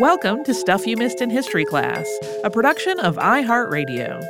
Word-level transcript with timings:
Welcome 0.00 0.44
to 0.44 0.54
Stuff 0.54 0.86
You 0.86 0.96
Missed 0.96 1.20
in 1.20 1.28
History 1.28 1.64
Class, 1.64 2.06
a 2.44 2.50
production 2.50 3.00
of 3.00 3.16
iHeartRadio. 3.16 4.24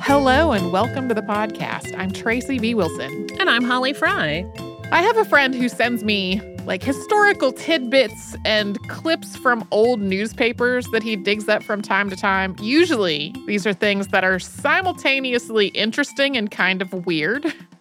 Hello 0.00 0.52
and 0.52 0.72
welcome 0.72 1.06
to 1.10 1.14
the 1.14 1.20
podcast. 1.20 1.94
I'm 1.98 2.12
Tracy 2.12 2.58
V. 2.58 2.74
Wilson. 2.74 3.28
And 3.38 3.50
I'm 3.50 3.62
Holly 3.62 3.92
Fry. 3.92 4.50
I 4.90 5.02
have 5.02 5.18
a 5.18 5.24
friend 5.26 5.54
who 5.54 5.68
sends 5.68 6.02
me 6.02 6.40
like 6.64 6.82
historical 6.82 7.52
tidbits 7.52 8.36
and 8.46 8.78
clips 8.88 9.36
from 9.36 9.68
old 9.70 10.00
newspapers 10.00 10.86
that 10.92 11.02
he 11.02 11.14
digs 11.14 11.46
up 11.46 11.62
from 11.62 11.82
time 11.82 12.08
to 12.08 12.16
time. 12.16 12.56
Usually, 12.62 13.34
these 13.46 13.66
are 13.66 13.74
things 13.74 14.08
that 14.08 14.24
are 14.24 14.38
simultaneously 14.38 15.66
interesting 15.68 16.38
and 16.38 16.50
kind 16.50 16.80
of 16.80 17.04
weird. 17.04 17.52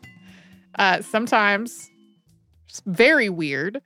Uh, 0.78 1.02
sometimes 1.02 1.90
very 2.86 3.30
weird. 3.30 3.82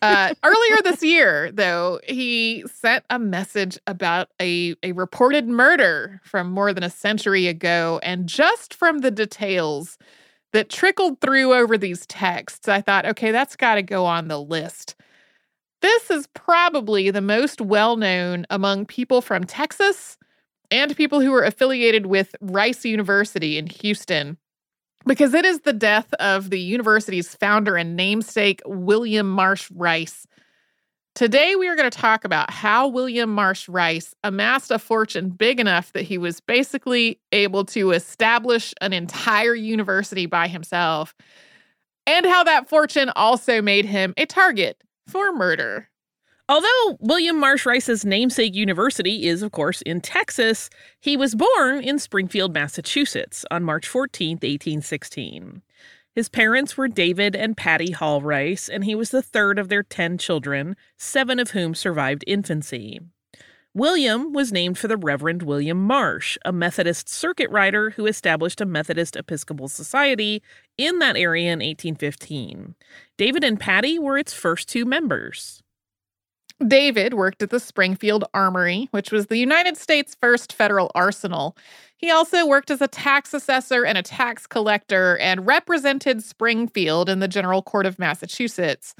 Uh, 0.00 0.34
earlier 0.44 0.82
this 0.82 1.02
year, 1.02 1.50
though, 1.52 2.00
he 2.06 2.64
sent 2.72 3.04
a 3.10 3.18
message 3.18 3.78
about 3.86 4.28
a, 4.40 4.74
a 4.82 4.92
reported 4.92 5.48
murder 5.48 6.20
from 6.24 6.50
more 6.50 6.72
than 6.72 6.82
a 6.82 6.90
century 6.90 7.46
ago. 7.46 8.00
And 8.02 8.26
just 8.26 8.74
from 8.74 8.98
the 8.98 9.10
details 9.10 9.98
that 10.52 10.68
trickled 10.68 11.20
through 11.20 11.54
over 11.54 11.78
these 11.78 12.06
texts, 12.06 12.68
I 12.68 12.80
thought, 12.80 13.06
okay, 13.06 13.30
that's 13.30 13.56
got 13.56 13.76
to 13.76 13.82
go 13.82 14.04
on 14.04 14.28
the 14.28 14.40
list. 14.40 14.94
This 15.80 16.10
is 16.10 16.28
probably 16.28 17.10
the 17.10 17.20
most 17.20 17.60
well 17.60 17.96
known 17.96 18.46
among 18.50 18.86
people 18.86 19.20
from 19.20 19.44
Texas 19.44 20.16
and 20.70 20.96
people 20.96 21.20
who 21.20 21.34
are 21.34 21.42
affiliated 21.42 22.06
with 22.06 22.34
Rice 22.40 22.84
University 22.84 23.58
in 23.58 23.66
Houston 23.66 24.38
because 25.06 25.34
it 25.34 25.44
is 25.44 25.60
the 25.60 25.72
death 25.72 26.12
of 26.14 26.50
the 26.50 26.60
university's 26.60 27.34
founder 27.34 27.76
and 27.76 27.96
namesake, 27.96 28.60
William 28.66 29.28
Marsh 29.28 29.70
Rice. 29.74 30.26
Today, 31.14 31.56
we 31.56 31.68
are 31.68 31.76
going 31.76 31.90
to 31.90 31.98
talk 31.98 32.24
about 32.24 32.50
how 32.50 32.88
William 32.88 33.34
Marsh 33.34 33.68
Rice 33.68 34.14
amassed 34.24 34.70
a 34.70 34.78
fortune 34.78 35.28
big 35.28 35.60
enough 35.60 35.92
that 35.92 36.04
he 36.04 36.16
was 36.16 36.40
basically 36.40 37.20
able 37.32 37.66
to 37.66 37.90
establish 37.90 38.72
an 38.80 38.94
entire 38.94 39.54
university 39.54 40.24
by 40.24 40.48
himself, 40.48 41.14
and 42.06 42.24
how 42.24 42.44
that 42.44 42.68
fortune 42.68 43.10
also 43.14 43.60
made 43.60 43.84
him 43.84 44.14
a 44.16 44.24
target 44.24 44.82
for 45.06 45.32
murder. 45.32 45.88
Although 46.48 46.98
William 47.00 47.38
Marsh 47.38 47.64
Rice's 47.64 48.04
namesake 48.04 48.54
university 48.54 49.26
is, 49.26 49.42
of 49.42 49.52
course, 49.52 49.80
in 49.82 50.00
Texas, 50.00 50.68
he 51.00 51.16
was 51.16 51.34
born 51.34 51.82
in 51.82 51.98
Springfield, 51.98 52.52
Massachusetts 52.52 53.44
on 53.50 53.62
March 53.62 53.86
14, 53.86 54.36
1816. 54.36 55.62
His 56.14 56.28
parents 56.28 56.76
were 56.76 56.88
David 56.88 57.34
and 57.34 57.56
Patty 57.56 57.92
Hall 57.92 58.20
Rice, 58.20 58.68
and 58.68 58.84
he 58.84 58.94
was 58.94 59.10
the 59.10 59.22
third 59.22 59.58
of 59.58 59.68
their 59.68 59.82
10 59.82 60.18
children, 60.18 60.76
seven 60.98 61.38
of 61.38 61.52
whom 61.52 61.74
survived 61.74 62.24
infancy. 62.26 63.00
William 63.72 64.34
was 64.34 64.52
named 64.52 64.76
for 64.76 64.88
the 64.88 64.98
Reverend 64.98 65.42
William 65.42 65.82
Marsh, 65.82 66.36
a 66.44 66.52
Methodist 66.52 67.08
circuit 67.08 67.48
rider 67.50 67.90
who 67.90 68.04
established 68.04 68.60
a 68.60 68.66
Methodist 68.66 69.16
Episcopal 69.16 69.68
Society 69.68 70.42
in 70.76 70.98
that 70.98 71.16
area 71.16 71.50
in 71.50 71.60
1815. 71.60 72.74
David 73.16 73.42
and 73.42 73.58
Patty 73.58 73.98
were 73.98 74.18
its 74.18 74.34
first 74.34 74.68
two 74.68 74.84
members. 74.84 75.62
David 76.68 77.14
worked 77.14 77.42
at 77.42 77.50
the 77.50 77.60
Springfield 77.60 78.24
Armory, 78.34 78.88
which 78.90 79.10
was 79.10 79.26
the 79.26 79.38
United 79.38 79.76
States' 79.76 80.14
first 80.14 80.52
federal 80.52 80.90
arsenal. 80.94 81.56
He 81.96 82.10
also 82.10 82.46
worked 82.46 82.70
as 82.70 82.80
a 82.80 82.88
tax 82.88 83.32
assessor 83.32 83.84
and 83.84 83.96
a 83.96 84.02
tax 84.02 84.46
collector 84.46 85.18
and 85.18 85.46
represented 85.46 86.22
Springfield 86.22 87.08
in 87.08 87.20
the 87.20 87.28
General 87.28 87.62
Court 87.62 87.86
of 87.86 87.98
Massachusetts. 87.98 88.94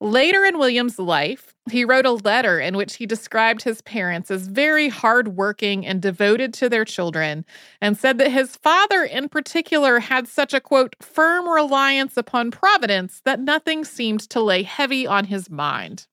Later 0.00 0.44
in 0.44 0.58
William's 0.58 0.98
life, 0.98 1.54
he 1.70 1.84
wrote 1.84 2.06
a 2.06 2.10
letter 2.10 2.58
in 2.58 2.76
which 2.76 2.96
he 2.96 3.06
described 3.06 3.62
his 3.62 3.80
parents 3.82 4.32
as 4.32 4.48
very 4.48 4.88
hardworking 4.88 5.86
and 5.86 6.02
devoted 6.02 6.52
to 6.54 6.68
their 6.68 6.84
children, 6.84 7.44
and 7.80 7.96
said 7.96 8.18
that 8.18 8.32
his 8.32 8.56
father, 8.56 9.04
in 9.04 9.28
particular, 9.28 10.00
had 10.00 10.26
such 10.26 10.52
a 10.52 10.60
quote, 10.60 10.96
firm 11.00 11.48
reliance 11.48 12.16
upon 12.16 12.50
Providence 12.50 13.22
that 13.24 13.38
nothing 13.38 13.84
seemed 13.84 14.28
to 14.30 14.40
lay 14.40 14.64
heavy 14.64 15.06
on 15.06 15.26
his 15.26 15.48
mind. 15.48 16.08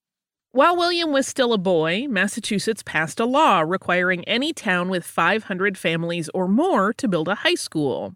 While 0.52 0.78
William 0.78 1.12
was 1.12 1.28
still 1.28 1.54
a 1.54 1.60
boy, 1.60 2.08
Massachusetts 2.10 2.82
passed 2.84 3.20
a 3.20 3.26
law 3.26 3.60
requiring 3.60 4.24
any 4.24 4.52
town 4.52 4.90
with 4.90 5.06
500 5.06 5.78
families 5.78 6.28
or 6.34 6.48
more 6.48 6.92
to 6.94 7.08
build 7.08 7.28
a 7.28 7.36
high 7.36 7.54
school. 7.54 8.16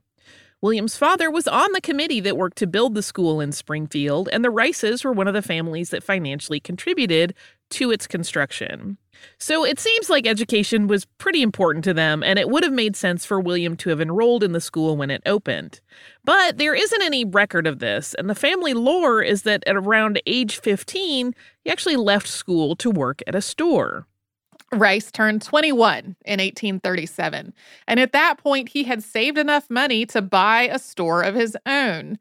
William's 0.60 0.98
father 0.98 1.30
was 1.30 1.48
on 1.48 1.72
the 1.74 1.82
committee 1.82 2.20
that 2.22 2.36
worked 2.36 2.58
to 2.58 2.66
build 2.66 2.96
the 2.96 3.04
school 3.04 3.40
in 3.40 3.52
Springfield, 3.52 4.30
and 4.32 4.44
the 4.44 4.50
Rices 4.50 5.04
were 5.04 5.12
one 5.12 5.28
of 5.28 5.36
the 5.36 5.44
families 5.44 5.92
that 5.92 6.04
financially 6.04 6.60
contributed 6.60 7.36
to 7.74 7.92
its 7.92 8.08
construction. 8.08 8.98
So 9.38 9.66
it 9.66 9.80
seems 9.80 10.10
like 10.10 10.28
education 10.28 10.88
was 10.88 11.06
pretty 11.06 11.42
important 11.42 11.84
to 11.86 11.94
them, 11.94 12.24
and 12.24 12.38
it 12.38 12.50
would 12.50 12.64
have 12.64 12.74
made 12.74 12.96
sense 12.96 13.26
for 13.26 13.40
William 13.40 13.76
to 13.78 13.90
have 13.90 14.02
enrolled 14.02 14.44
in 14.44 14.52
the 14.52 14.62
school 14.62 14.98
when 14.98 15.10
it 15.10 15.22
opened. 15.26 15.80
But 16.24 16.58
there 16.58 16.76
isn't 16.76 17.02
any 17.02 17.26
record 17.26 17.68
of 17.68 17.80
this, 17.80 18.14
and 18.16 18.30
the 18.30 18.36
family 18.36 18.74
lore 18.74 19.22
is 19.22 19.44
that 19.44 19.64
at 19.68 19.76
around 19.76 20.22
age 20.26 20.60
15, 20.60 21.34
he 21.64 21.70
actually 21.70 21.96
left 21.96 22.28
school 22.28 22.76
to 22.78 22.90
work 22.90 23.22
at 23.28 23.36
a 23.36 23.42
store. 23.42 24.08
Rice 24.72 25.12
turned 25.12 25.42
21 25.42 26.16
in 26.26 26.40
1837, 26.40 27.54
and 27.88 28.00
at 28.00 28.12
that 28.12 28.38
point, 28.38 28.70
he 28.70 28.84
had 28.84 29.04
saved 29.04 29.38
enough 29.38 29.70
money 29.70 30.06
to 30.08 30.22
buy 30.22 30.64
a 30.64 30.80
store 30.80 31.22
of 31.22 31.36
his 31.36 31.56
own. 31.66 32.18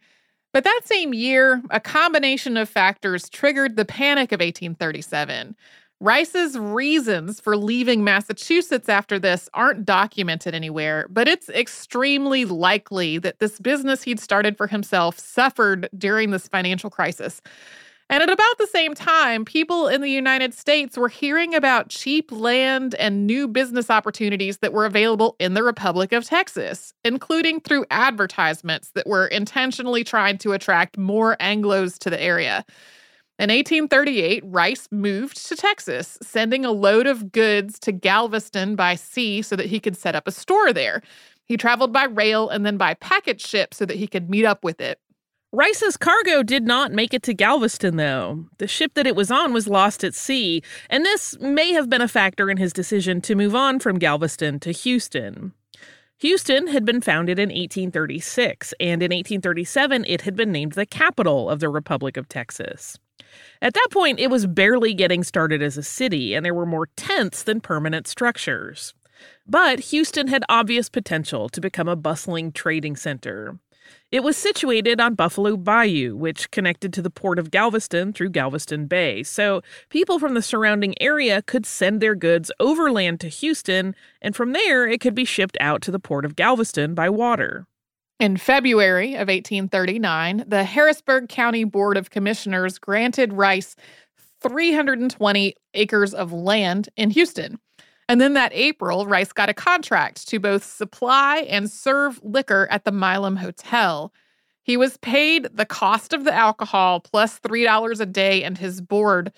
But 0.52 0.64
that 0.64 0.82
same 0.84 1.14
year, 1.14 1.62
a 1.70 1.80
combination 1.80 2.56
of 2.56 2.68
factors 2.68 3.28
triggered 3.30 3.76
the 3.76 3.86
Panic 3.86 4.32
of 4.32 4.40
1837. 4.40 5.56
Rice's 5.98 6.58
reasons 6.58 7.40
for 7.40 7.56
leaving 7.56 8.02
Massachusetts 8.02 8.88
after 8.88 9.20
this 9.20 9.48
aren't 9.54 9.84
documented 9.84 10.52
anywhere, 10.52 11.06
but 11.08 11.28
it's 11.28 11.48
extremely 11.48 12.44
likely 12.44 13.18
that 13.18 13.38
this 13.38 13.60
business 13.60 14.02
he'd 14.02 14.18
started 14.18 14.56
for 14.56 14.66
himself 14.66 15.18
suffered 15.18 15.88
during 15.96 16.32
this 16.32 16.48
financial 16.48 16.90
crisis. 16.90 17.40
And 18.10 18.22
at 18.22 18.30
about 18.30 18.58
the 18.58 18.66
same 18.66 18.94
time, 18.94 19.44
people 19.44 19.88
in 19.88 20.02
the 20.02 20.10
United 20.10 20.52
States 20.52 20.98
were 20.98 21.08
hearing 21.08 21.54
about 21.54 21.88
cheap 21.88 22.30
land 22.30 22.94
and 22.96 23.26
new 23.26 23.48
business 23.48 23.88
opportunities 23.88 24.58
that 24.58 24.72
were 24.72 24.84
available 24.84 25.34
in 25.38 25.54
the 25.54 25.62
Republic 25.62 26.12
of 26.12 26.24
Texas, 26.24 26.92
including 27.04 27.60
through 27.60 27.86
advertisements 27.90 28.90
that 28.94 29.06
were 29.06 29.26
intentionally 29.26 30.04
trying 30.04 30.36
to 30.38 30.52
attract 30.52 30.98
more 30.98 31.36
Anglos 31.38 31.98
to 32.00 32.10
the 32.10 32.22
area. 32.22 32.66
In 33.38 33.48
1838, 33.48 34.42
Rice 34.46 34.88
moved 34.90 35.48
to 35.48 35.56
Texas, 35.56 36.18
sending 36.22 36.64
a 36.64 36.70
load 36.70 37.06
of 37.06 37.32
goods 37.32 37.78
to 37.80 37.90
Galveston 37.90 38.76
by 38.76 38.94
sea 38.94 39.40
so 39.42 39.56
that 39.56 39.66
he 39.66 39.80
could 39.80 39.96
set 39.96 40.14
up 40.14 40.28
a 40.28 40.32
store 40.32 40.72
there. 40.72 41.02
He 41.46 41.56
traveled 41.56 41.92
by 41.92 42.04
rail 42.04 42.48
and 42.50 42.64
then 42.64 42.76
by 42.76 42.94
packet 42.94 43.40
ship 43.40 43.74
so 43.74 43.86
that 43.86 43.96
he 43.96 44.06
could 44.06 44.28
meet 44.28 44.44
up 44.44 44.62
with 44.62 44.80
it. 44.80 45.00
Rice's 45.54 45.98
cargo 45.98 46.42
did 46.42 46.64
not 46.64 46.92
make 46.92 47.12
it 47.12 47.22
to 47.24 47.34
Galveston, 47.34 47.96
though. 47.96 48.46
The 48.56 48.66
ship 48.66 48.94
that 48.94 49.06
it 49.06 49.14
was 49.14 49.30
on 49.30 49.52
was 49.52 49.68
lost 49.68 50.02
at 50.02 50.14
sea, 50.14 50.62
and 50.88 51.04
this 51.04 51.38
may 51.40 51.72
have 51.74 51.90
been 51.90 52.00
a 52.00 52.08
factor 52.08 52.50
in 52.50 52.56
his 52.56 52.72
decision 52.72 53.20
to 53.20 53.34
move 53.34 53.54
on 53.54 53.78
from 53.78 53.98
Galveston 53.98 54.60
to 54.60 54.72
Houston. 54.72 55.52
Houston 56.20 56.68
had 56.68 56.86
been 56.86 57.02
founded 57.02 57.38
in 57.38 57.50
1836, 57.50 58.72
and 58.80 59.02
in 59.02 59.10
1837 59.10 60.06
it 60.06 60.22
had 60.22 60.36
been 60.36 60.52
named 60.52 60.72
the 60.72 60.86
capital 60.86 61.50
of 61.50 61.60
the 61.60 61.68
Republic 61.68 62.16
of 62.16 62.30
Texas. 62.30 62.98
At 63.60 63.74
that 63.74 63.88
point, 63.90 64.20
it 64.20 64.30
was 64.30 64.46
barely 64.46 64.94
getting 64.94 65.22
started 65.22 65.60
as 65.60 65.76
a 65.76 65.82
city, 65.82 66.32
and 66.32 66.46
there 66.46 66.54
were 66.54 66.64
more 66.64 66.88
tents 66.96 67.42
than 67.42 67.60
permanent 67.60 68.06
structures. 68.06 68.94
But 69.46 69.80
Houston 69.80 70.28
had 70.28 70.44
obvious 70.48 70.88
potential 70.88 71.50
to 71.50 71.60
become 71.60 71.88
a 71.88 71.96
bustling 71.96 72.52
trading 72.52 72.96
center. 72.96 73.58
It 74.10 74.22
was 74.22 74.36
situated 74.36 75.00
on 75.00 75.14
Buffalo 75.14 75.56
Bayou, 75.56 76.16
which 76.16 76.50
connected 76.50 76.92
to 76.92 77.02
the 77.02 77.10
port 77.10 77.38
of 77.38 77.50
Galveston 77.50 78.12
through 78.12 78.30
Galveston 78.30 78.86
Bay, 78.86 79.22
so 79.22 79.62
people 79.88 80.18
from 80.18 80.34
the 80.34 80.42
surrounding 80.42 80.94
area 81.00 81.42
could 81.42 81.64
send 81.64 82.00
their 82.00 82.14
goods 82.14 82.52
overland 82.60 83.20
to 83.20 83.28
Houston, 83.28 83.94
and 84.20 84.36
from 84.36 84.52
there 84.52 84.86
it 84.86 85.00
could 85.00 85.14
be 85.14 85.24
shipped 85.24 85.56
out 85.60 85.82
to 85.82 85.90
the 85.90 85.98
port 85.98 86.24
of 86.24 86.36
Galveston 86.36 86.94
by 86.94 87.08
water. 87.08 87.66
In 88.20 88.36
February 88.36 89.14
of 89.14 89.28
1839, 89.28 90.44
the 90.46 90.62
Harrisburg 90.62 91.28
County 91.28 91.64
Board 91.64 91.96
of 91.96 92.10
Commissioners 92.10 92.78
granted 92.78 93.32
Rice 93.32 93.74
320 94.42 95.54
acres 95.74 96.14
of 96.14 96.32
land 96.32 96.88
in 96.96 97.10
Houston. 97.10 97.58
And 98.08 98.20
then 98.20 98.34
that 98.34 98.52
April, 98.52 99.06
Rice 99.06 99.32
got 99.32 99.48
a 99.48 99.54
contract 99.54 100.28
to 100.28 100.38
both 100.38 100.64
supply 100.64 101.46
and 101.48 101.70
serve 101.70 102.20
liquor 102.22 102.66
at 102.70 102.84
the 102.84 102.92
Milam 102.92 103.36
Hotel. 103.36 104.12
He 104.62 104.76
was 104.76 104.96
paid 104.98 105.48
the 105.52 105.66
cost 105.66 106.12
of 106.12 106.24
the 106.24 106.34
alcohol 106.34 107.00
plus 107.00 107.40
$3 107.40 108.00
a 108.00 108.06
day 108.06 108.44
and 108.44 108.58
his 108.58 108.80
board 108.80 109.32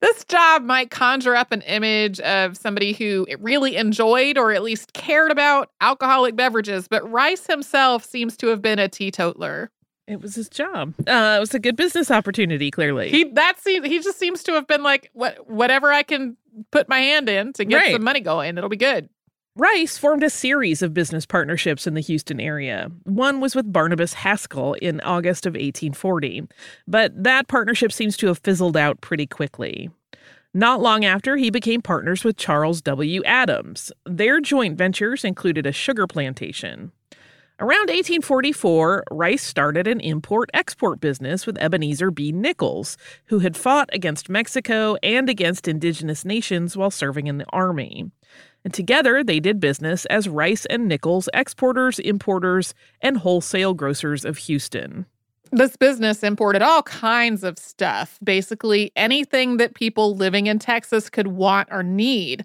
this 0.00 0.24
job 0.24 0.62
might 0.62 0.90
conjure 0.90 1.34
up 1.34 1.50
an 1.50 1.62
image 1.62 2.20
of 2.20 2.56
somebody 2.56 2.92
who 2.92 3.26
really 3.40 3.76
enjoyed 3.76 4.38
or 4.38 4.52
at 4.52 4.62
least 4.62 4.92
cared 4.92 5.32
about 5.32 5.70
alcoholic 5.80 6.36
beverages, 6.36 6.86
but 6.86 7.08
Rice 7.10 7.46
himself 7.46 8.04
seems 8.04 8.36
to 8.36 8.46
have 8.48 8.62
been 8.62 8.78
a 8.78 8.88
teetotaler. 8.88 9.70
It 10.08 10.20
was 10.22 10.34
his 10.34 10.48
job. 10.48 10.94
Uh, 11.06 11.34
it 11.36 11.40
was 11.40 11.52
a 11.54 11.58
good 11.58 11.76
business 11.76 12.10
opportunity, 12.10 12.70
clearly. 12.70 13.10
He 13.10 13.24
that 13.34 13.60
seems 13.60 13.86
he 13.86 14.00
just 14.00 14.18
seems 14.18 14.42
to 14.44 14.52
have 14.54 14.66
been 14.66 14.82
like 14.82 15.10
what 15.12 15.48
whatever 15.48 15.92
I 15.92 16.02
can 16.02 16.36
put 16.70 16.88
my 16.88 16.98
hand 16.98 17.28
in 17.28 17.52
to 17.52 17.64
get 17.64 17.76
Right. 17.76 17.92
some 17.92 18.02
money 18.04 18.20
going, 18.20 18.56
it'll 18.56 18.70
be 18.70 18.76
good. 18.76 19.08
Rice 19.54 19.98
formed 19.98 20.22
a 20.22 20.30
series 20.30 20.82
of 20.82 20.94
business 20.94 21.26
partnerships 21.26 21.86
in 21.86 21.94
the 21.94 22.00
Houston 22.00 22.40
area. 22.40 22.90
One 23.04 23.40
was 23.40 23.54
with 23.56 23.72
Barnabas 23.72 24.14
Haskell 24.14 24.74
in 24.74 25.00
August 25.00 25.46
of 25.46 25.54
1840, 25.54 26.44
but 26.86 27.12
that 27.24 27.48
partnership 27.48 27.90
seems 27.92 28.16
to 28.18 28.28
have 28.28 28.38
fizzled 28.38 28.76
out 28.76 29.00
pretty 29.00 29.26
quickly. 29.26 29.90
Not 30.54 30.80
long 30.80 31.04
after, 31.04 31.36
he 31.36 31.50
became 31.50 31.82
partners 31.82 32.24
with 32.24 32.36
Charles 32.36 32.80
W. 32.82 33.22
Adams. 33.24 33.92
Their 34.06 34.40
joint 34.40 34.78
ventures 34.78 35.24
included 35.24 35.66
a 35.66 35.72
sugar 35.72 36.06
plantation. 36.06 36.92
Around 37.60 37.88
1844, 37.88 39.02
Rice 39.10 39.42
started 39.42 39.88
an 39.88 39.98
import 39.98 40.48
export 40.54 41.00
business 41.00 41.44
with 41.44 41.58
Ebenezer 41.58 42.12
B. 42.12 42.30
Nichols, 42.30 42.96
who 43.26 43.40
had 43.40 43.56
fought 43.56 43.90
against 43.92 44.28
Mexico 44.28 44.96
and 45.02 45.28
against 45.28 45.66
indigenous 45.66 46.24
nations 46.24 46.76
while 46.76 46.92
serving 46.92 47.26
in 47.26 47.38
the 47.38 47.46
Army. 47.52 48.12
And 48.64 48.72
together 48.72 49.24
they 49.24 49.40
did 49.40 49.58
business 49.58 50.06
as 50.06 50.28
Rice 50.28 50.66
and 50.66 50.86
Nichols 50.86 51.28
exporters, 51.34 51.98
importers, 51.98 52.74
and 53.00 53.16
wholesale 53.16 53.74
grocers 53.74 54.24
of 54.24 54.38
Houston. 54.38 55.06
This 55.50 55.76
business 55.76 56.22
imported 56.22 56.62
all 56.62 56.84
kinds 56.84 57.42
of 57.42 57.58
stuff, 57.58 58.20
basically 58.22 58.92
anything 58.94 59.56
that 59.56 59.74
people 59.74 60.14
living 60.14 60.46
in 60.46 60.60
Texas 60.60 61.10
could 61.10 61.26
want 61.26 61.70
or 61.72 61.82
need. 61.82 62.44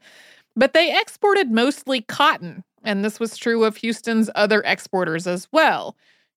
But 0.56 0.74
they 0.74 1.00
exported 1.00 1.51
mostly 1.51 2.01
cotton, 2.01 2.63
and 2.83 3.03
this 3.03 3.19
was 3.19 3.38
true 3.38 3.63
of 3.63 3.77
Houston's 3.77 4.30
other 4.35 4.62
exporters 4.65 5.27
as 5.27 5.47
well. 5.51 5.95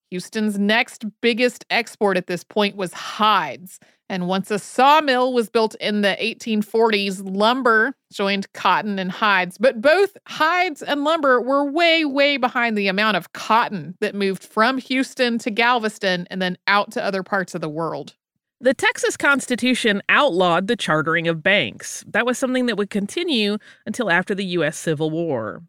Houston's 0.09 0.57
next 0.57 1.05
biggest 1.21 1.65
export 1.69 2.17
at 2.17 2.27
this 2.27 2.43
point 2.43 2.75
was 2.77 2.93
hides. 2.93 3.79
And 4.09 4.27
once 4.27 4.49
a 4.51 4.59
sawmill 4.59 5.33
was 5.33 5.49
built 5.49 5.75
in 5.75 6.01
the 6.01 6.15
1840s, 6.21 7.21
lumber 7.25 7.93
joined 8.11 8.51
cotton 8.53 8.99
and 8.99 9.11
hides. 9.11 9.57
But 9.57 9.81
both 9.81 10.15
hides 10.27 10.81
and 10.81 11.03
lumber 11.03 11.41
were 11.41 11.69
way, 11.69 12.05
way 12.05 12.37
behind 12.37 12.77
the 12.77 12.87
amount 12.87 13.17
of 13.17 13.33
cotton 13.33 13.95
that 13.99 14.15
moved 14.15 14.43
from 14.43 14.77
Houston 14.77 15.37
to 15.39 15.51
Galveston 15.51 16.25
and 16.31 16.41
then 16.41 16.57
out 16.67 16.91
to 16.91 17.03
other 17.03 17.21
parts 17.21 17.53
of 17.53 17.59
the 17.59 17.69
world. 17.69 18.15
The 18.61 18.73
Texas 18.73 19.17
Constitution 19.17 20.01
outlawed 20.09 20.67
the 20.67 20.77
chartering 20.77 21.27
of 21.27 21.43
banks. 21.43 22.03
That 22.07 22.25
was 22.25 22.39
something 22.39 22.65
that 22.67 22.77
would 22.77 22.89
continue 22.89 23.57
until 23.85 24.09
after 24.09 24.33
the 24.33 24.45
U.S. 24.45 24.77
Civil 24.77 25.11
War. 25.11 25.61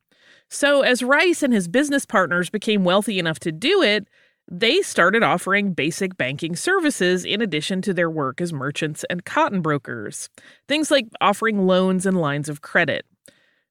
So, 0.49 0.83
as 0.83 1.03
Rice 1.03 1.43
and 1.43 1.53
his 1.53 1.69
business 1.69 2.07
partners 2.07 2.49
became 2.49 2.85
wealthy 2.85 3.19
enough 3.19 3.39
to 3.41 3.53
do 3.53 3.83
it, 3.83 4.09
they 4.51 4.81
started 4.81 5.23
offering 5.23 5.75
basic 5.75 6.17
banking 6.17 6.57
services 6.57 7.25
in 7.25 7.43
addition 7.43 7.83
to 7.83 7.93
their 7.93 8.11
work 8.11 8.41
as 8.41 8.53
merchants 8.53 9.05
and 9.11 9.25
cotton 9.25 9.61
brokers. 9.61 10.31
Things 10.67 10.91
like 10.91 11.07
offering 11.21 11.67
loans 11.67 12.07
and 12.07 12.19
lines 12.19 12.49
of 12.49 12.63
credit. 12.63 13.05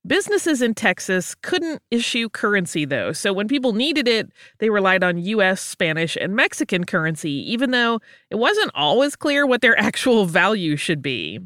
Businesses 0.06 0.62
in 0.62 0.76
Texas 0.76 1.36
couldn't 1.36 1.82
issue 1.90 2.30
currency, 2.30 2.86
though, 2.86 3.12
so 3.12 3.34
when 3.34 3.48
people 3.48 3.74
needed 3.74 4.08
it, 4.08 4.32
they 4.60 4.70
relied 4.70 5.04
on 5.04 5.18
US, 5.18 5.60
Spanish, 5.60 6.16
and 6.16 6.36
Mexican 6.36 6.86
currency, 6.86 7.52
even 7.52 7.72
though 7.72 8.00
it 8.30 8.36
wasn't 8.36 8.72
always 8.76 9.16
clear 9.16 9.46
what 9.46 9.62
their 9.62 9.78
actual 9.80 10.26
value 10.26 10.76
should 10.76 11.02
be. 11.02 11.40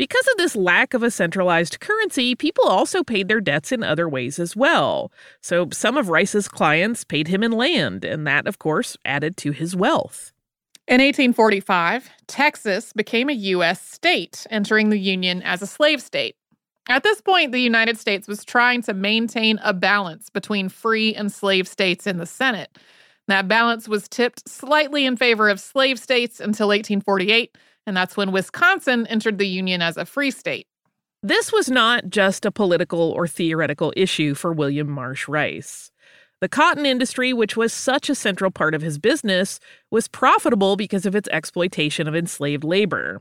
Because 0.00 0.26
of 0.28 0.38
this 0.38 0.56
lack 0.56 0.94
of 0.94 1.02
a 1.02 1.10
centralized 1.10 1.78
currency, 1.78 2.34
people 2.34 2.66
also 2.66 3.04
paid 3.04 3.28
their 3.28 3.42
debts 3.42 3.70
in 3.70 3.82
other 3.82 4.08
ways 4.08 4.38
as 4.38 4.56
well. 4.56 5.12
So 5.42 5.68
some 5.74 5.98
of 5.98 6.08
Rice's 6.08 6.48
clients 6.48 7.04
paid 7.04 7.28
him 7.28 7.42
in 7.42 7.52
land, 7.52 8.02
and 8.02 8.26
that, 8.26 8.46
of 8.46 8.58
course, 8.58 8.96
added 9.04 9.36
to 9.36 9.50
his 9.50 9.76
wealth. 9.76 10.32
In 10.88 11.02
1845, 11.02 12.08
Texas 12.26 12.94
became 12.94 13.28
a 13.28 13.34
U.S. 13.34 13.86
state, 13.86 14.46
entering 14.48 14.88
the 14.88 14.96
Union 14.96 15.42
as 15.42 15.60
a 15.60 15.66
slave 15.66 16.00
state. 16.00 16.34
At 16.88 17.02
this 17.02 17.20
point, 17.20 17.52
the 17.52 17.60
United 17.60 17.98
States 17.98 18.26
was 18.26 18.42
trying 18.42 18.80
to 18.84 18.94
maintain 18.94 19.60
a 19.62 19.74
balance 19.74 20.30
between 20.30 20.70
free 20.70 21.14
and 21.14 21.30
slave 21.30 21.68
states 21.68 22.06
in 22.06 22.16
the 22.16 22.24
Senate. 22.24 22.78
That 23.28 23.48
balance 23.48 23.86
was 23.86 24.08
tipped 24.08 24.48
slightly 24.48 25.04
in 25.04 25.18
favor 25.18 25.50
of 25.50 25.60
slave 25.60 25.98
states 25.98 26.40
until 26.40 26.68
1848, 26.68 27.54
and 27.86 27.96
that's 27.96 28.16
when 28.16 28.32
Wisconsin 28.32 29.06
entered 29.06 29.38
the 29.38 29.48
Union 29.48 29.82
as 29.82 29.96
a 29.96 30.04
free 30.04 30.30
state. 30.30 30.66
This 31.22 31.52
was 31.52 31.70
not 31.70 32.08
just 32.08 32.46
a 32.46 32.50
political 32.50 33.10
or 33.12 33.28
theoretical 33.28 33.92
issue 33.96 34.34
for 34.34 34.52
William 34.52 34.90
Marsh 34.90 35.28
Rice. 35.28 35.90
The 36.40 36.48
cotton 36.48 36.86
industry, 36.86 37.34
which 37.34 37.54
was 37.54 37.70
such 37.70 38.08
a 38.08 38.14
central 38.14 38.50
part 38.50 38.74
of 38.74 38.80
his 38.80 38.98
business, 38.98 39.60
was 39.90 40.08
profitable 40.08 40.76
because 40.76 41.04
of 41.04 41.14
its 41.14 41.28
exploitation 41.28 42.08
of 42.08 42.16
enslaved 42.16 42.64
labor. 42.64 43.20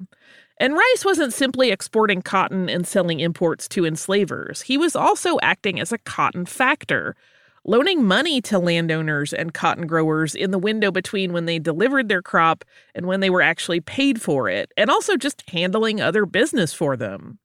And 0.58 0.74
Rice 0.74 1.04
wasn't 1.04 1.34
simply 1.34 1.72
exporting 1.72 2.22
cotton 2.22 2.70
and 2.70 2.88
selling 2.88 3.20
imports 3.20 3.68
to 3.70 3.86
enslavers. 3.86 4.62
He 4.62 4.78
was 4.78 4.96
also 4.96 5.38
acting 5.42 5.82
as 5.82 5.92
a 5.92 5.98
cotton 5.98 6.46
factor, 6.46 7.18
loaning 7.66 8.06
money 8.06 8.42
to 8.42 8.60
landowners 8.60 9.34
and 9.34 9.54
cotton 9.54 9.88
growers 9.88 10.36
in 10.36 10.52
the 10.52 10.60
window 10.60 10.92
between 10.92 11.34
when 11.34 11.46
they 11.46 11.60
delivered 11.60 12.10
their 12.10 12.22
crop 12.22 12.66
and 12.96 13.06
when 13.06 13.20
they 13.20 13.30
were 13.30 13.42
actually 13.42 13.80
paid 13.80 14.22
for 14.22 14.50
it, 14.50 14.72
and 14.78 14.90
also 14.90 15.16
just 15.18 15.50
handling 15.50 16.02
other 16.02 16.26
business 16.26 16.74
for 16.74 16.96
them. 16.98 17.40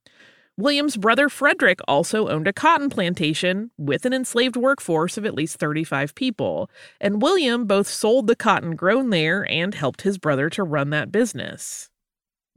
William's 0.57 0.95
brother 0.95 1.27
Frederick 1.27 1.81
also 1.85 2.29
owned 2.29 2.47
a 2.47 2.53
cotton 2.53 2.89
plantation 2.89 3.71
with 3.77 4.05
an 4.05 4.13
enslaved 4.13 4.55
workforce 4.55 5.17
of 5.17 5.25
at 5.25 5.33
least 5.33 5.57
35 5.57 6.15
people, 6.15 6.69
and 7.01 7.21
William 7.21 7.65
both 7.65 7.87
sold 7.87 8.27
the 8.27 8.37
cotton 8.37 8.77
grown 8.77 9.09
there 9.09 9.45
and 9.49 9.75
helped 9.75 10.03
his 10.03 10.17
brother 10.17 10.49
to 10.51 10.63
run 10.63 10.91
that 10.91 11.11
business. 11.11 11.89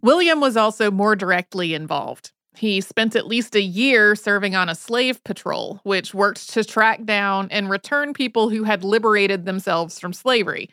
William 0.00 0.40
was 0.40 0.56
also 0.56 0.92
more 0.92 1.16
directly 1.16 1.74
involved. 1.74 2.30
He 2.58 2.80
spent 2.80 3.14
at 3.14 3.28
least 3.28 3.54
a 3.54 3.62
year 3.62 4.16
serving 4.16 4.56
on 4.56 4.68
a 4.68 4.74
slave 4.74 5.22
patrol, 5.22 5.80
which 5.84 6.12
worked 6.12 6.50
to 6.50 6.64
track 6.64 7.04
down 7.04 7.48
and 7.52 7.70
return 7.70 8.12
people 8.12 8.48
who 8.48 8.64
had 8.64 8.82
liberated 8.82 9.44
themselves 9.44 10.00
from 10.00 10.12
slavery. 10.12 10.68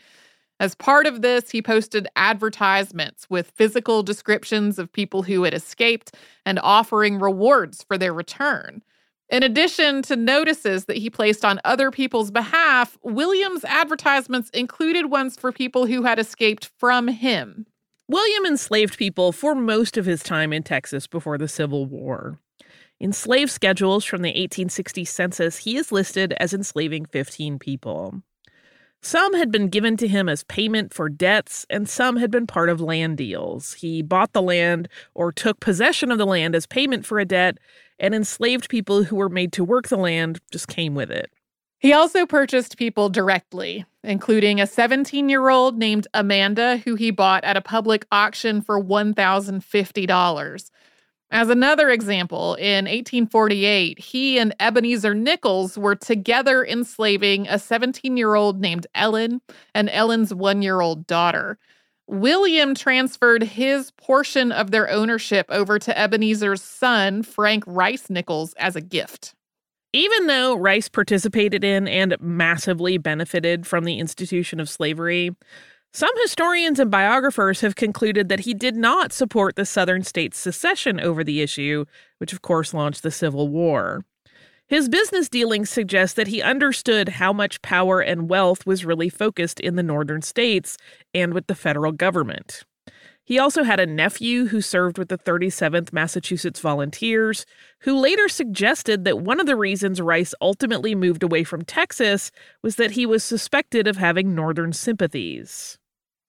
As 0.59 0.73
part 0.73 1.05
of 1.05 1.21
this, 1.21 1.51
he 1.51 1.61
posted 1.61 2.07
advertisements 2.15 3.29
with 3.29 3.51
physical 3.51 4.01
descriptions 4.01 4.79
of 4.79 4.91
people 4.91 5.23
who 5.23 5.43
had 5.43 5.53
escaped 5.53 6.15
and 6.43 6.59
offering 6.59 7.19
rewards 7.19 7.83
for 7.83 7.97
their 7.99 8.13
return. 8.13 8.81
In 9.29 9.43
addition 9.43 10.01
to 10.03 10.15
notices 10.15 10.85
that 10.85 10.97
he 10.97 11.09
placed 11.09 11.45
on 11.45 11.59
other 11.65 11.91
people's 11.91 12.31
behalf, 12.31 12.97
Williams' 13.03 13.65
advertisements 13.65 14.49
included 14.51 15.07
ones 15.07 15.37
for 15.37 15.51
people 15.51 15.85
who 15.85 16.03
had 16.03 16.17
escaped 16.17 16.71
from 16.79 17.07
him. 17.07 17.68
William 18.07 18.45
enslaved 18.45 19.00
people 19.00 19.31
for 19.31 19.56
most 19.56 19.97
of 19.97 20.06
his 20.06 20.21
time 20.21 20.54
in 20.54 20.62
Texas 20.62 21.07
before 21.07 21.40
the 21.40 21.47
Civil 21.47 21.88
War. 21.88 22.38
In 23.00 23.12
slave 23.12 23.50
schedules 23.50 24.06
from 24.06 24.21
the 24.21 24.30
1860 24.30 25.06
census, 25.06 25.57
he 25.57 25.76
is 25.76 25.92
listed 25.92 26.33
as 26.40 26.54
enslaving 26.54 27.06
15 27.06 27.57
people. 27.57 28.21
Some 29.02 29.33
had 29.33 29.52
been 29.52 29.69
given 29.69 29.97
to 29.97 30.07
him 30.07 30.30
as 30.30 30.44
payment 30.44 30.94
for 30.94 31.09
debts, 31.09 31.66
and 31.69 31.90
some 31.90 32.18
had 32.18 32.30
been 32.30 32.45
part 32.45 32.69
of 32.69 32.80
land 32.80 33.18
deals. 33.18 33.74
He 33.74 34.04
bought 34.04 34.33
the 34.33 34.42
land 34.42 34.88
or 35.16 35.31
took 35.31 35.59
possession 35.59 36.12
of 36.12 36.19
the 36.19 36.26
land 36.28 36.56
as 36.56 36.68
payment 36.68 37.07
for 37.07 37.19
a 37.19 37.26
debt, 37.26 37.57
and 38.00 38.14
enslaved 38.14 38.69
people 38.69 39.04
who 39.04 39.16
were 39.16 39.30
made 39.30 39.52
to 39.54 39.64
work 39.64 39.88
the 39.88 39.97
land 39.97 40.40
just 40.52 40.68
came 40.68 40.94
with 40.94 41.09
it. 41.09 41.31
He 41.85 41.94
also 41.94 42.25
purchased 42.25 42.80
people 42.80 43.09
directly, 43.09 43.85
including 44.04 44.59
a 44.59 44.65
17 44.65 45.30
year 45.30 45.49
old 45.49 45.77
named 45.77 46.07
Amanda, 46.15 46.77
who 46.77 46.95
he 46.95 47.11
bought 47.11 47.44
at 47.44 47.57
a 47.57 47.61
public 47.61 48.07
auction 48.11 48.63
for 48.63 48.83
$1,050. 48.83 50.71
As 51.30 51.49
another 51.49 51.92
example, 51.92 52.56
in 52.56 52.85
1848, 52.85 53.99
he 53.99 54.39
and 54.39 54.56
Ebenezer 54.59 55.13
Nichols 55.13 55.77
were 55.77 55.94
together 55.94 56.65
enslaving 56.65 57.47
a 57.47 57.59
17 57.59 58.18
year 58.18 58.33
old 58.33 58.59
named 58.59 58.87
Ellen 58.95 59.42
and 59.75 59.87
Ellen's 59.92 60.33
one 60.33 60.63
year 60.63 60.81
old 60.81 61.06
daughter. 61.06 61.59
William 62.07 62.73
transferred 62.73 63.44
his 63.44 63.92
portion 63.92 64.51
of 64.51 64.71
their 64.71 64.89
ownership 64.89 65.45
over 65.49 65.77
to 65.77 65.95
Ebenezer's 65.95 66.63
son, 66.63 67.21
Frank 67.21 67.63
Rice 67.68 68.09
Nichols, 68.09 68.56
as 68.56 68.75
a 68.75 68.81
gift. 68.81 69.35
Even 69.95 70.28
though 70.28 70.57
Rice 70.57 70.90
participated 70.90 71.64
in 71.64 71.87
and 71.87 72.18
massively 72.19 72.97
benefited 72.97 73.66
from 73.66 73.85
the 73.85 73.97
institution 73.97 74.59
of 74.59 74.68
slavery, 74.68 75.33
some 75.94 76.11
historians 76.21 76.81
and 76.81 76.92
biographers 76.92 77.61
have 77.61 77.78
concluded 77.78 78.28
that 78.28 78.42
he 78.42 78.54
did 78.54 78.75
not 78.75 79.14
support 79.14 79.56
the 79.56 79.66
Southern 79.66 80.04
states' 80.04 80.37
secession 80.37 80.99
over 80.99 81.23
the 81.23 81.42
issue, 81.42 81.85
which 82.18 82.33
of 82.33 82.42
course 82.42 82.73
launched 82.73 83.04
the 83.04 83.09
Civil 83.09 83.47
War. 83.47 84.04
His 84.68 84.90
business 84.90 85.30
dealings 85.30 85.69
suggest 85.69 86.18
that 86.18 86.28
he 86.28 86.42
understood 86.42 87.07
how 87.07 87.31
much 87.31 87.61
power 87.61 88.02
and 88.02 88.30
wealth 88.30 88.66
was 88.66 88.83
really 88.83 89.07
focused 89.07 89.61
in 89.61 89.78
the 89.78 89.83
northern 89.83 90.21
states 90.21 90.75
and 91.14 91.33
with 91.33 91.47
the 91.47 91.56
federal 91.56 91.94
government. 91.94 92.66
He 93.25 93.39
also 93.39 93.63
had 93.63 93.79
a 93.79 93.87
nephew 93.87 94.45
who 94.45 94.61
served 94.61 94.99
with 94.99 95.09
the 95.09 95.17
37th 95.17 95.91
Massachusetts 95.91 96.59
Volunteers, 96.59 97.47
who 97.79 97.97
later 97.97 98.29
suggested 98.29 99.03
that 99.03 99.19
one 99.19 99.39
of 99.39 99.47
the 99.47 99.55
reasons 99.55 99.99
Rice 99.99 100.35
ultimately 100.39 100.94
moved 100.94 101.23
away 101.23 101.44
from 101.44 101.65
Texas 101.65 102.31
was 102.61 102.75
that 102.75 102.91
he 102.91 103.07
was 103.07 103.23
suspected 103.23 103.87
of 103.87 103.97
having 103.97 104.35
Northern 104.35 104.73
sympathies. 104.73 105.79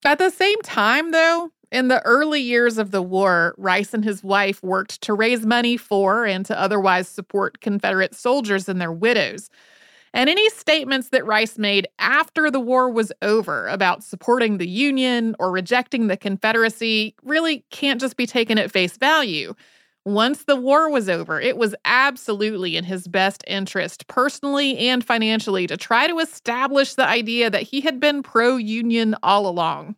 At 0.06 0.18
the 0.18 0.30
same 0.30 0.60
time, 0.62 1.10
though, 1.10 1.50
in 1.70 1.88
the 1.88 2.00
early 2.06 2.40
years 2.40 2.78
of 2.78 2.92
the 2.92 3.02
war, 3.02 3.54
Rice 3.58 3.92
and 3.92 4.04
his 4.04 4.24
wife 4.24 4.62
worked 4.62 5.02
to 5.02 5.12
raise 5.12 5.44
money 5.44 5.76
for 5.76 6.24
and 6.24 6.46
to 6.46 6.58
otherwise 6.58 7.08
support 7.08 7.60
Confederate 7.60 8.14
soldiers 8.14 8.70
and 8.70 8.80
their 8.80 8.92
widows. 8.92 9.50
And 10.14 10.30
any 10.30 10.48
statements 10.50 11.10
that 11.10 11.26
Rice 11.26 11.58
made 11.58 11.88
after 11.98 12.50
the 12.50 12.60
war 12.60 12.90
was 12.90 13.12
over 13.22 13.66
about 13.68 14.02
supporting 14.02 14.58
the 14.58 14.68
Union 14.68 15.36
or 15.38 15.50
rejecting 15.50 16.06
the 16.06 16.16
Confederacy 16.16 17.14
really 17.22 17.64
can't 17.70 18.00
just 18.00 18.16
be 18.16 18.26
taken 18.26 18.58
at 18.58 18.70
face 18.70 18.96
value. 18.96 19.54
Once 20.06 20.44
the 20.44 20.56
war 20.56 20.88
was 20.88 21.08
over, 21.08 21.40
it 21.40 21.56
was 21.56 21.74
absolutely 21.84 22.76
in 22.76 22.84
his 22.84 23.08
best 23.08 23.42
interest, 23.48 24.06
personally 24.06 24.78
and 24.78 25.04
financially, 25.04 25.66
to 25.66 25.76
try 25.76 26.06
to 26.06 26.20
establish 26.20 26.94
the 26.94 27.06
idea 27.06 27.50
that 27.50 27.62
he 27.62 27.80
had 27.80 27.98
been 27.98 28.22
pro 28.22 28.56
Union 28.56 29.16
all 29.24 29.48
along. 29.48 29.96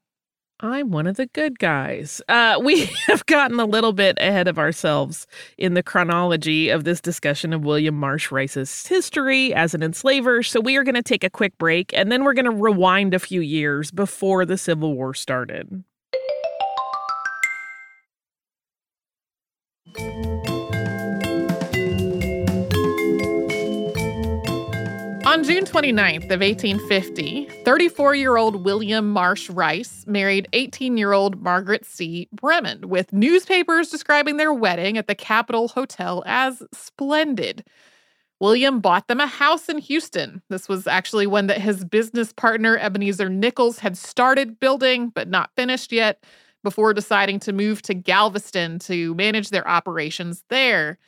I'm 0.61 0.91
one 0.91 1.07
of 1.07 1.17
the 1.17 1.27
good 1.27 1.59
guys. 1.61 2.21
Uh, 2.29 2.61
we 2.63 2.87
have 3.07 3.25
gotten 3.27 3.61
a 3.61 3.65
little 3.65 3.93
bit 3.93 4.19
ahead 4.21 4.49
of 4.49 4.59
ourselves 4.59 5.27
in 5.57 5.75
the 5.75 5.85
chronology 5.85 6.69
of 6.69 6.83
this 6.83 7.01
discussion 7.01 7.53
of 7.53 7.65
William 7.65 7.95
Marsh 7.95 8.33
Rice's 8.33 8.87
history 8.87 9.55
as 9.55 9.75
an 9.75 9.85
enslaver. 9.85 10.43
So 10.43 10.61
we 10.61 10.77
are 10.77 10.83
going 10.83 10.97
to 10.97 11.03
take 11.03 11.23
a 11.23 11.31
quick 11.31 11.57
break 11.59 11.93
and 11.95 12.11
then 12.11 12.25
we're 12.25 12.35
going 12.35 12.45
to 12.45 12.51
rewind 12.51 13.15
a 13.15 13.21
few 13.21 13.41
years 13.41 13.93
before 13.93 14.45
the 14.45 14.59
Civil 14.59 14.95
War 14.95 15.15
started. 15.15 15.85
On 25.39 25.45
June 25.45 25.65
29th 25.65 26.33
of 26.33 26.41
1850, 26.41 27.47
34-year-old 27.63 28.65
William 28.65 29.09
Marsh 29.09 29.49
Rice 29.49 30.05
married 30.05 30.49
18-year-old 30.53 31.41
Margaret 31.41 31.87
C. 31.87 32.29
Bremond, 32.35 32.87
with 32.87 33.13
newspapers 33.13 33.89
describing 33.89 34.37
their 34.37 34.53
wedding 34.53 34.99
at 34.99 35.07
the 35.07 35.15
Capitol 35.15 35.69
Hotel 35.69 36.25
as 36.27 36.65
splendid. 36.75 37.65
William 38.41 38.81
bought 38.81 39.07
them 39.07 39.21
a 39.21 39.29
house 39.29 39.69
in 39.69 39.79
Houston. 39.79 40.43
This 40.49 40.69
was 40.69 40.89
actually 40.89 41.29
one 41.29 41.47
that 41.47 41.61
his 41.61 41.85
business 41.85 42.33
partner 42.33 42.77
Ebenezer 42.77 43.29
Nichols 43.29 43.79
had 43.79 43.97
started 43.97 44.59
building 44.59 45.11
but 45.11 45.29
not 45.29 45.53
finished 45.55 45.93
yet 45.93 46.25
before 46.65 46.93
deciding 46.93 47.39
to 47.39 47.53
move 47.53 47.81
to 47.83 47.95
Galveston 47.95 48.81
to 48.81 49.15
manage 49.15 49.51
their 49.51 49.69
operations 49.69 50.43
there. 50.49 50.99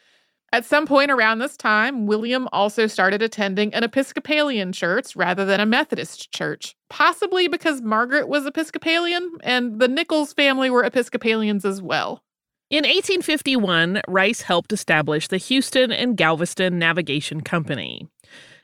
At 0.52 0.64
some 0.64 0.84
point 0.84 1.12
around 1.12 1.38
this 1.38 1.56
time, 1.56 2.06
William 2.06 2.48
also 2.50 2.88
started 2.88 3.22
attending 3.22 3.72
an 3.72 3.84
Episcopalian 3.84 4.72
church 4.72 5.14
rather 5.14 5.44
than 5.44 5.60
a 5.60 5.66
Methodist 5.66 6.32
church, 6.32 6.74
possibly 6.88 7.46
because 7.46 7.80
Margaret 7.82 8.28
was 8.28 8.46
Episcopalian 8.46 9.30
and 9.44 9.78
the 9.78 9.86
Nichols 9.86 10.32
family 10.32 10.68
were 10.68 10.84
Episcopalians 10.84 11.64
as 11.64 11.80
well. 11.80 12.24
In 12.68 12.82
1851, 12.82 14.02
Rice 14.08 14.42
helped 14.42 14.72
establish 14.72 15.28
the 15.28 15.38
Houston 15.38 15.92
and 15.92 16.16
Galveston 16.16 16.78
Navigation 16.78 17.42
Company. 17.42 18.08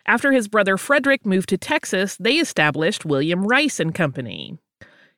After 0.07 0.33
his 0.33 0.49
brother 0.49 0.77
Frederick 0.77 1.25
moved 1.25 1.49
to 1.51 1.59
Texas, 1.59 2.17
they 2.17 2.35
established 2.35 3.05
William 3.05 3.45
Rice 3.45 3.79
and 3.79 3.95
Company. 3.95 4.59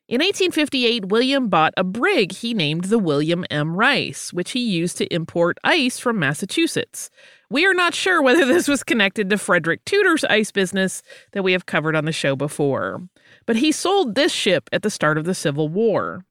In 0.08 0.22
1858, 0.22 1.10
William 1.10 1.50
bought 1.50 1.74
a 1.76 1.84
brig 1.84 2.32
he 2.32 2.54
named 2.54 2.84
the 2.84 2.98
William 2.98 3.44
M. 3.50 3.76
Rice, 3.76 4.32
which 4.32 4.52
he 4.52 4.60
used 4.60 4.96
to 4.96 5.14
import 5.14 5.58
ice 5.62 5.98
from 5.98 6.18
Massachusetts. 6.18 7.10
We 7.50 7.66
are 7.66 7.74
not 7.74 7.94
sure 7.94 8.22
whether 8.22 8.46
this 8.46 8.68
was 8.68 8.82
connected 8.82 9.28
to 9.28 9.36
Frederick 9.36 9.84
Tudor's 9.84 10.24
ice 10.24 10.50
business 10.50 11.02
that 11.32 11.42
we 11.42 11.52
have 11.52 11.66
covered 11.66 11.94
on 11.94 12.06
the 12.06 12.12
show 12.12 12.36
before. 12.36 13.06
But 13.44 13.56
he 13.56 13.70
sold 13.70 14.14
this 14.14 14.32
ship 14.32 14.70
at 14.72 14.80
the 14.82 14.88
start 14.88 15.18
of 15.18 15.26
the 15.26 15.34
Civil 15.34 15.68
War. 15.68 16.24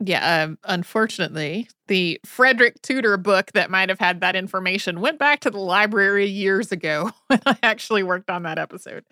Yeah, 0.00 0.42
um, 0.42 0.58
unfortunately, 0.64 1.68
the 1.86 2.20
Frederick 2.24 2.82
Tudor 2.82 3.16
book 3.16 3.52
that 3.52 3.70
might 3.70 3.90
have 3.90 4.00
had 4.00 4.22
that 4.22 4.34
information 4.34 5.00
went 5.00 5.20
back 5.20 5.38
to 5.40 5.50
the 5.50 5.58
library 5.58 6.26
years 6.26 6.72
ago 6.72 7.12
when 7.28 7.40
I 7.46 7.56
actually 7.62 8.02
worked 8.02 8.28
on 8.28 8.42
that 8.42 8.58
episode. 8.58 9.04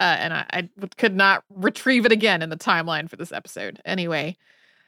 Uh, 0.00 0.16
and 0.18 0.32
I, 0.32 0.46
I, 0.50 0.68
could 0.96 1.14
not 1.14 1.44
retrieve 1.54 2.06
it 2.06 2.12
again 2.12 2.40
in 2.40 2.48
the 2.48 2.56
timeline 2.56 3.08
for 3.10 3.16
this 3.16 3.32
episode. 3.32 3.82
Anyway, 3.84 4.34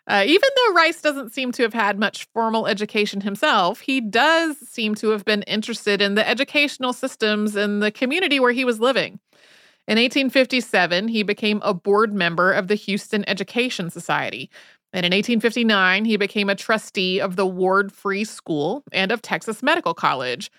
uh, 0.07 0.25
even 0.27 0.49
though 0.57 0.75
Rice 0.75 1.03
doesn't 1.03 1.33
seem 1.33 1.53
to 1.53 1.63
have 1.63 1.75
had 1.75 1.99
much 1.99 2.27
formal 2.33 2.67
education 2.67 3.21
himself, 3.21 3.81
he 3.81 4.01
does 4.01 4.57
seem 4.67 4.95
to 4.97 5.11
have 5.11 5.25
been 5.25 5.43
interested 5.43 6.01
in 6.01 6.15
the 6.15 6.27
educational 6.27 6.93
systems 6.93 7.55
in 7.55 7.81
the 7.81 7.91
community 7.91 8.41
where 8.41 8.53
he 8.53 8.65
was 8.65 8.81
living. 8.81 9.21
In 9.87 9.99
1857, 9.99 11.09
he 11.09 11.23
became 11.23 11.61
a 11.63 11.75
board 11.75 12.13
member 12.13 12.53
of 12.53 12.69
the 12.69 12.75
Houston 12.75 13.29
Education 13.29 13.91
Society. 13.91 14.51
And 14.93 15.07
in 15.07 15.11
1859, 15.11 16.05
he 16.05 16.17
became 16.17 16.49
a 16.49 16.55
trustee 16.55 17.21
of 17.21 17.37
the 17.37 17.47
Ward 17.47 17.93
Free 17.93 18.25
School 18.25 18.85
and 18.93 19.13
of 19.13 19.23
Texas 19.23 19.63
Medical 19.63 19.95
College. 19.95 20.51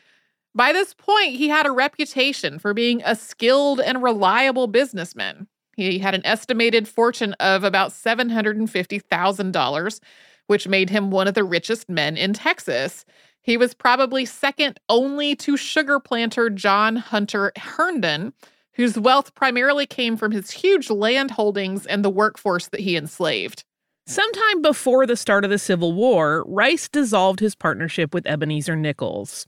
By 0.55 0.72
this 0.72 0.93
point, 0.93 1.36
he 1.36 1.50
had 1.50 1.65
a 1.65 1.72
reputation 1.72 2.60
for 2.60 2.75
being 2.75 3.01
a 3.03 3.15
skilled 3.15 3.79
and 3.79 4.03
reliable 4.03 4.67
businessman. 4.67 5.48
He 5.75 5.98
had 5.98 6.13
an 6.13 6.24
estimated 6.25 6.88
fortune 6.88 7.33
of 7.39 7.63
about 7.63 7.89
$750,000, 7.91 10.00
which 10.45 10.67
made 10.67 10.91
him 10.91 11.10
one 11.10 11.27
of 11.27 11.33
the 11.33 11.43
richest 11.43 11.89
men 11.89 12.17
in 12.17 12.33
Texas. 12.33 13.03
He 13.41 13.57
was 13.57 13.74
probably 13.74 14.25
second 14.25 14.79
only 14.89 15.36
to 15.38 15.57
sugar 15.57 16.00
planter 16.00 16.51
John 16.51 16.98
Hunter 16.98 17.51
Herndon, 17.57 18.33
whose 18.74 18.95
wealth 18.98 19.33
primarily 19.33 19.88
came 19.88 20.17
from 20.17 20.31
his 20.31 20.51
huge 20.51 20.91
land 20.91 21.31
holdings 21.31 21.88
and 21.88 22.05
the 22.05 22.12
workforce 22.12 22.67
that 22.67 22.81
he 22.81 22.95
enslaved. 22.95 23.63
Sometime 24.05 24.62
before 24.62 25.05
the 25.05 25.15
start 25.15 25.45
of 25.45 25.50
the 25.50 25.57
Civil 25.57 25.93
War, 25.93 26.43
Rice 26.45 26.89
dissolved 26.89 27.39
his 27.39 27.55
partnership 27.55 28.13
with 28.13 28.27
Ebenezer 28.27 28.75
Nichols. 28.75 29.48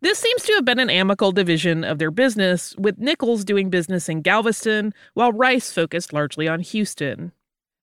This 0.00 0.20
seems 0.20 0.44
to 0.44 0.52
have 0.52 0.64
been 0.64 0.78
an 0.78 0.90
amicable 0.90 1.32
division 1.32 1.82
of 1.82 1.98
their 1.98 2.12
business, 2.12 2.72
with 2.78 2.98
Nichols 2.98 3.44
doing 3.44 3.68
business 3.68 4.08
in 4.08 4.22
Galveston, 4.22 4.94
while 5.14 5.32
Rice 5.32 5.72
focused 5.72 6.12
largely 6.12 6.46
on 6.46 6.60
Houston. 6.60 7.32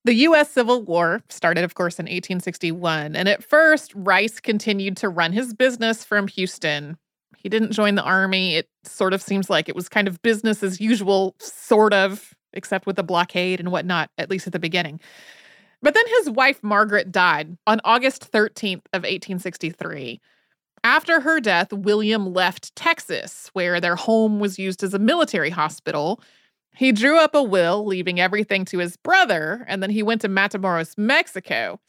The 0.05 0.13
U.S. 0.13 0.49
Civil 0.49 0.83
War 0.83 1.21
started, 1.27 1.65
of 1.65 1.75
course, 1.75 1.99
in 1.99 2.05
1861, 2.05 3.17
and 3.17 3.27
at 3.27 3.43
first, 3.43 3.91
Rice 3.93 4.39
continued 4.39 4.95
to 4.97 5.09
run 5.09 5.33
his 5.33 5.53
business 5.53 6.05
from 6.05 6.29
Houston. 6.29 6.97
He 7.37 7.49
didn't 7.49 7.73
join 7.73 7.95
the 7.95 8.03
army. 8.03 8.55
It 8.55 8.69
sort 8.85 9.13
of 9.13 9.21
seems 9.21 9.49
like 9.49 9.67
it 9.67 9.75
was 9.75 9.89
kind 9.89 10.07
of 10.07 10.21
business 10.21 10.63
as 10.63 10.79
usual, 10.79 11.35
sort 11.39 11.93
of, 11.93 12.33
except 12.53 12.85
with 12.85 12.95
the 12.95 13.03
blockade 13.03 13.59
and 13.59 13.73
whatnot, 13.73 14.09
at 14.17 14.29
least 14.29 14.47
at 14.47 14.53
the 14.53 14.59
beginning. 14.59 15.01
But 15.83 15.93
then 15.93 16.05
his 16.19 16.29
wife 16.29 16.63
Margaret 16.63 17.11
died 17.11 17.57
on 17.67 17.81
August 17.83 18.31
13th 18.31 18.85
of 18.93 19.03
1863. 19.03 20.21
After 20.85 21.19
her 21.19 21.41
death, 21.41 21.73
William 21.73 22.33
left 22.33 22.73
Texas, 22.75 23.49
where 23.51 23.81
their 23.81 23.97
home 23.97 24.39
was 24.39 24.57
used 24.57 24.81
as 24.81 24.93
a 24.93 24.99
military 24.99 25.49
hospital. 25.49 26.21
He 26.73 26.93
drew 26.93 27.19
up 27.19 27.35
a 27.35 27.43
will, 27.43 27.85
leaving 27.85 28.19
everything 28.19 28.63
to 28.65 28.79
his 28.79 28.95
brother, 28.95 29.65
and 29.67 29.83
then 29.83 29.89
he 29.89 30.03
went 30.03 30.21
to 30.21 30.29
Matamoros, 30.29 30.97
Mexico. 30.97 31.79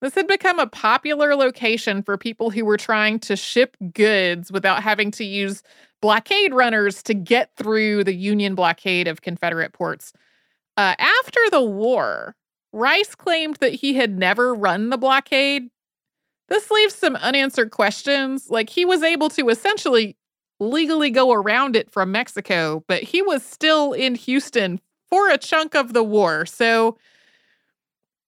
This 0.00 0.14
had 0.14 0.26
become 0.26 0.58
a 0.58 0.66
popular 0.66 1.36
location 1.36 2.02
for 2.02 2.16
people 2.16 2.50
who 2.50 2.64
were 2.64 2.78
trying 2.78 3.20
to 3.20 3.36
ship 3.36 3.76
goods 3.92 4.50
without 4.50 4.82
having 4.82 5.10
to 5.12 5.24
use 5.24 5.62
blockade 6.00 6.54
runners 6.54 7.02
to 7.04 7.14
get 7.14 7.54
through 7.56 8.04
the 8.04 8.14
Union 8.14 8.54
blockade 8.54 9.06
of 9.06 9.22
Confederate 9.22 9.72
ports. 9.74 10.12
Uh, 10.76 10.94
after 10.98 11.40
the 11.50 11.62
war, 11.62 12.34
Rice 12.72 13.14
claimed 13.14 13.56
that 13.56 13.74
he 13.74 13.94
had 13.94 14.18
never 14.18 14.54
run 14.54 14.90
the 14.90 14.98
blockade. 14.98 15.68
This 16.48 16.70
leaves 16.70 16.94
some 16.94 17.16
unanswered 17.16 17.70
questions. 17.70 18.50
Like, 18.50 18.70
he 18.70 18.84
was 18.84 19.02
able 19.02 19.28
to 19.30 19.48
essentially 19.48 20.16
legally 20.60 21.10
go 21.10 21.32
around 21.32 21.76
it 21.76 21.90
from 21.90 22.12
Mexico, 22.12 22.84
but 22.86 23.02
he 23.02 23.22
was 23.22 23.42
still 23.42 23.92
in 23.92 24.14
Houston 24.14 24.80
for 25.10 25.28
a 25.28 25.38
chunk 25.38 25.74
of 25.74 25.92
the 25.92 26.04
war. 26.04 26.46
So 26.46 26.96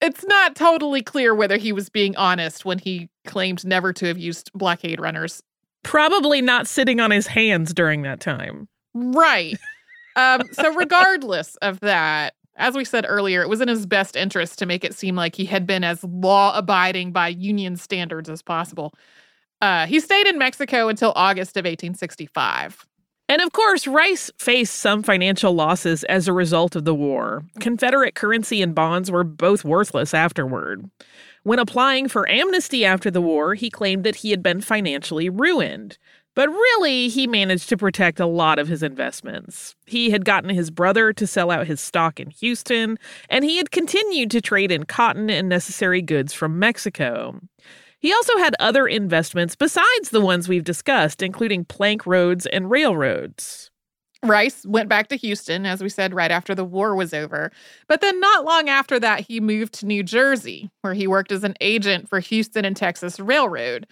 it's 0.01 0.25
not 0.25 0.55
totally 0.55 1.03
clear 1.03 1.35
whether 1.35 1.57
he 1.57 1.73
was 1.73 1.89
being 1.89 2.17
honest 2.17 2.65
when 2.65 2.79
he 2.79 3.09
claimed 3.25 3.65
never 3.65 3.93
to 3.95 4.07
have 4.07 4.19
used 4.19 4.51
blockade 4.53 5.01
runners. 5.01 5.43
Probably 5.83 6.43
not 6.43 6.67
sitting 6.67 7.01
on 7.01 7.11
his 7.11 7.27
hands 7.27 7.73
during 7.73 8.03
that 8.03 8.21
time. 8.21 8.69
Right. 8.95 9.57
um, 10.17 10.43
so, 10.53 10.75
regardless 10.75 11.57
of 11.57 11.81
that, 11.81 12.35
as 12.57 12.75
we 12.75 12.85
said 12.85 13.05
earlier, 13.09 13.43
it 13.43 13.49
was 13.49 13.61
in 13.61 13.69
his 13.69 13.87
best 13.87 14.17
interest 14.17 14.59
to 14.59 14.67
make 14.67 14.85
it 14.85 14.95
seem 14.95 15.17
like 15.17 15.35
he 15.35 15.45
had 15.45 15.67
been 15.67 15.85
as 15.85 16.05
law 16.05 16.57
abiding 16.57 17.13
by 17.13 17.29
Union 17.29 17.77
standards 17.77 18.29
as 18.29 18.43
possible. 18.43 18.95
Uh, 19.61 19.87
he 19.87 20.01
stayed 20.01 20.27
in 20.27 20.39
Mexico 20.39 20.89
until 20.89 21.13
August 21.17 21.57
of 21.57 21.65
1865. 21.65 22.87
And 23.29 23.41
of 23.41 23.53
course, 23.53 23.87
Rice 23.87 24.31
faced 24.39 24.75
some 24.75 25.03
financial 25.03 25.55
losses 25.55 26.05
as 26.05 26.29
a 26.29 26.33
result 26.33 26.77
of 26.77 26.85
the 26.85 26.95
war. 26.95 27.43
Confederate 27.59 28.15
currency 28.15 28.61
and 28.61 28.75
bonds 28.75 29.11
were 29.11 29.25
both 29.25 29.65
worthless 29.65 30.13
afterward. 30.13 30.91
When 31.43 31.59
applying 31.59 32.09
for 32.09 32.29
amnesty 32.29 32.85
after 32.85 33.11
the 33.11 33.23
war, 33.23 33.55
he 33.55 33.71
claimed 33.71 34.05
that 34.05 34.17
he 34.17 34.31
had 34.31 34.43
been 34.43 34.61
financially 34.61 35.31
ruined. 35.31 35.99
But 36.35 36.49
really, 36.49 37.09
he 37.09 37.27
managed 37.27 37.69
to 37.69 37.77
protect 37.77 38.19
a 38.19 38.27
lot 38.27 38.59
of 38.59 38.67
his 38.69 38.83
investments. 38.83 39.77
He 39.87 40.11
had 40.11 40.25
gotten 40.25 40.51
his 40.51 40.71
brother 40.71 41.13
to 41.13 41.27
sell 41.27 41.51
out 41.51 41.67
his 41.67 41.81
stock 41.81 42.19
in 42.19 42.31
Houston, 42.31 42.99
and 43.31 43.45
he 43.45 43.57
had 43.57 43.71
continued 43.71 44.31
to 44.33 44.41
trade 44.41 44.73
in 44.73 44.85
cotton 44.85 45.31
and 45.31 45.49
necessary 45.49 46.03
goods 46.03 46.33
from 46.33 46.59
Mexico. 46.59 47.41
He 48.01 48.13
also 48.13 48.37
had 48.37 48.55
other 48.59 48.87
investments 48.87 49.57
besides 49.57 50.11
the 50.11 50.21
ones 50.21 50.49
we've 50.49 50.65
discussed, 50.65 51.23
including 51.23 51.65
plank 51.65 52.05
roads 52.05 52.47
and 52.47 52.71
railroads. 52.71 53.71
Rice 54.25 54.65
went 54.67 54.89
back 54.89 55.09
to 55.09 55.17
Houston, 55.17 55.67
as 55.67 55.83
we 55.83 55.89
said, 55.89 56.15
right 56.15 56.31
after 56.31 56.55
the 56.55 56.65
war 56.65 56.95
was 56.95 57.15
over. 57.15 57.53
But 57.89 58.01
then, 58.01 58.19
not 58.21 58.45
long 58.45 58.69
after 58.69 58.99
that, 59.01 59.21
he 59.21 59.39
moved 59.41 59.75
to 59.75 59.87
New 59.87 60.03
Jersey, 60.03 60.71
where 60.81 60.95
he 60.95 61.07
worked 61.07 61.31
as 61.31 61.45
an 61.45 61.55
agent 61.61 62.09
for 62.09 62.21
Houston 62.21 62.65
and 62.65 62.77
Texas 62.77 63.21
Railroad. 63.21 63.87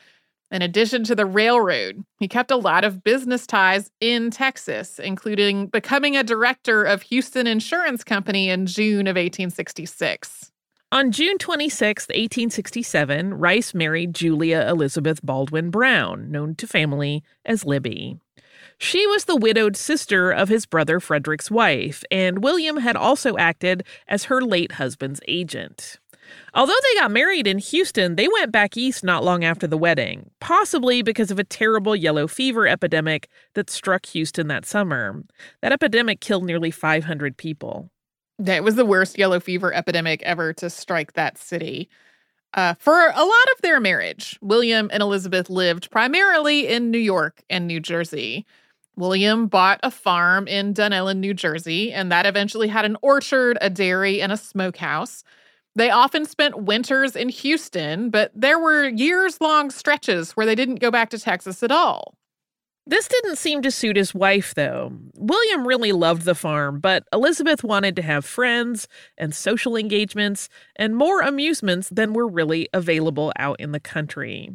In 0.53 0.61
addition 0.61 1.03
to 1.05 1.15
the 1.15 1.25
railroad, 1.25 2.05
he 2.19 2.29
kept 2.29 2.51
a 2.51 2.57
lot 2.57 2.85
of 2.85 3.03
business 3.03 3.47
ties 3.47 3.91
in 4.01 4.31
Texas, 4.31 4.99
including 4.99 5.69
becoming 5.69 6.15
a 6.15 6.23
director 6.23 6.85
of 6.85 7.01
Houston 7.03 7.47
Insurance 7.47 8.05
Company 8.05 8.51
in 8.51 8.67
June 8.67 9.07
of 9.07 9.17
1866. 9.17 10.53
On 10.93 11.11
June 11.11 11.39
26, 11.39 12.03
1867, 12.09 13.33
Rice 13.33 13.73
married 13.73 14.15
Julia 14.15 14.67
Elizabeth 14.69 15.25
Baldwin 15.25 15.71
Brown, 15.71 16.31
known 16.31 16.55
to 16.57 16.67
family 16.67 17.25
as 17.47 17.65
Libby. 17.65 18.19
She 18.77 19.07
was 19.07 19.25
the 19.25 19.37
widowed 19.37 19.75
sister 19.75 20.31
of 20.31 20.51
his 20.51 20.67
brother 20.67 21.01
Frederick's 21.01 21.51
wife, 21.51 22.05
and 22.11 22.43
William 22.45 22.77
had 22.77 22.95
also 22.95 23.39
acted 23.39 23.85
as 24.07 24.25
her 24.25 24.43
late 24.43 24.73
husband's 24.73 25.23
agent. 25.27 25.99
Although 26.55 26.73
they 26.83 27.01
got 27.01 27.11
married 27.11 27.47
in 27.47 27.59
Houston, 27.59 28.17
they 28.17 28.29
went 28.29 28.53
back 28.53 28.77
east 28.77 29.03
not 29.03 29.25
long 29.25 29.45
after 29.45 29.67
the 29.67 29.79
wedding, 29.79 30.31
possibly 30.41 31.03
because 31.03 31.31
of 31.31 31.39
a 31.39 31.45
terrible 31.45 31.97
yellow 31.97 32.29
fever 32.29 32.67
epidemic 32.67 33.29
that 33.55 33.71
struck 33.71 34.07
Houston 34.07 34.49
that 34.49 34.67
summer. 34.67 35.23
That 35.61 35.73
epidemic 35.73 36.21
killed 36.21 36.45
nearly 36.45 36.71
500 36.71 37.37
people. 37.37 37.91
It 38.45 38.65
was 38.65 38.75
the 38.75 38.87
worst 38.87 39.19
yellow 39.19 39.41
fever 39.41 39.73
epidemic 39.73 40.23
ever 40.23 40.53
to 40.55 40.71
strike 40.71 41.13
that 41.15 41.39
city. 41.39 41.89
Uh, 42.55 42.75
for 42.79 42.93
a 42.93 43.25
lot 43.25 43.53
of 43.55 43.63
their 43.63 43.81
marriage, 43.81 44.39
William 44.43 44.91
and 44.93 45.03
Elizabeth 45.03 45.49
lived 45.49 45.91
primarily 45.91 46.69
in 46.69 46.91
New 46.91 46.99
York 46.99 47.43
and 47.49 47.67
New 47.67 47.81
Jersey. 47.81 48.47
William 48.95 49.47
bought 49.47 49.81
a 49.83 49.91
farm 49.91 50.47
in 50.47 50.75
Dunellen, 50.75 51.17
New 51.17 51.33
Jersey, 51.33 51.93
and 51.93 52.13
that 52.13 52.27
eventually 52.27 52.69
had 52.69 52.85
an 52.85 52.99
orchard, 53.01 53.57
a 53.61 53.71
dairy, 53.71 54.21
and 54.21 54.31
a 54.31 54.37
smokehouse. 54.37 55.25
They 55.75 55.91
often 55.91 56.27
spent 56.27 56.65
winters 56.65 57.17
in 57.17 57.31
Houston, 57.31 58.11
but 58.11 58.31
there 58.35 58.59
were 58.59 58.89
years 58.89 59.41
long 59.41 59.71
stretches 59.71 60.33
where 60.33 60.45
they 60.45 60.55
didn't 60.55 60.81
go 60.81 60.91
back 60.91 61.11
to 61.11 61.19
Texas 61.19 61.63
at 61.63 61.71
all. 61.71 62.15
This 62.85 63.07
didn't 63.07 63.37
seem 63.37 63.63
to 63.63 63.71
suit 63.71 63.97
his 63.97 64.13
wife, 64.13 64.55
though. 64.55 64.93
William 65.15 65.67
really 65.67 65.93
loved 65.93 66.25
the 66.25 66.35
farm, 66.35 66.81
but 66.81 67.05
Elizabeth 67.13 67.63
wanted 67.63 67.95
to 67.97 68.03
have 68.03 68.25
friends 68.25 68.89
and 69.17 69.33
social 69.33 69.77
engagements 69.77 70.49
and 70.75 70.97
more 70.97 71.21
amusements 71.21 71.89
than 71.91 72.13
were 72.13 72.27
really 72.27 72.69
available 72.75 73.33
out 73.39 73.61
in 73.61 73.71
the 73.71 73.81
country. 73.81 74.51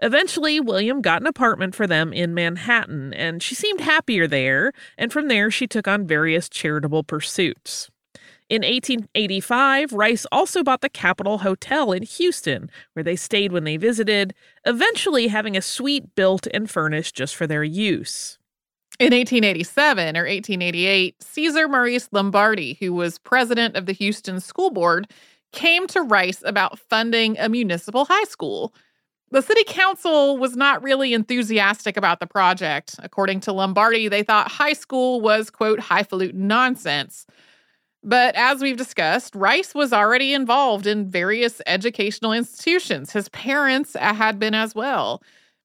Eventually, 0.00 0.60
William 0.60 1.00
got 1.00 1.22
an 1.22 1.26
apartment 1.26 1.74
for 1.74 1.86
them 1.86 2.12
in 2.12 2.34
Manhattan, 2.34 3.14
and 3.14 3.42
she 3.42 3.54
seemed 3.54 3.80
happier 3.80 4.26
there, 4.26 4.72
and 4.98 5.10
from 5.10 5.28
there 5.28 5.50
she 5.50 5.66
took 5.66 5.88
on 5.88 6.06
various 6.06 6.50
charitable 6.50 7.02
pursuits. 7.02 7.90
In 8.50 8.60
1885, 8.62 9.94
Rice 9.94 10.26
also 10.30 10.62
bought 10.62 10.82
the 10.82 10.90
Capitol 10.90 11.38
Hotel 11.38 11.92
in 11.92 12.02
Houston, 12.02 12.70
where 12.92 13.02
they 13.02 13.16
stayed 13.16 13.52
when 13.52 13.64
they 13.64 13.78
visited, 13.78 14.34
eventually 14.66 15.28
having 15.28 15.56
a 15.56 15.62
suite 15.62 16.14
built 16.14 16.46
and 16.52 16.70
furnished 16.70 17.14
just 17.14 17.34
for 17.34 17.46
their 17.46 17.64
use. 17.64 18.38
In 19.00 19.12
1887 19.12 20.16
or 20.16 20.24
1888, 20.24 21.22
Caesar 21.22 21.68
Maurice 21.68 22.08
Lombardi, 22.12 22.76
who 22.80 22.92
was 22.92 23.18
president 23.18 23.76
of 23.76 23.86
the 23.86 23.92
Houston 23.92 24.38
School 24.40 24.70
Board, 24.70 25.10
came 25.52 25.86
to 25.88 26.02
Rice 26.02 26.42
about 26.44 26.78
funding 26.78 27.38
a 27.38 27.48
municipal 27.48 28.04
high 28.04 28.24
school. 28.24 28.74
The 29.30 29.42
city 29.42 29.64
council 29.66 30.36
was 30.36 30.54
not 30.54 30.82
really 30.82 31.14
enthusiastic 31.14 31.96
about 31.96 32.20
the 32.20 32.26
project. 32.26 32.96
According 32.98 33.40
to 33.40 33.52
Lombardi, 33.52 34.06
they 34.06 34.22
thought 34.22 34.50
high 34.50 34.74
school 34.74 35.20
was, 35.20 35.50
quote, 35.50 35.80
highfalutin 35.80 36.46
nonsense. 36.46 37.26
But 38.04 38.34
as 38.36 38.60
we've 38.60 38.76
discussed, 38.76 39.34
Rice 39.34 39.74
was 39.74 39.92
already 39.92 40.34
involved 40.34 40.86
in 40.86 41.10
various 41.10 41.62
educational 41.66 42.34
institutions. 42.34 43.12
His 43.12 43.30
parents 43.30 43.96
uh, 43.96 44.12
had 44.12 44.38
been 44.38 44.54
as 44.54 44.74
well. 44.74 45.22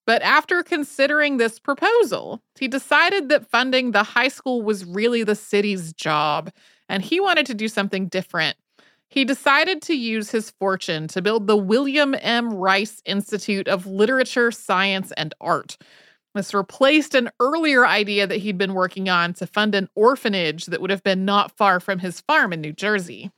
But 0.08 0.21
after 0.21 0.63
considering 0.63 1.38
this 1.38 1.60
proposal, 1.60 2.41
he 2.58 2.69
decided 2.69 3.28
that 3.30 3.45
funding 3.45 3.91
the 3.91 4.04
high 4.04 4.30
school 4.30 4.62
was 4.62 4.86
really 4.86 5.23
the 5.23 5.36
city's 5.36 5.91
job, 5.93 6.49
and 6.88 7.04
he 7.04 7.19
wanted 7.19 7.45
to 7.47 7.54
do 7.54 7.67
something 7.67 8.08
different. 8.08 8.58
He 9.10 9.25
decided 9.25 9.82
to 9.84 9.93
use 9.93 10.32
his 10.32 10.52
fortune 10.52 11.08
to 11.10 11.21
build 11.21 11.45
the 11.45 11.58
William 11.58 12.15
M. 12.21 12.54
Rice 12.54 13.02
Institute 13.06 13.67
of 13.67 13.86
Literature, 13.86 14.52
Science, 14.52 15.12
and 15.17 15.34
Art 15.41 15.78
this 16.36 16.54
replaced 16.54 17.15
an 17.15 17.30
earlier 17.39 17.86
idea 17.86 18.28
that 18.28 18.38
he'd 18.38 18.58
been 18.58 18.74
working 18.74 19.10
on 19.10 19.34
to 19.34 19.48
fund 19.48 19.76
an 19.76 19.89
orphanage 19.96 20.68
that 20.68 20.82
would 20.82 20.92
have 20.92 21.04
been 21.04 21.26
not 21.26 21.56
far 21.58 21.80
from 21.80 22.00
his 22.00 22.22
farm 22.22 22.54
in 22.54 22.62
New 22.62 22.74
Jersey. 22.74 23.32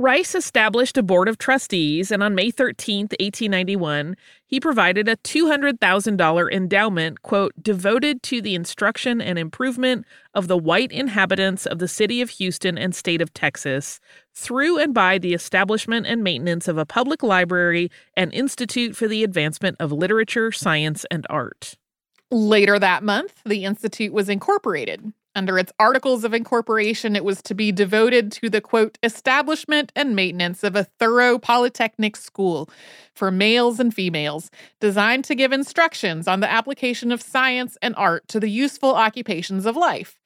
Rice 0.00 0.36
established 0.36 0.96
a 0.96 1.02
board 1.02 1.28
of 1.28 1.38
trustees, 1.38 2.12
and 2.12 2.22
on 2.22 2.32
May 2.32 2.52
13, 2.52 3.06
1891, 3.18 4.14
he 4.46 4.60
provided 4.60 5.08
a 5.08 5.16
$200,000 5.16 6.52
endowment, 6.52 7.22
quote, 7.22 7.52
devoted 7.60 8.22
to 8.22 8.40
the 8.40 8.54
instruction 8.54 9.20
and 9.20 9.40
improvement 9.40 10.06
of 10.34 10.46
the 10.46 10.56
white 10.56 10.92
inhabitants 10.92 11.66
of 11.66 11.80
the 11.80 11.88
city 11.88 12.20
of 12.22 12.30
Houston 12.30 12.78
and 12.78 12.94
state 12.94 13.20
of 13.20 13.34
Texas, 13.34 13.98
through 14.32 14.78
and 14.78 14.94
by 14.94 15.18
the 15.18 15.34
establishment 15.34 16.06
and 16.06 16.22
maintenance 16.22 16.68
of 16.68 16.78
a 16.78 16.86
public 16.86 17.24
library 17.24 17.90
and 18.16 18.32
institute 18.32 18.94
for 18.94 19.08
the 19.08 19.24
advancement 19.24 19.76
of 19.80 19.90
literature, 19.90 20.52
science, 20.52 21.06
and 21.10 21.26
art. 21.28 21.74
Later 22.30 22.78
that 22.78 23.02
month, 23.02 23.40
the 23.46 23.64
Institute 23.64 24.12
was 24.12 24.28
incorporated. 24.28 25.14
Under 25.34 25.58
its 25.58 25.72
articles 25.78 26.24
of 26.24 26.34
incorporation, 26.34 27.16
it 27.16 27.24
was 27.24 27.40
to 27.42 27.54
be 27.54 27.72
devoted 27.72 28.30
to 28.32 28.50
the 28.50 28.60
quote, 28.60 28.98
establishment 29.02 29.92
and 29.96 30.14
maintenance 30.14 30.62
of 30.62 30.76
a 30.76 30.84
thorough 30.84 31.38
polytechnic 31.38 32.16
school 32.16 32.68
for 33.14 33.30
males 33.30 33.80
and 33.80 33.94
females, 33.94 34.50
designed 34.78 35.24
to 35.24 35.34
give 35.34 35.52
instructions 35.52 36.28
on 36.28 36.40
the 36.40 36.50
application 36.50 37.12
of 37.12 37.22
science 37.22 37.78
and 37.80 37.94
art 37.96 38.28
to 38.28 38.40
the 38.40 38.50
useful 38.50 38.94
occupations 38.94 39.64
of 39.64 39.76
life. 39.76 40.17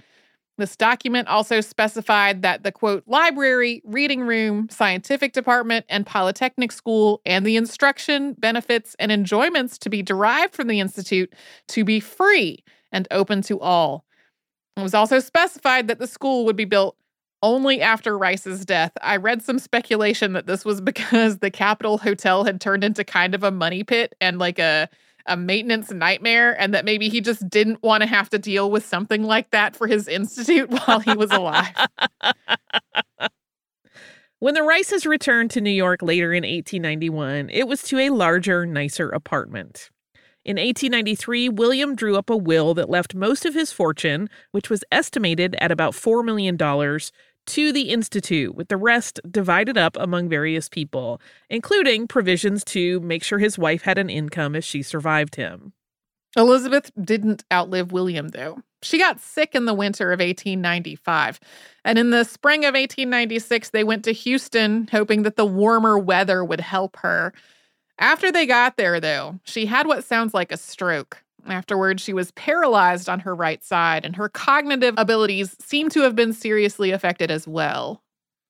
This 0.59 0.77
document 0.77 1.29
also 1.29 1.61
specified 1.61 2.43
that 2.43 2.63
the 2.63 2.73
quote, 2.73 3.05
library, 3.07 3.81
reading 3.85 4.21
room, 4.21 4.69
scientific 4.71 5.33
department, 5.33 5.87
and 5.89 6.07
polytechnic 6.07 6.73
school, 6.73 7.23
and 7.25 7.47
the 7.47 7.57
instruction, 7.57 8.35
benefits, 8.35 8.95
and 8.99 9.11
enjoyments 9.11 9.79
to 9.79 9.89
be 9.89 10.03
derived 10.03 10.55
from 10.55 10.69
the 10.69 10.79
Institute 10.79 11.33
to 11.69 11.85
be 11.85 12.01
free 12.01 12.63
and 12.93 13.09
open 13.11 13.41
to 13.43 13.59
all. 13.61 14.05
It 14.77 14.83
was 14.83 14.95
also 14.95 15.21
specified 15.21 15.89
that 15.89 15.99
the 15.99 16.07
school 16.07 16.45
would 16.45 16.57
be 16.57 16.67
built 16.67 16.97
only 17.43 17.81
after 17.81 18.17
Rice's 18.17 18.65
death. 18.65 18.93
I 19.03 19.17
read 19.17 19.43
some 19.43 19.59
speculation 19.59 20.33
that 20.35 20.47
this 20.47 20.65
was 20.65 20.81
because 20.83 21.39
the 21.39 21.51
Capitol 21.51 21.99
Hotel 21.99 22.45
had 22.45 22.61
turned 22.61 22.85
into 22.85 23.05
kind 23.05 23.35
of 23.35 23.43
a 23.43 23.51
money 23.51 23.85
pit 23.85 24.15
and 24.21 24.39
like 24.39 24.59
a 24.59 24.89
a 25.27 25.37
maintenance 25.37 25.91
nightmare 25.91 26.59
and 26.61 26.75
that 26.75 26.85
maybe 26.85 27.09
he 27.09 27.21
just 27.21 27.49
didn't 27.49 27.83
want 27.83 28.03
to 28.03 28.07
have 28.07 28.31
to 28.31 28.39
deal 28.39 28.71
with 28.71 28.85
something 28.85 29.23
like 29.23 29.51
that 29.51 29.77
for 29.77 29.87
his 29.87 30.09
institute 30.09 30.71
while 30.87 31.01
he 31.01 31.15
was 31.15 31.31
alive. 31.31 31.75
when 34.39 34.55
the 34.55 34.63
Rices 34.63 35.07
returned 35.07 35.51
to 35.53 35.61
New 35.61 35.71
York 35.71 36.03
later 36.03 36.33
in 36.33 36.43
1891, 36.43 37.51
it 37.51 37.69
was 37.69 37.83
to 37.85 37.99
a 37.99 38.11
larger, 38.11 38.67
nicer 38.67 39.09
apartment. 39.09 39.91
In 40.45 40.57
1893, 40.57 41.51
William 41.51 41.95
drew 41.95 42.17
up 42.17 42.29
a 42.29 42.37
will 42.37 42.75
that 42.75 42.91
left 42.91 43.15
most 43.15 43.47
of 43.47 43.55
his 43.55 43.71
fortune, 43.71 44.29
which 44.51 44.69
was 44.69 44.83
estimated 44.91 45.55
at 45.61 45.71
about 45.71 45.95
$4 45.95 46.25
million, 46.25 46.57
to 47.47 47.73
the 47.73 47.91
Institute, 47.91 48.55
with 48.55 48.69
the 48.69 48.77
rest 48.77 49.21
divided 49.31 49.77
up 49.77 49.97
among 49.99 50.29
various 50.29 50.69
people, 50.69 51.21
including 51.51 52.07
provisions 52.07 52.65
to 52.65 53.01
make 53.01 53.23
sure 53.23 53.39
his 53.39 53.59
wife 53.59 53.83
had 53.83 53.99
an 53.99 54.11
income 54.11 54.55
if 54.55 54.65
she 54.65 54.83
survived 54.83 55.37
him. 55.37 55.73
Elizabeth 56.37 56.91
didn't 57.01 57.45
outlive 57.53 57.93
William, 57.93 58.29
though. 58.29 58.61
She 58.83 58.99
got 58.99 59.21
sick 59.21 59.55
in 59.55 59.67
the 59.67 59.75
winter 59.75 60.13
of 60.13 60.19
1895. 60.21 61.39
And 61.85 61.99
in 61.99 62.11
the 62.11 62.25
spring 62.25 62.65
of 62.65 62.75
1896, 62.75 63.71
they 63.71 63.85
went 63.85 64.05
to 64.05 64.13
Houston, 64.13 64.89
hoping 64.91 65.23
that 65.23 65.37
the 65.37 65.47
warmer 65.47 65.99
weather 65.99 66.45
would 66.45 66.61
help 66.61 66.97
her. 66.99 67.33
After 67.99 68.33
they 68.33 68.47
got 68.47 68.77
there, 68.77 68.99
though, 68.99 69.39
she 69.45 69.67
had 69.67 69.87
what 69.87 70.05
sounds 70.05 70.35
like 70.35 70.51
a 70.51 70.57
stroke. 70.57 71.23
Afterwards, 71.47 72.03
she 72.03 72.13
was 72.13 72.31
paralyzed 72.33 73.09
on 73.09 73.21
her 73.21 73.35
right 73.35 73.63
side, 73.65 74.05
and 74.05 74.15
her 74.17 74.29
cognitive 74.29 74.95
abilities 74.97 75.57
seem 75.61 75.89
to 75.91 76.03
have 76.03 76.15
been 76.15 76.33
seriously 76.33 76.91
affected 76.91 77.31
as 77.31 77.49
well. 77.49 78.03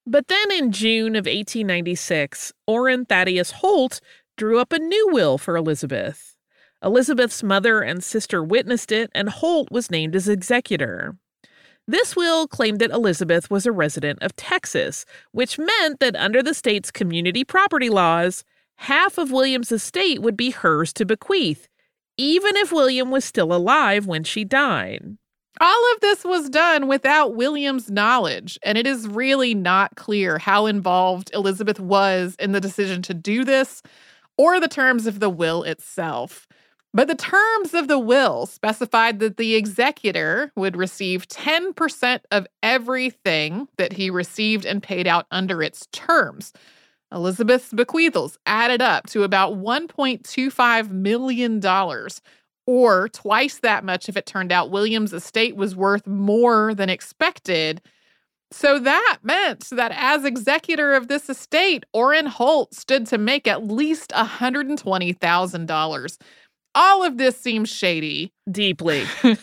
But 0.07 0.29
then 0.29 0.51
in 0.51 0.73
June 0.73 1.15
of 1.15 1.27
1896, 1.27 2.53
Orrin 2.67 3.07
Thaddeus 3.07 3.53
Holt 3.53 4.01
drew 4.37 4.59
up 4.59 4.73
a 4.73 4.79
new 4.79 5.09
will 5.13 5.39
for 5.39 5.57
Elizabeth. 5.57 6.37
Elizabeth's 6.83 7.43
mother 7.43 7.81
and 7.81 8.03
sister 8.03 8.43
witnessed 8.43 8.91
it, 8.91 9.11
and 9.15 9.29
Holt 9.29 9.71
was 9.71 9.91
named 9.91 10.17
as 10.17 10.29
executor. 10.29 11.17
This 11.87 12.15
will 12.15 12.47
claimed 12.47 12.81
that 12.81 12.91
Elizabeth 12.91 13.51
was 13.51 13.67
a 13.67 13.73
resident 13.73 14.23
of 14.23 14.37
Texas, 14.37 15.05
which 15.33 15.59
meant 15.59 16.01
that 16.01 16.17
under 16.17 16.43
the 16.43 16.55
state's 16.55 16.91
community 16.91 17.45
property 17.45 17.89
laws, 17.89 18.45
half 18.77 19.19
of 19.19 19.31
William's 19.31 19.73
estate 19.73 20.21
would 20.23 20.37
be 20.37 20.51
hers 20.51 20.93
to 20.95 21.05
bequeath, 21.05 21.69
even 22.17 22.57
if 22.57 22.73
William 22.73 23.11
was 23.11 23.25
still 23.25 23.53
alive 23.53 24.07
when 24.07 24.25
she 24.25 24.45
died. 24.45 25.17
All 25.61 25.93
of 25.93 26.01
this 26.01 26.25
was 26.25 26.49
done 26.49 26.89
without 26.89 27.37
William's 27.37 27.91
knowledge, 27.91 28.59
and 28.63 28.79
it 28.79 28.87
is 28.87 29.07
really 29.07 29.55
not 29.55 29.95
clear 29.97 30.39
how 30.39 30.67
involved 30.67 31.31
Elizabeth 31.35 31.79
was 31.79 32.35
in 32.39 32.53
the 32.53 32.61
decision 32.61 33.03
to 33.03 33.15
do 33.15 33.45
this 33.45 33.83
or 34.37 34.59
the 34.59 34.69
terms 34.69 35.07
of 35.07 35.21
the 35.21 35.31
will 35.31 35.63
itself. 35.63 36.49
But 36.95 37.09
the 37.09 37.15
terms 37.15 37.75
of 37.75 37.89
the 37.89 37.99
will 37.99 38.45
specified 38.47 39.19
that 39.21 39.37
the 39.37 39.55
executor 39.55 40.53
would 40.57 40.77
receive 40.77 41.29
10% 41.29 42.21
of 42.31 42.47
everything 42.63 43.69
that 43.79 43.95
he 43.95 44.11
received 44.11 44.67
and 44.67 44.83
paid 44.83 45.07
out 45.07 45.27
under 45.31 45.63
its 45.63 45.87
terms. 45.93 46.53
Elizabeth's 47.13 47.73
bequeathals 47.73 48.39
added 48.47 48.83
up 48.83 49.07
to 49.09 49.23
about 49.23 49.55
$1.25 49.55 50.91
million, 50.91 51.61
or 52.67 53.09
twice 53.09 53.59
that 53.59 53.85
much 53.85 54.09
if 54.09 54.17
it 54.17 54.27
turned 54.27 54.51
out 54.53 54.71
William's 54.71 55.13
estate 55.13 55.57
was 55.57 55.77
worth 55.77 56.07
more 56.07 56.75
than 56.75 56.89
expected. 56.89 57.83
So 58.51 58.79
that 58.79 59.19
meant 59.23 59.69
that 59.71 59.93
as 59.95 60.25
executor 60.25 60.95
of 60.95 61.09
this 61.09 61.29
estate, 61.31 61.85
Orrin 61.93 62.27
Holt 62.27 62.75
stood 62.75 63.07
to 63.07 63.19
make 63.19 63.49
at 63.49 63.67
least 63.67 64.11
$120,000. 64.11 66.19
All 66.75 67.05
of 67.05 67.19
this 67.19 67.39
seems 67.39 67.69
shady. 67.69 68.33
Deeply. 68.51 69.05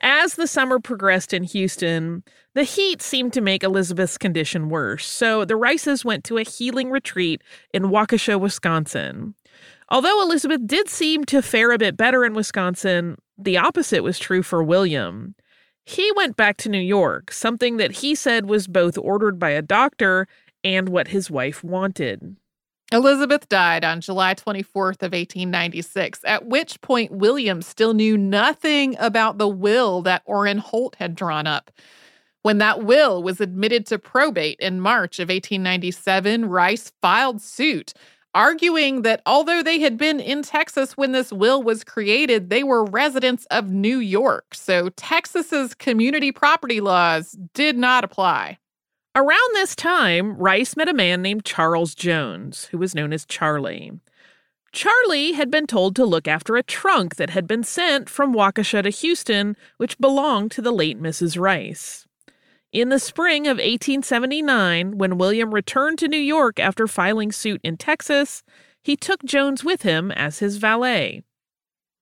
As 0.00 0.34
the 0.34 0.46
summer 0.46 0.78
progressed 0.78 1.32
in 1.32 1.44
Houston, 1.44 2.22
the 2.54 2.64
heat 2.64 3.00
seemed 3.00 3.32
to 3.32 3.40
make 3.40 3.62
Elizabeth's 3.62 4.18
condition 4.18 4.68
worse, 4.68 5.06
so 5.06 5.44
the 5.44 5.56
Rices 5.56 6.04
went 6.04 6.24
to 6.24 6.38
a 6.38 6.42
healing 6.42 6.90
retreat 6.90 7.42
in 7.72 7.84
Waukesha, 7.84 8.38
Wisconsin. 8.38 9.34
Although 9.88 10.22
Elizabeth 10.22 10.66
did 10.66 10.88
seem 10.88 11.24
to 11.26 11.42
fare 11.42 11.72
a 11.72 11.78
bit 11.78 11.96
better 11.96 12.24
in 12.24 12.34
Wisconsin, 12.34 13.16
the 13.38 13.58
opposite 13.58 14.02
was 14.02 14.18
true 14.18 14.42
for 14.42 14.62
William. 14.62 15.34
He 15.84 16.10
went 16.16 16.36
back 16.36 16.56
to 16.58 16.68
New 16.68 16.78
York, 16.78 17.32
something 17.32 17.76
that 17.78 17.92
he 17.92 18.14
said 18.14 18.46
was 18.46 18.66
both 18.66 18.96
ordered 18.96 19.38
by 19.38 19.50
a 19.50 19.62
doctor 19.62 20.28
and 20.62 20.88
what 20.88 21.08
his 21.08 21.30
wife 21.30 21.64
wanted. 21.64 22.36
Elizabeth 22.92 23.48
died 23.48 23.84
on 23.84 24.02
July 24.02 24.34
24th 24.34 25.02
of 25.02 25.12
1896, 25.12 26.20
at 26.24 26.46
which 26.46 26.80
point 26.82 27.10
William 27.10 27.62
still 27.62 27.94
knew 27.94 28.18
nothing 28.18 28.96
about 28.98 29.38
the 29.38 29.48
will 29.48 30.02
that 30.02 30.22
Orrin 30.26 30.58
Holt 30.58 30.96
had 30.96 31.14
drawn 31.14 31.46
up. 31.46 31.70
When 32.42 32.58
that 32.58 32.82
will 32.82 33.22
was 33.22 33.40
admitted 33.40 33.86
to 33.86 33.98
probate 33.98 34.58
in 34.58 34.80
March 34.80 35.20
of 35.20 35.28
1897, 35.28 36.46
Rice 36.46 36.92
filed 37.00 37.40
suit, 37.40 37.94
arguing 38.34 39.02
that 39.02 39.22
although 39.26 39.62
they 39.62 39.78
had 39.78 39.96
been 39.96 40.18
in 40.18 40.42
Texas 40.42 40.96
when 40.96 41.12
this 41.12 41.32
will 41.32 41.62
was 41.62 41.84
created, 41.84 42.50
they 42.50 42.64
were 42.64 42.84
residents 42.84 43.46
of 43.52 43.70
New 43.70 43.98
York, 43.98 44.54
so 44.54 44.88
Texas's 44.90 45.74
community 45.74 46.32
property 46.32 46.80
laws 46.80 47.36
did 47.54 47.78
not 47.78 48.02
apply. 48.02 48.58
Around 49.14 49.54
this 49.54 49.76
time, 49.76 50.36
Rice 50.36 50.76
met 50.76 50.88
a 50.88 50.94
man 50.94 51.22
named 51.22 51.44
Charles 51.44 51.94
Jones, 51.94 52.64
who 52.66 52.78
was 52.78 52.94
known 52.94 53.12
as 53.12 53.26
Charlie. 53.26 53.92
Charlie 54.72 55.32
had 55.32 55.50
been 55.50 55.66
told 55.66 55.94
to 55.96 56.06
look 56.06 56.26
after 56.26 56.56
a 56.56 56.62
trunk 56.62 57.16
that 57.16 57.30
had 57.30 57.46
been 57.46 57.62
sent 57.62 58.08
from 58.08 58.34
Waukesha 58.34 58.82
to 58.82 58.88
Houston, 58.88 59.54
which 59.76 59.98
belonged 59.98 60.50
to 60.52 60.62
the 60.62 60.72
late 60.72 61.00
Mrs. 61.00 61.38
Rice. 61.38 62.06
In 62.72 62.88
the 62.88 62.98
spring 62.98 63.46
of 63.46 63.58
1879, 63.58 64.96
when 64.96 65.18
William 65.18 65.52
returned 65.52 65.98
to 65.98 66.08
New 66.08 66.16
York 66.16 66.58
after 66.58 66.86
filing 66.86 67.30
suit 67.30 67.60
in 67.62 67.76
Texas, 67.76 68.42
he 68.82 68.96
took 68.96 69.22
Jones 69.24 69.62
with 69.62 69.82
him 69.82 70.10
as 70.10 70.38
his 70.38 70.56
valet. 70.56 71.22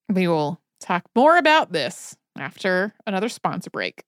We 0.08 0.28
will 0.28 0.60
talk 0.78 1.02
more 1.16 1.36
about 1.36 1.72
this 1.72 2.16
after 2.38 2.94
another 3.04 3.28
sponsor 3.28 3.70
break. 3.70 4.04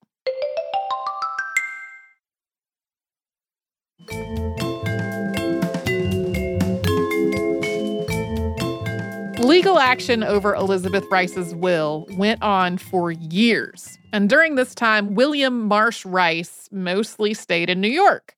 Legal 9.52 9.78
action 9.78 10.24
over 10.24 10.54
Elizabeth 10.54 11.04
Rice's 11.10 11.54
will 11.54 12.06
went 12.12 12.42
on 12.42 12.78
for 12.78 13.10
years. 13.10 13.98
And 14.10 14.26
during 14.26 14.54
this 14.54 14.74
time, 14.74 15.14
William 15.14 15.68
Marsh 15.68 16.06
Rice 16.06 16.70
mostly 16.72 17.34
stayed 17.34 17.68
in 17.68 17.78
New 17.78 17.90
York. 17.90 18.34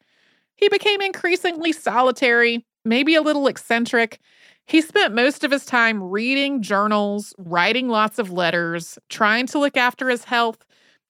He 0.57 0.68
became 0.68 1.00
increasingly 1.00 1.70
solitary, 1.70 2.66
maybe 2.85 3.14
a 3.14 3.22
little 3.22 3.46
eccentric. 3.46 4.18
He 4.66 4.81
spent 4.81 5.14
most 5.14 5.44
of 5.44 5.53
his 5.53 5.64
time 5.64 6.03
reading 6.03 6.62
journals, 6.62 7.33
writing 7.38 7.88
lots 7.88 8.18
of 8.18 8.33
letters, 8.33 8.98
trying 9.09 9.46
to 9.46 9.61
look 9.61 9.77
after 9.77 10.11
his 10.11 10.24
health. 10.24 10.64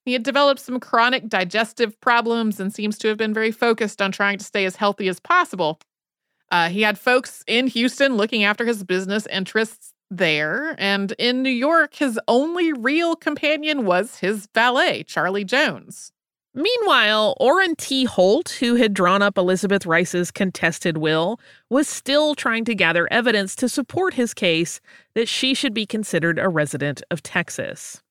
He 0.05 0.13
had 0.13 0.23
developed 0.23 0.61
some 0.61 0.81
chronic 0.81 1.31
digestive 1.31 1.99
problems 2.03 2.61
and 2.61 2.75
seems 2.75 2.99
to 2.99 3.09
have 3.09 3.17
been 3.17 3.33
very 3.33 3.53
focused 3.53 4.03
on 4.03 4.13
trying 4.13 4.37
to 4.37 4.45
stay 4.45 4.67
as 4.67 4.77
healthy 4.77 5.09
as 5.09 5.19
possible. 5.19 5.81
Uh, 6.51 6.69
he 6.69 6.83
had 6.83 6.99
folks 6.99 7.43
in 7.47 7.69
Houston 7.69 8.19
looking 8.19 8.45
after 8.45 8.67
his 8.67 8.85
business 8.85 9.27
interests 9.29 9.94
there. 10.11 10.75
And 10.79 11.13
in 11.19 11.43
New 11.43 11.51
York, 11.51 11.95
his 11.95 12.19
only 12.29 12.73
real 12.73 13.17
companion 13.17 13.85
was 13.85 14.19
his 14.19 14.49
valet, 14.55 15.03
Charlie 15.05 15.45
Jones. 15.45 16.13
Meanwhile, 16.57 17.37
Orrin 17.41 17.75
T. 17.75 18.05
Holt, 18.05 18.51
who 18.61 18.77
had 18.77 18.95
drawn 18.95 19.23
up 19.23 19.37
Elizabeth 19.37 19.87
Rice's 19.87 20.31
contested 20.31 20.99
will, 20.99 21.41
was 21.69 21.89
still 21.89 22.37
trying 22.37 22.65
to 22.67 22.77
gather 22.77 23.13
evidence 23.13 23.57
to 23.57 23.69
support 23.69 24.15
his 24.15 24.33
case 24.33 24.81
that 25.15 25.29
she 25.29 25.53
should 25.53 25.75
be 25.75 25.85
considered 25.85 26.39
a 26.39 26.49
resident 26.49 27.03
of 27.11 27.25
Texas. 27.25 28.04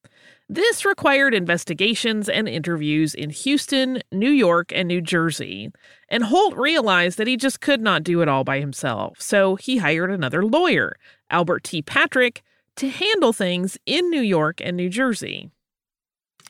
This 0.50 0.84
required 0.84 1.34
investigations 1.34 2.28
and 2.28 2.50
interviews 2.50 3.16
in 3.16 3.30
Houston, 3.30 4.02
New 4.12 4.30
York, 4.30 4.72
and 4.76 4.88
New 4.88 5.02
Jersey. 5.02 5.72
And 6.10 6.26
Holt 6.26 6.56
realized 6.56 7.18
that 7.18 7.28
he 7.28 7.38
just 7.38 7.62
could 7.62 7.82
not 7.82 8.04
do 8.04 8.22
it 8.22 8.28
all 8.28 8.44
by 8.44 8.60
himself, 8.60 9.22
so 9.22 9.56
he 9.56 9.78
hired 9.78 10.12
another 10.12 10.46
lawyer, 10.46 10.96
Albert 11.30 11.64
T. 11.64 11.82
Patrick, 11.82 12.44
to 12.76 12.90
handle 12.90 13.34
things 13.34 13.78
in 13.86 14.10
New 14.10 14.22
York 14.22 14.60
and 14.62 14.76
New 14.76 14.90
Jersey. 14.90 15.50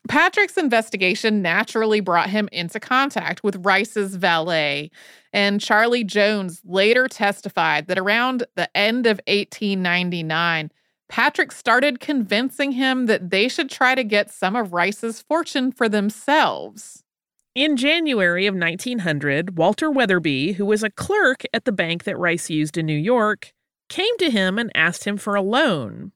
Patrick's 0.09 0.57
investigation 0.57 1.41
naturally 1.41 2.01
brought 2.01 2.29
him 2.29 2.49
into 2.51 2.79
contact 2.79 3.43
with 3.43 3.65
Rice's 3.65 4.15
valet, 4.15 4.91
and 5.31 5.61
Charlie 5.61 6.03
Jones 6.03 6.61
later 6.65 7.07
testified 7.07 7.87
that 7.87 7.97
around 7.97 8.45
the 8.55 8.75
end 8.75 9.05
of 9.05 9.21
1899, 9.27 10.71
Patrick 11.09 11.51
started 11.51 11.99
convincing 11.99 12.73
him 12.73 13.05
that 13.05 13.29
they 13.29 13.47
should 13.47 13.69
try 13.69 13.95
to 13.95 14.03
get 14.03 14.31
some 14.31 14.55
of 14.55 14.73
Rice's 14.73 15.21
fortune 15.21 15.71
for 15.71 15.87
themselves. 15.87 17.03
In 17.55 17.77
January 17.77 18.47
of 18.47 18.55
1900, 18.55 19.57
Walter 19.57 19.91
Weatherby, 19.91 20.53
who 20.53 20.65
was 20.65 20.81
a 20.81 20.89
clerk 20.89 21.43
at 21.53 21.65
the 21.65 21.71
bank 21.71 22.03
that 22.05 22.17
Rice 22.17 22.49
used 22.49 22.77
in 22.79 22.87
New 22.87 22.97
York, 22.97 23.53
came 23.89 24.17
to 24.17 24.31
him 24.31 24.57
and 24.57 24.71
asked 24.73 25.03
him 25.03 25.17
for 25.17 25.35
a 25.35 25.41
loan. 25.41 26.13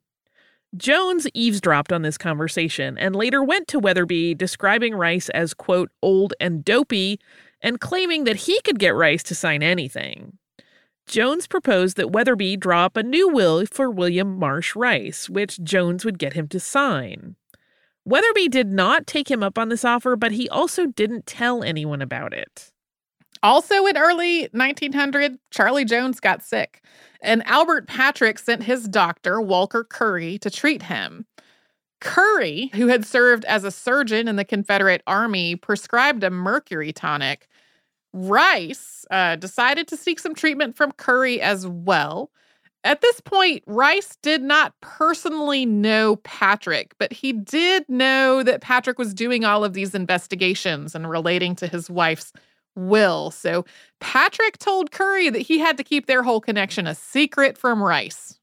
Jones 0.75 1.27
eavesdropped 1.33 1.93
on 1.93 2.01
this 2.01 2.17
conversation 2.17 2.97
and 2.97 3.15
later 3.15 3.43
went 3.43 3.67
to 3.67 3.79
Weatherby 3.79 4.33
describing 4.33 4.95
Rice 4.95 5.29
as, 5.29 5.53
quote, 5.53 5.91
old 6.01 6.33
and 6.39 6.65
dopey 6.65 7.19
and 7.61 7.79
claiming 7.79 8.23
that 8.23 8.35
he 8.35 8.59
could 8.61 8.79
get 8.79 8.95
Rice 8.95 9.23
to 9.23 9.35
sign 9.35 9.61
anything. 9.61 10.37
Jones 11.07 11.47
proposed 11.47 11.95
that 11.97 12.11
Weatherby 12.11 12.57
draw 12.57 12.85
up 12.85 12.97
a 12.97 13.03
new 13.03 13.29
will 13.29 13.65
for 13.65 13.89
William 13.89 14.37
Marsh 14.37 14.75
Rice, 14.75 15.29
which 15.29 15.63
Jones 15.63 16.03
would 16.03 16.19
get 16.19 16.33
him 16.33 16.47
to 16.49 16.59
sign. 16.59 17.35
Weatherby 18.05 18.49
did 18.49 18.71
not 18.71 19.07
take 19.07 19.31
him 19.31 19.41
up 19.41 19.57
on 19.57 19.69
this 19.69 19.85
offer, 19.85 20.15
but 20.15 20.33
he 20.33 20.47
also 20.49 20.85
didn't 20.85 21.25
tell 21.25 21.63
anyone 21.63 22.01
about 22.01 22.33
it. 22.33 22.71
Also 23.41 23.85
in 23.85 23.97
early 23.97 24.49
1900, 24.51 25.37
Charlie 25.51 25.85
Jones 25.85 26.19
got 26.19 26.43
sick, 26.43 26.81
and 27.21 27.45
Albert 27.45 27.87
Patrick 27.87 28.39
sent 28.39 28.63
his 28.63 28.87
doctor, 28.87 29.39
Walker 29.41 29.83
Curry, 29.83 30.37
to 30.39 30.49
treat 30.49 30.83
him. 30.83 31.25
Curry, 31.99 32.69
who 32.75 32.87
had 32.87 33.05
served 33.05 33.45
as 33.45 33.63
a 33.63 33.71
surgeon 33.71 34.27
in 34.27 34.35
the 34.35 34.45
Confederate 34.45 35.01
Army, 35.07 35.55
prescribed 35.55 36.23
a 36.23 36.29
mercury 36.29 36.93
tonic, 36.93 37.47
Rice 38.25 39.05
uh, 39.11 39.35
decided 39.35 39.87
to 39.89 39.97
seek 39.97 40.19
some 40.19 40.33
treatment 40.33 40.75
from 40.75 40.91
Curry 40.93 41.39
as 41.39 41.67
well. 41.67 42.31
At 42.83 43.01
this 43.01 43.19
point, 43.19 43.63
Rice 43.67 44.17
did 44.21 44.41
not 44.41 44.73
personally 44.81 45.65
know 45.65 46.15
Patrick, 46.17 46.93
but 46.99 47.11
he 47.11 47.33
did 47.33 47.87
know 47.89 48.43
that 48.43 48.61
Patrick 48.61 48.97
was 48.97 49.13
doing 49.13 49.43
all 49.43 49.63
of 49.63 49.73
these 49.73 49.93
investigations 49.93 50.95
and 50.95 51.09
relating 51.09 51.55
to 51.57 51.67
his 51.67 51.89
wife's 51.89 52.31
will. 52.75 53.31
So 53.31 53.65
Patrick 53.99 54.57
told 54.57 54.91
Curry 54.91 55.29
that 55.29 55.41
he 55.41 55.59
had 55.59 55.77
to 55.77 55.83
keep 55.83 56.05
their 56.05 56.23
whole 56.23 56.39
connection 56.39 56.87
a 56.87 56.95
secret 56.95 57.57
from 57.57 57.83
Rice. 57.83 58.39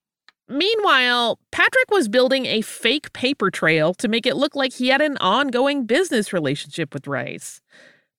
Meanwhile, 0.48 1.38
Patrick 1.52 1.90
was 1.90 2.08
building 2.08 2.44
a 2.44 2.60
fake 2.60 3.12
paper 3.14 3.50
trail 3.50 3.94
to 3.94 4.08
make 4.08 4.26
it 4.26 4.36
look 4.36 4.54
like 4.54 4.74
he 4.74 4.88
had 4.88 5.00
an 5.00 5.16
ongoing 5.18 5.86
business 5.86 6.34
relationship 6.34 6.92
with 6.92 7.06
Rice. 7.06 7.62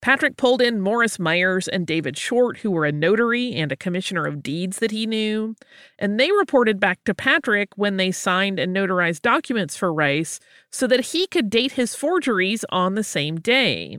Patrick 0.02 0.36
pulled 0.36 0.62
in 0.62 0.80
Morris 0.80 1.18
Myers 1.18 1.66
and 1.68 1.86
David 1.86 2.16
Short, 2.16 2.58
who 2.58 2.70
were 2.70 2.84
a 2.84 2.92
notary 2.92 3.54
and 3.54 3.72
a 3.72 3.76
commissioner 3.76 4.24
of 4.26 4.42
deeds 4.42 4.78
that 4.78 4.90
he 4.90 5.06
knew, 5.06 5.56
and 5.98 6.20
they 6.20 6.30
reported 6.30 6.78
back 6.78 7.02
to 7.04 7.14
Patrick 7.14 7.70
when 7.76 7.96
they 7.96 8.12
signed 8.12 8.58
and 8.58 8.74
notarized 8.74 9.22
documents 9.22 9.76
for 9.76 9.92
Rice 9.92 10.38
so 10.70 10.86
that 10.86 11.06
he 11.06 11.26
could 11.26 11.50
date 11.50 11.72
his 11.72 11.94
forgeries 11.94 12.64
on 12.70 12.94
the 12.94 13.02
same 13.02 13.40
day. 13.40 13.98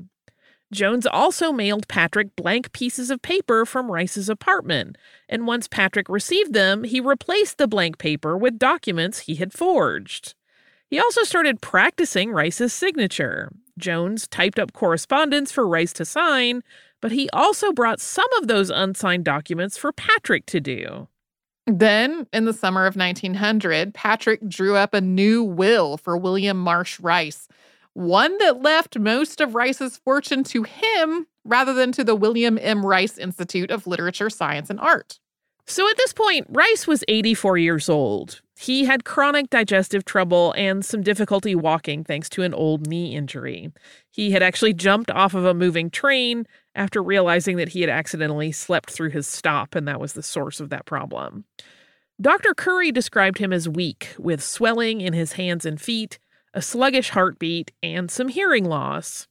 Jones 0.72 1.08
also 1.08 1.52
mailed 1.52 1.88
Patrick 1.88 2.36
blank 2.36 2.74
pieces 2.74 3.10
of 3.10 3.22
paper 3.22 3.66
from 3.66 3.92
Rice's 3.92 4.30
apartment, 4.30 4.98
and 5.30 5.48
once 5.48 5.68
Patrick 5.68 6.10
received 6.10 6.54
them, 6.54 6.84
he 6.84 7.00
replaced 7.00 7.58
the 7.58 7.68
blank 7.68 7.98
paper 7.98 8.38
with 8.38 8.60
documents 8.60 9.20
he 9.20 9.36
had 9.36 9.54
forged. 9.54 10.36
He 10.90 11.00
also 11.00 11.24
started 11.24 11.62
practicing 11.62 12.32
Rice's 12.32 12.74
signature. 12.74 13.52
Jones 13.78 14.28
typed 14.28 14.60
up 14.60 14.74
correspondence 14.74 15.52
for 15.52 15.68
Rice 15.68 15.94
to 15.94 16.06
sign, 16.06 16.64
but 17.02 17.12
he 17.12 17.30
also 17.32 17.72
brought 17.72 18.02
some 18.02 18.32
of 18.40 18.48
those 18.48 18.70
unsigned 18.70 19.26
documents 19.26 19.78
for 19.78 19.92
Patrick 19.92 20.46
to 20.48 20.60
do. 20.60 21.08
Then, 21.66 22.28
in 22.32 22.46
the 22.46 22.54
summer 22.54 22.86
of 22.86 22.96
1900, 22.96 23.94
Patrick 23.94 24.48
drew 24.48 24.76
up 24.76 24.94
a 24.94 25.02
new 25.02 25.44
will 25.44 25.98
for 25.98 26.16
William 26.18 26.58
Marsh 26.58 27.00
Rice, 27.00 27.48
one 27.94 28.38
that 28.38 28.62
left 28.62 28.98
most 28.98 29.42
of 29.42 29.54
Rice's 29.54 29.98
fortune 29.98 30.44
to 30.46 30.64
him 30.64 31.28
rather 31.44 31.74
than 31.74 31.92
to 31.94 32.04
the 32.04 32.16
William 32.16 32.58
M. 32.62 32.86
Rice 32.86 33.18
Institute 33.18 33.72
of 33.72 33.88
Literature, 33.88 34.30
Science, 34.30 34.70
and 34.70 34.80
Art. 34.80 35.20
So 35.66 35.90
at 35.90 35.98
this 35.98 36.14
point, 36.14 36.48
Rice 36.50 36.88
was 36.88 37.04
84 37.08 37.58
years 37.58 37.90
old. 37.90 38.42
He 38.60 38.86
had 38.86 39.06
chronic 39.06 39.52
digestive 39.52 40.04
trouble 40.04 40.52
and 40.58 40.84
some 40.84 41.04
difficulty 41.04 41.54
walking 41.54 42.04
thanks 42.04 42.28
to 42.30 42.42
an 42.42 42.56
old 42.56 42.88
knee 42.88 43.16
injury. 43.16 43.72
He 44.10 44.32
had 44.32 44.42
actually 44.42 44.74
jumped 44.74 45.12
off 45.12 45.36
of 45.36 45.46
a 45.46 45.54
moving 45.54 45.92
train 45.92 46.48
after 46.74 47.04
realizing 47.04 47.58
that 47.58 47.70
he 47.70 47.82
had 47.82 47.90
accidentally 47.92 48.52
slept 48.52 48.90
through 48.90 49.12
his 49.12 49.28
stop, 49.28 49.76
and 49.76 49.88
that 49.88 50.00
was 50.00 50.14
the 50.14 50.24
source 50.24 50.60
of 50.60 50.70
that 50.70 50.86
problem. 50.86 51.46
Dr. 52.20 52.56
Curry 52.56 52.92
described 52.92 53.38
him 53.38 53.54
as 53.54 53.70
weak, 53.70 54.16
with 54.18 54.44
swelling 54.44 55.02
in 55.02 55.14
his 55.14 55.34
hands 55.34 55.64
and 55.64 55.80
feet, 55.80 56.18
a 56.52 56.62
sluggish 56.62 57.10
heartbeat, 57.10 57.72
and 57.84 58.10
some 58.10 58.28
hearing 58.28 58.66
loss. 58.66 59.28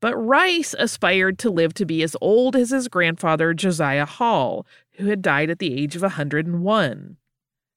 But 0.00 0.16
Rice 0.16 0.74
aspired 0.78 1.38
to 1.40 1.50
live 1.50 1.74
to 1.74 1.84
be 1.84 2.02
as 2.02 2.16
old 2.22 2.56
as 2.56 2.70
his 2.70 2.88
grandfather, 2.88 3.52
Josiah 3.52 4.06
Hall, 4.06 4.66
who 4.92 5.08
had 5.08 5.20
died 5.20 5.50
at 5.50 5.58
the 5.58 5.78
age 5.78 5.94
of 5.94 6.00
101. 6.00 7.18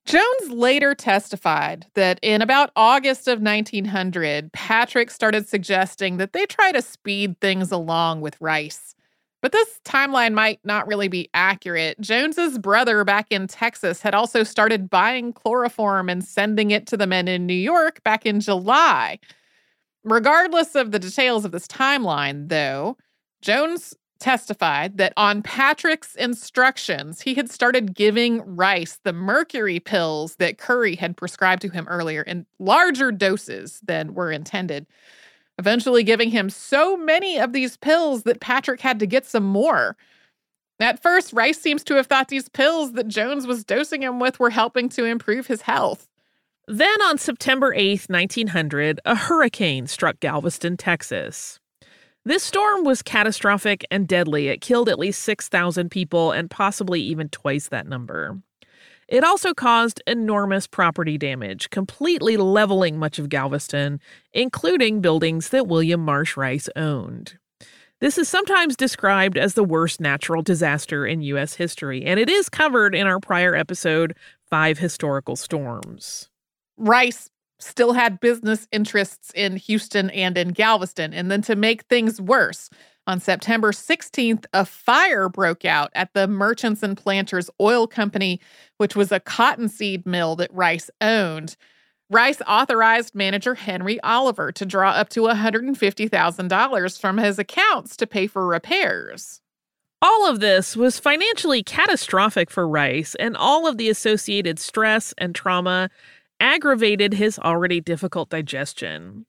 Jones 0.06 0.52
later 0.52 0.94
testified 0.94 1.88
that 1.96 2.20
in 2.22 2.44
about 2.44 2.70
August 2.76 3.28
of 3.28 3.42
1900, 3.42 4.54
Patrick 4.54 5.10
started 5.10 5.48
suggesting 5.48 6.18
that 6.18 6.32
they 6.32 6.46
try 6.46 6.72
to 6.72 6.82
speed 6.82 7.40
things 7.42 7.72
along 7.72 8.22
with 8.22 8.40
Rice. 8.40 8.94
But 9.42 9.52
this 9.52 9.80
timeline 9.84 10.34
might 10.34 10.60
not 10.64 10.88
really 10.88 11.08
be 11.08 11.30
accurate. 11.34 12.00
Jones's 12.00 12.60
brother 12.60 13.04
back 13.04 13.28
in 13.32 13.48
Texas 13.48 14.02
had 14.02 14.14
also 14.14 14.44
started 14.44 14.90
buying 14.90 15.34
chloroform 15.34 16.10
and 16.10 16.24
sending 16.24 16.72
it 16.72 16.86
to 16.88 16.98
the 16.98 17.08
men 17.08 17.28
in 17.28 17.48
New 17.48 17.54
York 17.54 18.04
back 18.04 18.26
in 18.28 18.40
July. 18.40 19.20
Regardless 20.04 20.76
of 20.76 20.92
the 20.92 21.00
details 21.00 21.46
of 21.46 21.52
this 21.52 21.68
timeline, 21.68 22.50
though, 22.50 22.96
Jones 23.42 23.96
testified 24.20 24.98
that 24.98 25.14
on 25.18 25.42
Patrick's 25.42 26.16
instructions, 26.16 27.22
he 27.22 27.34
had 27.34 27.50
started 27.50 27.94
giving 27.94 28.42
Rice 28.56 29.00
the 29.04 29.14
mercury 29.14 29.80
pills 29.80 30.36
that 30.38 30.58
Curry 30.58 30.96
had 30.96 31.18
prescribed 31.18 31.62
to 31.64 31.70
him 31.70 31.88
earlier 31.88 32.22
in 32.22 32.46
larger 32.60 33.12
doses 33.12 33.82
than 33.84 34.14
were 34.14 34.32
intended, 34.32 34.86
eventually 35.60 36.04
giving 36.04 36.32
him 36.32 36.50
so 36.50 36.98
many 36.98 37.38
of 37.38 37.54
these 37.54 37.78
pills 37.78 38.24
that 38.24 38.40
Patrick 38.40 38.82
had 38.82 39.00
to 39.00 39.08
get 39.08 39.26
some 39.26 39.46
more. 39.46 39.96
At 40.80 41.02
first, 41.02 41.32
Rice 41.32 41.60
seems 41.60 41.84
to 41.86 41.96
have 41.96 42.08
thought 42.08 42.28
these 42.28 42.50
pills 42.50 42.94
that 42.94 43.08
Jones 43.08 43.48
was 43.48 43.64
dosing 43.64 44.04
him 44.04 44.20
with 44.20 44.40
were 44.40 44.50
helping 44.50 44.90
to 44.90 45.06
improve 45.06 45.48
his 45.48 45.62
health. 45.62 46.10
Then 46.68 47.02
on 47.04 47.18
September 47.18 47.74
8th, 47.76 48.10
1900, 48.10 49.00
a 49.06 49.16
hurricane 49.16 49.88
struck 49.88 50.20
Galveston, 50.20 50.78
Texas. 50.78 51.60
This 52.28 52.42
storm 52.42 52.84
was 52.84 53.04
catastrophic 53.04 53.86
and 53.92 54.08
deadly. 54.08 54.48
It 54.48 54.60
killed 54.60 54.90
at 54.90 54.98
least 54.98 55.22
6,000 55.22 55.92
people 55.92 56.32
and 56.32 56.50
possibly 56.50 57.00
even 57.00 57.30
twice 57.30 57.68
that 57.68 57.88
number. 57.88 58.42
It 59.08 59.24
also 59.24 59.54
caused 59.54 60.02
enormous 60.08 60.66
property 60.66 61.20
damage, 61.20 61.70
completely 61.70 62.36
leveling 62.36 62.98
much 62.98 63.20
of 63.20 63.30
Galveston, 63.30 64.00
including 64.34 65.02
buildings 65.02 65.50
that 65.50 65.68
William 65.68 66.04
Marsh 66.04 66.36
Rice 66.36 66.68
owned. 66.76 67.38
This 68.02 68.18
is 68.18 68.28
sometimes 68.28 68.76
described 68.76 69.38
as 69.38 69.54
the 69.54 69.64
worst 69.64 70.02
natural 70.02 70.42
disaster 70.42 71.06
in 71.06 71.22
U.S. 71.22 71.54
history, 71.54 72.04
and 72.04 72.20
it 72.20 72.28
is 72.28 72.50
covered 72.50 72.96
in 72.96 73.06
our 73.06 73.20
prior 73.20 73.56
episode, 73.56 74.18
Five 74.50 74.80
Historical 74.80 75.36
Storms. 75.36 76.30
Rice 76.76 77.30
still 77.60 77.94
had 77.94 78.20
business 78.20 78.68
interests 78.72 79.32
in 79.36 79.56
Houston 79.56 80.10
and 80.12 80.38
in 80.38 80.50
Galveston. 80.50 81.14
And 81.14 81.32
then 81.32 81.42
to 81.44 81.56
make 81.56 81.84
things 81.84 82.20
worse, 82.20 82.70
on 83.08 83.20
September 83.20 83.72
16th, 83.72 84.46
a 84.54 84.66
fire 84.66 85.30
broke 85.30 85.64
out 85.64 85.92
at 85.94 86.14
the 86.14 86.28
Merchants 86.28 86.82
and 86.82 86.98
Planters 86.98 87.50
Oil 87.62 87.86
Company, 87.86 88.42
which 88.78 88.96
was 88.96 89.12
a 89.12 89.20
cottonseed 89.20 90.06
mill 90.08 90.36
that 90.38 90.52
Rice 90.52 90.90
owned. 91.02 91.56
Rice 92.10 92.42
authorized 92.48 93.14
manager 93.14 93.56
Henry 93.56 94.00
Oliver 94.02 94.52
to 94.54 94.66
draw 94.66 94.92
up 94.92 95.10
to 95.10 95.22
$150,000 95.22 97.00
from 97.00 97.18
his 97.18 97.40
accounts 97.40 97.96
to 97.98 98.08
pay 98.08 98.28
for 98.28 98.46
repairs. 98.48 99.42
All 100.02 100.30
of 100.30 100.40
this 100.40 100.76
was 100.76 101.00
financially 101.00 101.64
catastrophic 101.64 102.52
for 102.52 102.68
Rice, 102.68 103.16
and 103.16 103.36
all 103.36 103.66
of 103.66 103.78
the 103.78 103.90
associated 103.90 104.60
stress 104.60 105.14
and 105.18 105.34
trauma 105.34 105.90
aggravated 106.40 107.14
his 107.14 107.40
already 107.40 107.80
difficult 107.82 108.30
digestion. 108.30 109.26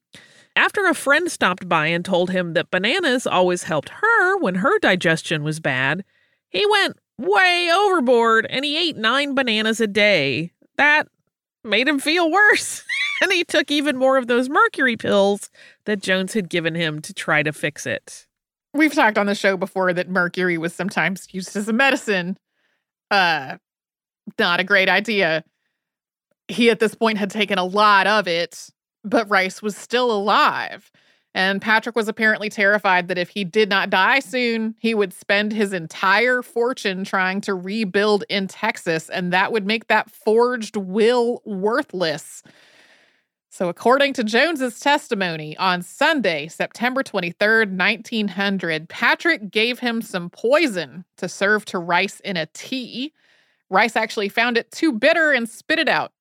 After 0.55 0.87
a 0.87 0.95
friend 0.95 1.31
stopped 1.31 1.69
by 1.69 1.87
and 1.87 2.03
told 2.03 2.31
him 2.31 2.53
that 2.53 2.71
bananas 2.71 3.27
always 3.27 3.63
helped 3.63 3.89
her 3.89 4.37
when 4.39 4.55
her 4.55 4.79
digestion 4.79 5.43
was 5.43 5.59
bad, 5.59 6.03
he 6.49 6.65
went 6.65 6.97
way 7.17 7.69
overboard 7.71 8.47
and 8.49 8.65
he 8.65 8.77
ate 8.77 8.97
nine 8.97 9.35
bananas 9.35 9.79
a 9.79 9.87
day. 9.87 10.51
That 10.77 11.07
made 11.63 11.87
him 11.87 11.99
feel 11.99 12.31
worse. 12.31 12.83
and 13.21 13.31
he 13.31 13.43
took 13.43 13.69
even 13.71 13.97
more 13.97 14.17
of 14.17 14.27
those 14.27 14.49
mercury 14.49 14.97
pills 14.97 15.49
that 15.85 16.01
Jones 16.01 16.33
had 16.33 16.49
given 16.49 16.75
him 16.75 17.01
to 17.01 17.13
try 17.13 17.43
to 17.43 17.53
fix 17.53 17.85
it. 17.85 18.25
We've 18.73 18.93
talked 18.93 19.17
on 19.17 19.25
the 19.25 19.35
show 19.35 19.57
before 19.57 19.93
that 19.93 20.09
mercury 20.09 20.57
was 20.57 20.73
sometimes 20.73 21.27
used 21.31 21.55
as 21.55 21.67
a 21.67 21.73
medicine. 21.73 22.37
Uh 23.11 23.57
not 24.37 24.59
a 24.59 24.63
great 24.63 24.89
idea 24.89 25.43
he 26.47 26.69
at 26.69 26.79
this 26.79 26.95
point 26.95 27.17
had 27.17 27.29
taken 27.29 27.57
a 27.57 27.65
lot 27.65 28.07
of 28.07 28.27
it, 28.27 28.69
but 29.03 29.29
Rice 29.29 29.61
was 29.61 29.75
still 29.75 30.11
alive. 30.11 30.91
And 31.37 31.61
Patrick 31.61 31.95
was 31.95 32.07
apparently 32.07 32.49
terrified 32.49 33.09
that 33.09 33.17
if 33.19 33.29
he 33.29 33.43
did 33.43 33.69
not 33.69 33.91
die 33.91 34.19
soon, 34.19 34.73
he 34.79 34.95
would 34.95 35.13
spend 35.13 35.53
his 35.53 35.71
entire 35.71 36.41
fortune 36.41 37.03
trying 37.03 37.41
to 37.41 37.53
rebuild 37.53 38.23
in 38.27 38.47
Texas, 38.47 39.07
and 39.09 39.31
that 39.33 39.51
would 39.51 39.67
make 39.67 39.87
that 39.87 40.09
forged 40.09 40.75
will 40.75 41.43
worthless. 41.45 42.41
So, 43.49 43.69
according 43.69 44.13
to 44.13 44.23
Jones's 44.23 44.79
testimony, 44.79 45.55
on 45.57 45.81
Sunday, 45.81 46.47
September 46.47 47.03
23rd, 47.03 47.77
1900, 47.77 48.89
Patrick 48.89 49.51
gave 49.51 49.79
him 49.79 50.01
some 50.01 50.29
poison 50.29 51.05
to 51.17 51.29
serve 51.29 51.65
to 51.65 51.79
Rice 51.79 52.19
in 52.21 52.35
a 52.37 52.47
tea. 52.47 53.13
Rice 53.69 53.95
actually 53.95 54.29
found 54.29 54.57
it 54.57 54.71
too 54.71 54.91
bitter 54.91 55.31
and 55.31 55.47
spit 55.47 55.79
it 55.79 55.89
out. 55.89 56.13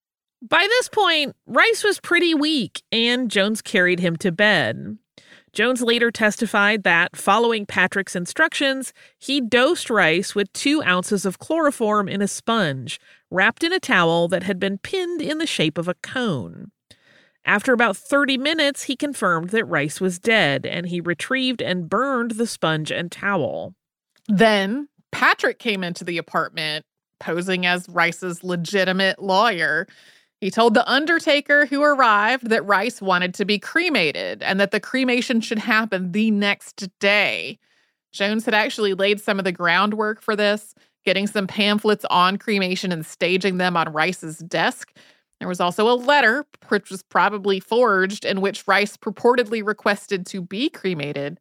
By 0.48 0.66
this 0.68 0.88
point, 0.88 1.34
Rice 1.46 1.82
was 1.82 1.98
pretty 1.98 2.32
weak, 2.32 2.82
and 2.92 3.30
Jones 3.30 3.60
carried 3.62 3.98
him 3.98 4.16
to 4.18 4.30
bed. 4.30 4.98
Jones 5.52 5.80
later 5.80 6.10
testified 6.10 6.84
that, 6.84 7.16
following 7.16 7.66
Patrick's 7.66 8.14
instructions, 8.14 8.92
he 9.18 9.40
dosed 9.40 9.90
Rice 9.90 10.34
with 10.34 10.52
two 10.52 10.82
ounces 10.84 11.24
of 11.24 11.38
chloroform 11.38 12.08
in 12.08 12.22
a 12.22 12.28
sponge, 12.28 13.00
wrapped 13.30 13.64
in 13.64 13.72
a 13.72 13.80
towel 13.80 14.28
that 14.28 14.44
had 14.44 14.60
been 14.60 14.78
pinned 14.78 15.20
in 15.20 15.38
the 15.38 15.46
shape 15.46 15.78
of 15.78 15.88
a 15.88 15.94
cone. 15.94 16.70
After 17.44 17.72
about 17.72 17.96
30 17.96 18.38
minutes, 18.38 18.84
he 18.84 18.94
confirmed 18.94 19.50
that 19.50 19.64
Rice 19.64 20.00
was 20.00 20.18
dead, 20.18 20.66
and 20.66 20.86
he 20.86 21.00
retrieved 21.00 21.62
and 21.62 21.88
burned 21.88 22.32
the 22.32 22.46
sponge 22.46 22.92
and 22.92 23.10
towel. 23.10 23.74
Then 24.28 24.88
Patrick 25.10 25.58
came 25.58 25.82
into 25.82 26.04
the 26.04 26.18
apartment, 26.18 26.84
posing 27.18 27.66
as 27.66 27.88
Rice's 27.88 28.44
legitimate 28.44 29.20
lawyer. 29.20 29.88
He 30.40 30.50
told 30.50 30.74
the 30.74 30.88
undertaker 30.90 31.66
who 31.66 31.82
arrived 31.82 32.50
that 32.50 32.66
Rice 32.66 33.00
wanted 33.00 33.32
to 33.34 33.44
be 33.44 33.58
cremated 33.58 34.42
and 34.42 34.60
that 34.60 34.70
the 34.70 34.80
cremation 34.80 35.40
should 35.40 35.58
happen 35.58 36.12
the 36.12 36.30
next 36.30 36.88
day. 36.98 37.58
Jones 38.12 38.44
had 38.44 38.54
actually 38.54 38.94
laid 38.94 39.20
some 39.20 39.38
of 39.38 39.44
the 39.44 39.52
groundwork 39.52 40.20
for 40.20 40.36
this, 40.36 40.74
getting 41.04 41.26
some 41.26 41.46
pamphlets 41.46 42.04
on 42.10 42.36
cremation 42.36 42.92
and 42.92 43.04
staging 43.06 43.56
them 43.56 43.76
on 43.76 43.92
Rice's 43.92 44.38
desk. 44.38 44.92
There 45.38 45.48
was 45.48 45.60
also 45.60 45.90
a 45.90 45.94
letter, 45.94 46.44
which 46.68 46.90
was 46.90 47.02
probably 47.02 47.60
forged, 47.60 48.24
in 48.24 48.40
which 48.40 48.66
Rice 48.66 48.96
purportedly 48.96 49.66
requested 49.66 50.26
to 50.26 50.42
be 50.42 50.68
cremated. 50.68 51.40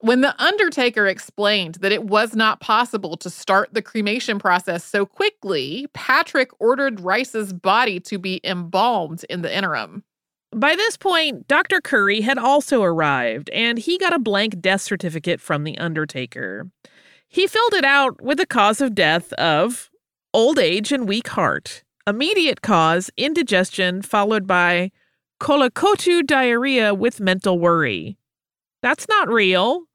When 0.00 0.20
the 0.20 0.40
undertaker 0.40 1.08
explained 1.08 1.76
that 1.76 1.90
it 1.90 2.04
was 2.04 2.36
not 2.36 2.60
possible 2.60 3.16
to 3.16 3.28
start 3.28 3.74
the 3.74 3.82
cremation 3.82 4.38
process 4.38 4.84
so 4.84 5.04
quickly, 5.04 5.88
Patrick 5.92 6.50
ordered 6.60 7.00
Rice's 7.00 7.52
body 7.52 7.98
to 8.00 8.16
be 8.16 8.40
embalmed 8.44 9.24
in 9.28 9.42
the 9.42 9.54
interim. 9.54 10.04
By 10.54 10.76
this 10.76 10.96
point, 10.96 11.48
Dr. 11.48 11.80
Curry 11.80 12.20
had 12.20 12.38
also 12.38 12.82
arrived, 12.82 13.50
and 13.50 13.76
he 13.76 13.98
got 13.98 14.14
a 14.14 14.20
blank 14.20 14.60
death 14.60 14.82
certificate 14.82 15.40
from 15.40 15.64
the 15.64 15.76
undertaker. 15.78 16.70
He 17.26 17.48
filled 17.48 17.74
it 17.74 17.84
out 17.84 18.22
with 18.22 18.38
the 18.38 18.46
cause 18.46 18.80
of 18.80 18.94
death 18.94 19.32
of 19.32 19.90
old 20.32 20.60
age 20.60 20.92
and 20.92 21.08
weak 21.08 21.28
heart, 21.28 21.82
immediate 22.06 22.62
cause 22.62 23.10
indigestion, 23.16 24.00
followed 24.02 24.46
by 24.46 24.92
colliquative 25.40 26.24
diarrhea 26.26 26.94
with 26.94 27.18
mental 27.18 27.58
worry. 27.58 28.16
That's 28.80 29.08
not 29.08 29.28
real. 29.28 29.87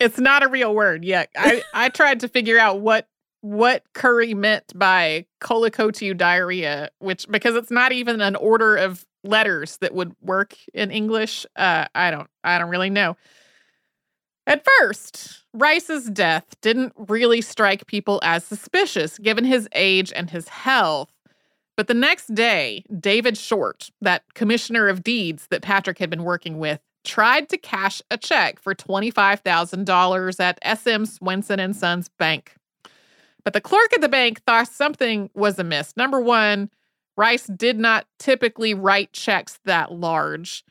It's 0.00 0.18
not 0.18 0.42
a 0.42 0.48
real 0.48 0.74
word. 0.74 1.04
yet. 1.04 1.30
I 1.36 1.62
I 1.74 1.88
tried 1.88 2.20
to 2.20 2.28
figure 2.28 2.58
out 2.58 2.80
what 2.80 3.08
what 3.40 3.84
Curry 3.94 4.34
meant 4.34 4.76
by 4.76 5.26
colliquative 5.40 6.16
diarrhea, 6.16 6.90
which 6.98 7.26
because 7.28 7.54
it's 7.54 7.70
not 7.70 7.92
even 7.92 8.20
an 8.20 8.36
order 8.36 8.76
of 8.76 9.06
letters 9.24 9.76
that 9.78 9.94
would 9.94 10.14
work 10.20 10.54
in 10.74 10.90
English. 10.90 11.46
Uh, 11.56 11.86
I 11.94 12.10
don't 12.10 12.28
I 12.44 12.58
don't 12.58 12.70
really 12.70 12.90
know. 12.90 13.16
At 14.46 14.64
first, 14.78 15.44
Rice's 15.52 16.06
death 16.06 16.58
didn't 16.62 16.94
really 16.96 17.42
strike 17.42 17.86
people 17.86 18.18
as 18.22 18.44
suspicious 18.44 19.18
given 19.18 19.44
his 19.44 19.68
age 19.74 20.12
and 20.14 20.30
his 20.30 20.48
health. 20.48 21.12
But 21.76 21.86
the 21.86 21.94
next 21.94 22.34
day, 22.34 22.82
David 22.98 23.36
Short, 23.38 23.90
that 24.00 24.34
commissioner 24.34 24.88
of 24.88 25.04
deeds 25.04 25.46
that 25.50 25.62
Patrick 25.62 25.98
had 25.98 26.10
been 26.10 26.24
working 26.24 26.58
with, 26.58 26.80
tried 27.04 27.48
to 27.48 27.58
cash 27.58 28.02
a 28.10 28.16
check 28.16 28.60
for 28.60 28.74
$25,000 28.74 30.40
at 30.40 30.78
SM 30.78 31.04
Swenson 31.04 31.60
and 31.60 31.74
Sons 31.74 32.08
Bank. 32.18 32.54
But 33.44 33.52
the 33.52 33.60
clerk 33.60 33.92
at 33.94 34.00
the 34.00 34.08
bank 34.08 34.42
thought 34.44 34.68
something 34.68 35.30
was 35.34 35.58
amiss. 35.58 35.96
Number 35.96 36.20
one, 36.20 36.70
Rice 37.16 37.46
did 37.46 37.78
not 37.78 38.06
typically 38.18 38.74
write 38.74 39.12
checks 39.12 39.58
that 39.64 39.92
large. 39.92 40.64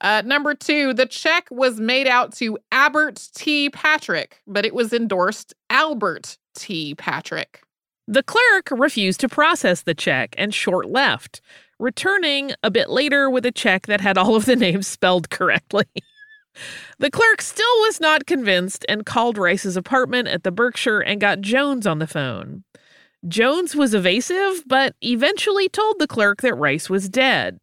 Uh, 0.00 0.22
number 0.24 0.54
two, 0.54 0.94
the 0.94 1.06
check 1.06 1.46
was 1.50 1.78
made 1.78 2.06
out 2.06 2.32
to 2.36 2.58
Albert 2.72 3.28
T. 3.34 3.68
Patrick, 3.68 4.40
but 4.46 4.64
it 4.64 4.74
was 4.74 4.92
endorsed 4.92 5.54
Albert 5.68 6.38
T. 6.54 6.94
Patrick. 6.94 7.62
The 8.08 8.22
clerk 8.22 8.70
refused 8.70 9.20
to 9.20 9.28
process 9.28 9.82
the 9.82 9.94
check 9.94 10.34
and 10.38 10.54
Short 10.54 10.88
left, 10.88 11.42
returning 11.80 12.52
a 12.62 12.70
bit 12.70 12.90
later 12.90 13.30
with 13.30 13.46
a 13.46 13.52
check 13.52 13.86
that 13.86 14.00
had 14.00 14.18
all 14.18 14.36
of 14.36 14.44
the 14.44 14.56
names 14.66 14.86
spelled 14.86 15.30
correctly. 15.30 15.86
the 16.98 17.10
clerk 17.10 17.40
still 17.40 17.80
was 17.80 18.00
not 18.00 18.26
convinced 18.26 18.84
and 18.88 19.06
called 19.06 19.38
Rice's 19.38 19.76
apartment 19.76 20.28
at 20.28 20.44
the 20.44 20.52
Berkshire 20.52 21.00
and 21.00 21.20
got 21.20 21.40
Jones 21.40 21.86
on 21.86 21.98
the 21.98 22.06
phone. 22.06 22.64
Jones 23.28 23.76
was 23.76 23.94
evasive, 23.94 24.64
but 24.66 24.94
eventually 25.02 25.68
told 25.68 25.98
the 25.98 26.06
clerk 26.06 26.40
that 26.42 26.54
Rice 26.54 26.88
was 26.88 27.08
dead. 27.08 27.60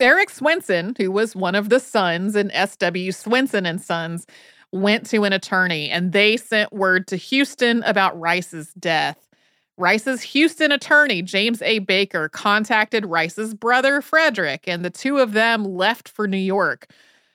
Eric 0.00 0.30
Swenson, 0.30 0.94
who 0.98 1.10
was 1.10 1.36
one 1.36 1.54
of 1.54 1.68
the 1.68 1.80
sons 1.80 2.36
in 2.36 2.50
S.W. 2.50 3.12
Swenson 3.12 3.64
and 3.64 3.80
Sons, 3.80 4.26
went 4.72 5.06
to 5.06 5.24
an 5.24 5.32
attorney 5.32 5.88
and 5.90 6.12
they 6.12 6.36
sent 6.36 6.72
word 6.72 7.06
to 7.06 7.16
Houston 7.16 7.82
about 7.84 8.18
Rice's 8.18 8.72
death. 8.74 9.28
Rice's 9.78 10.22
Houston 10.22 10.70
attorney, 10.70 11.22
James 11.22 11.62
A. 11.62 11.78
Baker, 11.80 12.28
contacted 12.28 13.06
Rice's 13.06 13.54
brother, 13.54 14.02
Frederick, 14.02 14.64
and 14.66 14.84
the 14.84 14.90
two 14.90 15.18
of 15.18 15.32
them 15.32 15.64
left 15.64 16.08
for 16.08 16.28
New 16.28 16.36
York. 16.36 16.88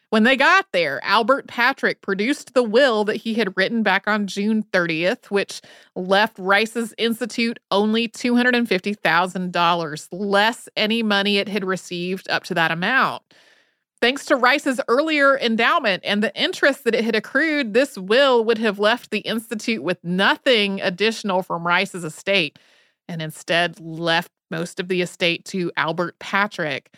When 0.10 0.24
they 0.24 0.38
got 0.38 0.68
there, 0.72 1.04
Albert 1.04 1.48
Patrick 1.48 2.02
produced 2.02 2.54
the 2.54 2.64
will 2.64 3.04
that 3.06 3.18
he 3.18 3.34
had 3.34 3.58
written 3.58 3.84
back 3.84 4.08
on 4.08 4.26
June 4.26 4.64
30th, 4.72 5.26
which 5.26 5.62
left 5.96 6.40
Rice's 6.40 6.94
Institute 6.98 7.60
only 7.72 8.08
$250,000, 8.08 10.08
less 10.12 10.70
any 10.78 11.04
money 11.04 11.40
it 11.40 11.50
had 11.50 11.66
received 11.66 12.30
up 12.30 12.46
to 12.46 12.54
that 12.54 12.72
amount. 12.72 13.22
Thanks 14.00 14.26
to 14.26 14.36
Rice's 14.36 14.80
earlier 14.88 15.38
endowment 15.40 16.04
and 16.06 16.22
the 16.22 16.36
interest 16.40 16.84
that 16.84 16.94
it 16.94 17.04
had 17.04 17.16
accrued, 17.16 17.74
this 17.74 17.98
will 17.98 18.44
would 18.44 18.60
have 18.60 18.78
left 18.78 19.10
the 19.10 19.20
Institute 19.20 19.82
with 19.82 20.04
nothing 20.04 20.80
additional 20.82 21.42
from 21.42 21.66
Rice's 21.66 22.04
estate 22.04 22.60
and 23.08 23.22
instead 23.22 23.80
left 23.80 24.32
most 24.52 24.80
of 24.80 24.88
the 24.88 25.02
estate 25.02 25.46
to 25.46 25.72
Albert 25.78 26.20
Patrick. 26.20 26.96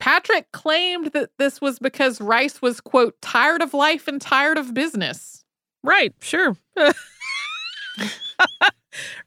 Patrick 0.00 0.50
claimed 0.52 1.12
that 1.12 1.30
this 1.38 1.60
was 1.60 1.78
because 1.78 2.20
Rice 2.20 2.60
was, 2.60 2.80
quote, 2.80 3.20
tired 3.20 3.62
of 3.62 3.74
life 3.74 4.08
and 4.08 4.20
tired 4.20 4.58
of 4.58 4.74
business. 4.74 5.44
Right, 5.84 6.14
sure. 6.20 6.56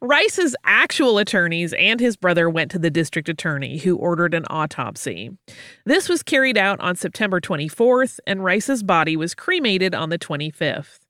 Rice's 0.00 0.54
actual 0.64 1.18
attorneys 1.18 1.72
and 1.74 2.00
his 2.00 2.16
brother 2.16 2.48
went 2.50 2.70
to 2.72 2.78
the 2.78 2.90
district 2.90 3.28
attorney, 3.28 3.78
who 3.78 3.96
ordered 3.96 4.34
an 4.34 4.44
autopsy. 4.50 5.30
This 5.84 6.08
was 6.08 6.22
carried 6.22 6.58
out 6.58 6.80
on 6.80 6.96
September 6.96 7.40
24th, 7.40 8.20
and 8.26 8.44
Rice's 8.44 8.82
body 8.82 9.16
was 9.16 9.34
cremated 9.34 9.94
on 9.94 10.10
the 10.10 10.18
25th. 10.18 11.00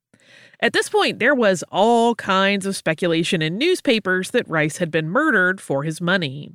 At 0.59 0.73
this 0.73 0.89
point, 0.89 1.19
there 1.19 1.35
was 1.35 1.63
all 1.71 2.15
kinds 2.15 2.65
of 2.65 2.75
speculation 2.75 3.41
in 3.41 3.57
newspapers 3.57 4.31
that 4.31 4.49
Rice 4.49 4.77
had 4.77 4.89
been 4.89 5.09
murdered 5.09 5.59
for 5.59 5.83
his 5.83 5.99
money. 5.99 6.51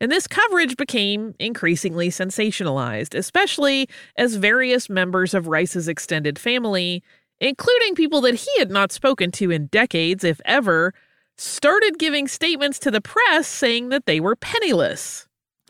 And 0.00 0.10
this 0.10 0.26
coverage 0.26 0.76
became 0.76 1.34
increasingly 1.38 2.08
sensationalized, 2.08 3.14
especially 3.16 3.88
as 4.16 4.36
various 4.36 4.88
members 4.88 5.34
of 5.34 5.48
Rice's 5.48 5.88
extended 5.88 6.38
family, 6.38 7.02
including 7.40 7.94
people 7.94 8.20
that 8.22 8.34
he 8.34 8.58
had 8.58 8.70
not 8.70 8.92
spoken 8.92 9.30
to 9.32 9.50
in 9.50 9.66
decades, 9.66 10.24
if 10.24 10.40
ever, 10.44 10.94
started 11.38 11.98
giving 11.98 12.28
statements 12.28 12.78
to 12.80 12.90
the 12.90 13.00
press 13.00 13.46
saying 13.46 13.88
that 13.90 14.06
they 14.06 14.20
were 14.20 14.36
penniless. 14.36 15.26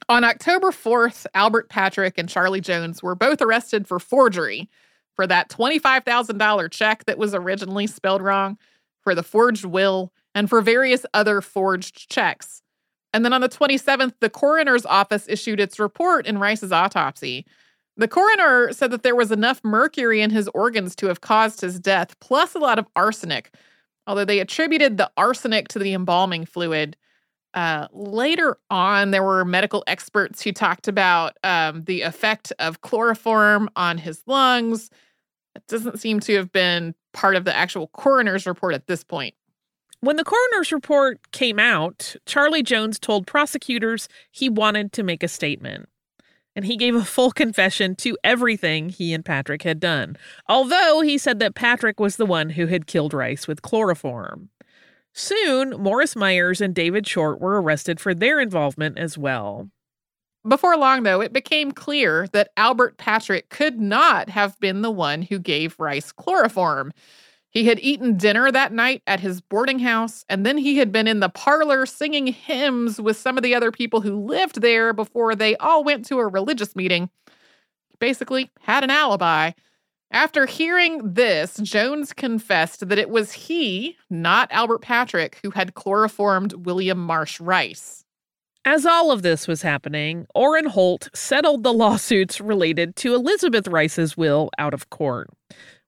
On 0.08 0.24
October 0.24 0.70
4th, 0.70 1.26
Albert 1.34 1.68
Patrick 1.68 2.16
and 2.16 2.28
Charlie 2.28 2.62
Jones 2.62 3.02
were 3.02 3.14
both 3.14 3.42
arrested 3.42 3.86
for 3.86 3.98
forgery 3.98 4.68
for 5.14 5.26
that 5.26 5.50
$25,000 5.50 6.70
check 6.70 7.04
that 7.04 7.18
was 7.18 7.34
originally 7.34 7.86
spelled 7.86 8.22
wrong, 8.22 8.56
for 9.02 9.14
the 9.14 9.22
forged 9.22 9.64
will, 9.64 10.12
and 10.34 10.48
for 10.48 10.62
various 10.62 11.04
other 11.12 11.40
forged 11.40 12.08
checks. 12.08 12.62
And 13.12 13.24
then 13.24 13.32
on 13.32 13.40
the 13.40 13.48
27th, 13.48 14.14
the 14.20 14.30
coroner's 14.30 14.86
office 14.86 15.26
issued 15.28 15.60
its 15.60 15.78
report 15.78 16.26
in 16.26 16.38
Rice's 16.38 16.72
autopsy. 16.72 17.44
The 17.96 18.08
coroner 18.08 18.72
said 18.72 18.92
that 18.92 19.02
there 19.02 19.16
was 19.16 19.32
enough 19.32 19.60
mercury 19.64 20.20
in 20.20 20.30
his 20.30 20.48
organs 20.54 20.94
to 20.96 21.08
have 21.08 21.20
caused 21.20 21.60
his 21.60 21.80
death, 21.80 22.18
plus 22.20 22.54
a 22.54 22.58
lot 22.58 22.78
of 22.78 22.86
arsenic, 22.94 23.52
although 24.08 24.24
they 24.24 24.40
attributed 24.40 24.96
the 24.96 25.10
arsenic 25.16 25.68
to 25.68 25.78
the 25.78 25.92
embalming 25.92 26.46
fluid. 26.46 26.96
Uh, 27.54 27.86
later 27.92 28.58
on, 28.70 29.10
there 29.10 29.22
were 29.22 29.44
medical 29.44 29.84
experts 29.86 30.42
who 30.42 30.50
talked 30.50 30.88
about 30.88 31.36
um, 31.44 31.84
the 31.84 32.02
effect 32.02 32.52
of 32.58 32.80
chloroform 32.80 33.70
on 33.76 33.98
his 33.98 34.22
lungs. 34.26 34.90
It 35.54 35.66
doesn't 35.68 36.00
seem 36.00 36.20
to 36.20 36.34
have 36.36 36.50
been 36.50 36.94
part 37.12 37.36
of 37.36 37.44
the 37.44 37.54
actual 37.54 37.88
coroner's 37.88 38.46
report 38.46 38.74
at 38.74 38.86
this 38.86 39.04
point. 39.04 39.34
When 40.00 40.16
the 40.16 40.24
coroner's 40.24 40.72
report 40.72 41.32
came 41.32 41.58
out, 41.58 42.16
Charlie 42.24 42.62
Jones 42.62 42.98
told 42.98 43.26
prosecutors 43.26 44.08
he 44.30 44.48
wanted 44.48 44.92
to 44.92 45.02
make 45.02 45.22
a 45.22 45.28
statement 45.28 45.88
and 46.58 46.66
he 46.66 46.76
gave 46.76 46.96
a 46.96 47.04
full 47.04 47.30
confession 47.30 47.94
to 47.94 48.18
everything 48.24 48.88
he 48.88 49.14
and 49.14 49.24
Patrick 49.24 49.62
had 49.62 49.78
done, 49.78 50.16
although 50.48 51.02
he 51.02 51.16
said 51.16 51.38
that 51.38 51.54
Patrick 51.54 52.00
was 52.00 52.16
the 52.16 52.26
one 52.26 52.50
who 52.50 52.66
had 52.66 52.88
killed 52.88 53.14
Rice 53.14 53.46
with 53.46 53.62
chloroform. 53.62 54.48
Soon, 55.12 55.70
Morris 55.70 56.16
Myers 56.16 56.60
and 56.60 56.74
David 56.74 57.06
Short 57.06 57.40
were 57.40 57.62
arrested 57.62 58.00
for 58.00 58.12
their 58.12 58.40
involvement 58.40 58.98
as 58.98 59.16
well. 59.16 59.70
Before 60.48 60.76
long, 60.76 61.04
though, 61.04 61.20
it 61.20 61.32
became 61.32 61.70
clear 61.70 62.26
that 62.32 62.50
Albert 62.56 62.98
Patrick 62.98 63.50
could 63.50 63.78
not 63.78 64.28
have 64.28 64.58
been 64.58 64.82
the 64.82 64.90
one 64.90 65.22
who 65.22 65.38
gave 65.38 65.78
Rice 65.78 66.10
chloroform. 66.10 66.90
He 67.58 67.64
had 67.64 67.80
eaten 67.80 68.16
dinner 68.16 68.52
that 68.52 68.72
night 68.72 69.02
at 69.08 69.18
his 69.18 69.40
boarding 69.40 69.80
house, 69.80 70.24
and 70.28 70.46
then 70.46 70.58
he 70.58 70.78
had 70.78 70.92
been 70.92 71.08
in 71.08 71.18
the 71.18 71.28
parlor 71.28 71.86
singing 71.86 72.28
hymns 72.28 73.00
with 73.00 73.16
some 73.16 73.36
of 73.36 73.42
the 73.42 73.52
other 73.52 73.72
people 73.72 74.00
who 74.00 74.24
lived 74.24 74.60
there 74.60 74.92
before 74.92 75.34
they 75.34 75.56
all 75.56 75.82
went 75.82 76.06
to 76.06 76.20
a 76.20 76.28
religious 76.28 76.76
meeting. 76.76 77.10
He 77.88 77.96
basically 77.98 78.52
had 78.60 78.84
an 78.84 78.90
alibi. 78.90 79.50
After 80.12 80.46
hearing 80.46 81.00
this, 81.14 81.56
Jones 81.56 82.12
confessed 82.12 82.88
that 82.88 82.98
it 82.98 83.10
was 83.10 83.32
he, 83.32 83.96
not 84.08 84.52
Albert 84.52 84.82
Patrick, 84.82 85.40
who 85.42 85.50
had 85.50 85.74
chloroformed 85.74 86.52
William 86.64 87.04
Marsh 87.04 87.40
Rice. 87.40 88.04
As 88.64 88.86
all 88.86 89.10
of 89.10 89.22
this 89.22 89.48
was 89.48 89.62
happening, 89.62 90.28
Orrin 90.32 90.66
Holt 90.66 91.08
settled 91.12 91.64
the 91.64 91.72
lawsuits 91.72 92.40
related 92.40 92.94
to 92.96 93.16
Elizabeth 93.16 93.66
Rice's 93.66 94.16
will 94.16 94.48
out 94.58 94.74
of 94.74 94.90
court. 94.90 95.28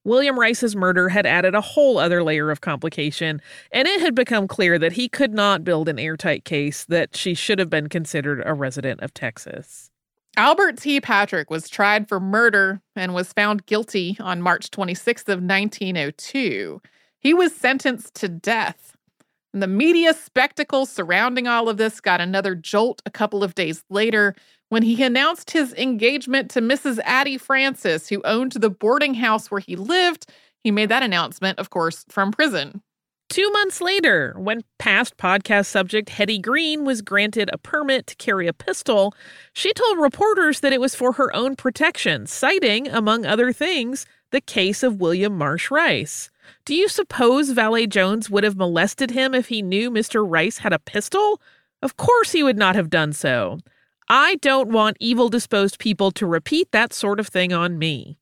William 0.03 0.39
Rice's 0.39 0.75
murder 0.75 1.09
had 1.09 1.25
added 1.25 1.53
a 1.53 1.61
whole 1.61 1.97
other 1.97 2.23
layer 2.23 2.49
of 2.49 2.61
complication, 2.61 3.41
and 3.71 3.87
it 3.87 4.01
had 4.01 4.15
become 4.15 4.47
clear 4.47 4.79
that 4.79 4.93
he 4.93 5.07
could 5.07 5.33
not 5.33 5.63
build 5.63 5.87
an 5.87 5.99
airtight 5.99 6.43
case 6.43 6.85
that 6.85 7.15
she 7.15 7.33
should 7.33 7.59
have 7.59 7.69
been 7.69 7.87
considered 7.87 8.41
a 8.45 8.53
resident 8.53 9.01
of 9.01 9.13
Texas. 9.13 9.91
Albert 10.37 10.77
T. 10.77 11.01
Patrick 11.01 11.49
was 11.49 11.69
tried 11.69 12.07
for 12.07 12.19
murder 12.19 12.81
and 12.95 13.13
was 13.13 13.33
found 13.33 13.65
guilty 13.65 14.17
on 14.19 14.41
March 14.41 14.71
26th 14.71 15.27
of 15.27 15.43
1902. 15.43 16.81
He 17.19 17.33
was 17.33 17.53
sentenced 17.53 18.15
to 18.15 18.27
death. 18.27 18.90
And 19.53 19.61
the 19.61 19.67
media 19.67 20.13
spectacle 20.13 20.85
surrounding 20.85 21.47
all 21.47 21.67
of 21.67 21.77
this 21.77 21.99
got 21.99 22.21
another 22.21 22.55
jolt 22.55 23.01
a 23.05 23.11
couple 23.11 23.43
of 23.43 23.55
days 23.55 23.83
later 23.89 24.33
when 24.69 24.83
he 24.83 25.03
announced 25.03 25.51
his 25.51 25.73
engagement 25.73 26.49
to 26.51 26.61
Mrs. 26.61 26.99
Addie 27.03 27.37
Francis, 27.37 28.07
who 28.07 28.21
owned 28.23 28.53
the 28.53 28.69
boarding 28.69 29.15
house 29.15 29.51
where 29.51 29.59
he 29.59 29.75
lived. 29.75 30.27
He 30.63 30.71
made 30.71 30.87
that 30.89 31.03
announcement, 31.03 31.59
of 31.59 31.69
course, 31.69 32.05
from 32.07 32.31
prison. 32.31 32.81
Two 33.27 33.49
months 33.51 33.81
later, 33.81 34.33
when 34.37 34.63
past 34.79 35.17
podcast 35.17 35.65
subject 35.67 36.09
Hetty 36.09 36.39
Green 36.39 36.85
was 36.85 37.01
granted 37.01 37.49
a 37.51 37.57
permit 37.57 38.07
to 38.07 38.15
carry 38.15 38.47
a 38.47 38.53
pistol, 38.53 39.13
she 39.53 39.73
told 39.73 39.99
reporters 39.99 40.61
that 40.61 40.73
it 40.73 40.81
was 40.81 40.95
for 40.95 41.13
her 41.13 41.33
own 41.35 41.55
protection, 41.55 42.25
citing, 42.25 42.87
among 42.87 43.25
other 43.25 43.53
things, 43.53 44.05
the 44.31 44.41
case 44.41 44.83
of 44.83 45.01
William 45.01 45.37
Marsh 45.37 45.69
Rice. 45.69 46.29
Do 46.65 46.75
you 46.75 46.87
suppose 46.87 47.49
Valet 47.49 47.87
Jones 47.87 48.29
would 48.29 48.43
have 48.43 48.57
molested 48.57 49.11
him 49.11 49.33
if 49.33 49.47
he 49.47 49.61
knew 49.61 49.91
Mr. 49.91 50.25
Rice 50.27 50.59
had 50.59 50.73
a 50.73 50.79
pistol? 50.79 51.41
Of 51.81 51.97
course 51.97 52.31
he 52.31 52.43
would 52.43 52.57
not 52.57 52.75
have 52.75 52.89
done 52.89 53.13
so. 53.13 53.59
I 54.09 54.35
don't 54.35 54.69
want 54.69 54.97
evil 54.99 55.29
disposed 55.29 55.79
people 55.79 56.11
to 56.11 56.25
repeat 56.25 56.71
that 56.71 56.93
sort 56.93 57.19
of 57.19 57.27
thing 57.27 57.53
on 57.53 57.79
me. 57.79 58.17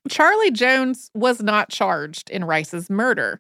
Charlie 0.10 0.52
Jones 0.52 1.10
was 1.16 1.42
not 1.42 1.70
charged 1.70 2.30
in 2.30 2.44
Rice's 2.44 2.90
murder. 2.90 3.40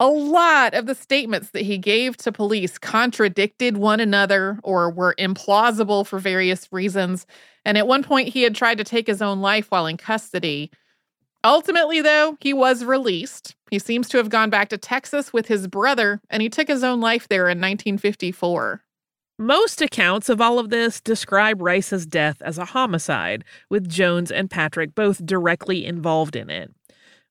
A 0.00 0.06
lot 0.06 0.74
of 0.74 0.86
the 0.86 0.96
statements 0.96 1.50
that 1.50 1.62
he 1.62 1.78
gave 1.78 2.16
to 2.16 2.32
police 2.32 2.78
contradicted 2.78 3.76
one 3.76 4.00
another 4.00 4.58
or 4.64 4.90
were 4.90 5.14
implausible 5.18 6.04
for 6.04 6.18
various 6.18 6.66
reasons. 6.72 7.26
And 7.64 7.78
at 7.78 7.86
one 7.86 8.02
point, 8.02 8.30
he 8.30 8.42
had 8.42 8.56
tried 8.56 8.78
to 8.78 8.84
take 8.84 9.06
his 9.06 9.22
own 9.22 9.40
life 9.40 9.70
while 9.70 9.86
in 9.86 9.96
custody. 9.98 10.72
Ultimately, 11.44 12.00
though, 12.00 12.36
he 12.40 12.52
was 12.52 12.84
released. 12.84 13.54
He 13.70 13.78
seems 13.78 14.08
to 14.08 14.16
have 14.16 14.28
gone 14.28 14.50
back 14.50 14.70
to 14.70 14.78
Texas 14.78 15.32
with 15.32 15.46
his 15.46 15.68
brother, 15.68 16.20
and 16.30 16.42
he 16.42 16.48
took 16.48 16.66
his 16.66 16.82
own 16.82 17.00
life 17.00 17.28
there 17.28 17.44
in 17.44 17.58
1954. 17.58 18.82
Most 19.42 19.82
accounts 19.82 20.28
of 20.28 20.40
all 20.40 20.60
of 20.60 20.70
this 20.70 21.00
describe 21.00 21.60
Rice's 21.60 22.06
death 22.06 22.40
as 22.42 22.58
a 22.58 22.66
homicide, 22.66 23.42
with 23.68 23.88
Jones 23.88 24.30
and 24.30 24.48
Patrick 24.48 24.94
both 24.94 25.26
directly 25.26 25.84
involved 25.84 26.36
in 26.36 26.48
it. 26.48 26.70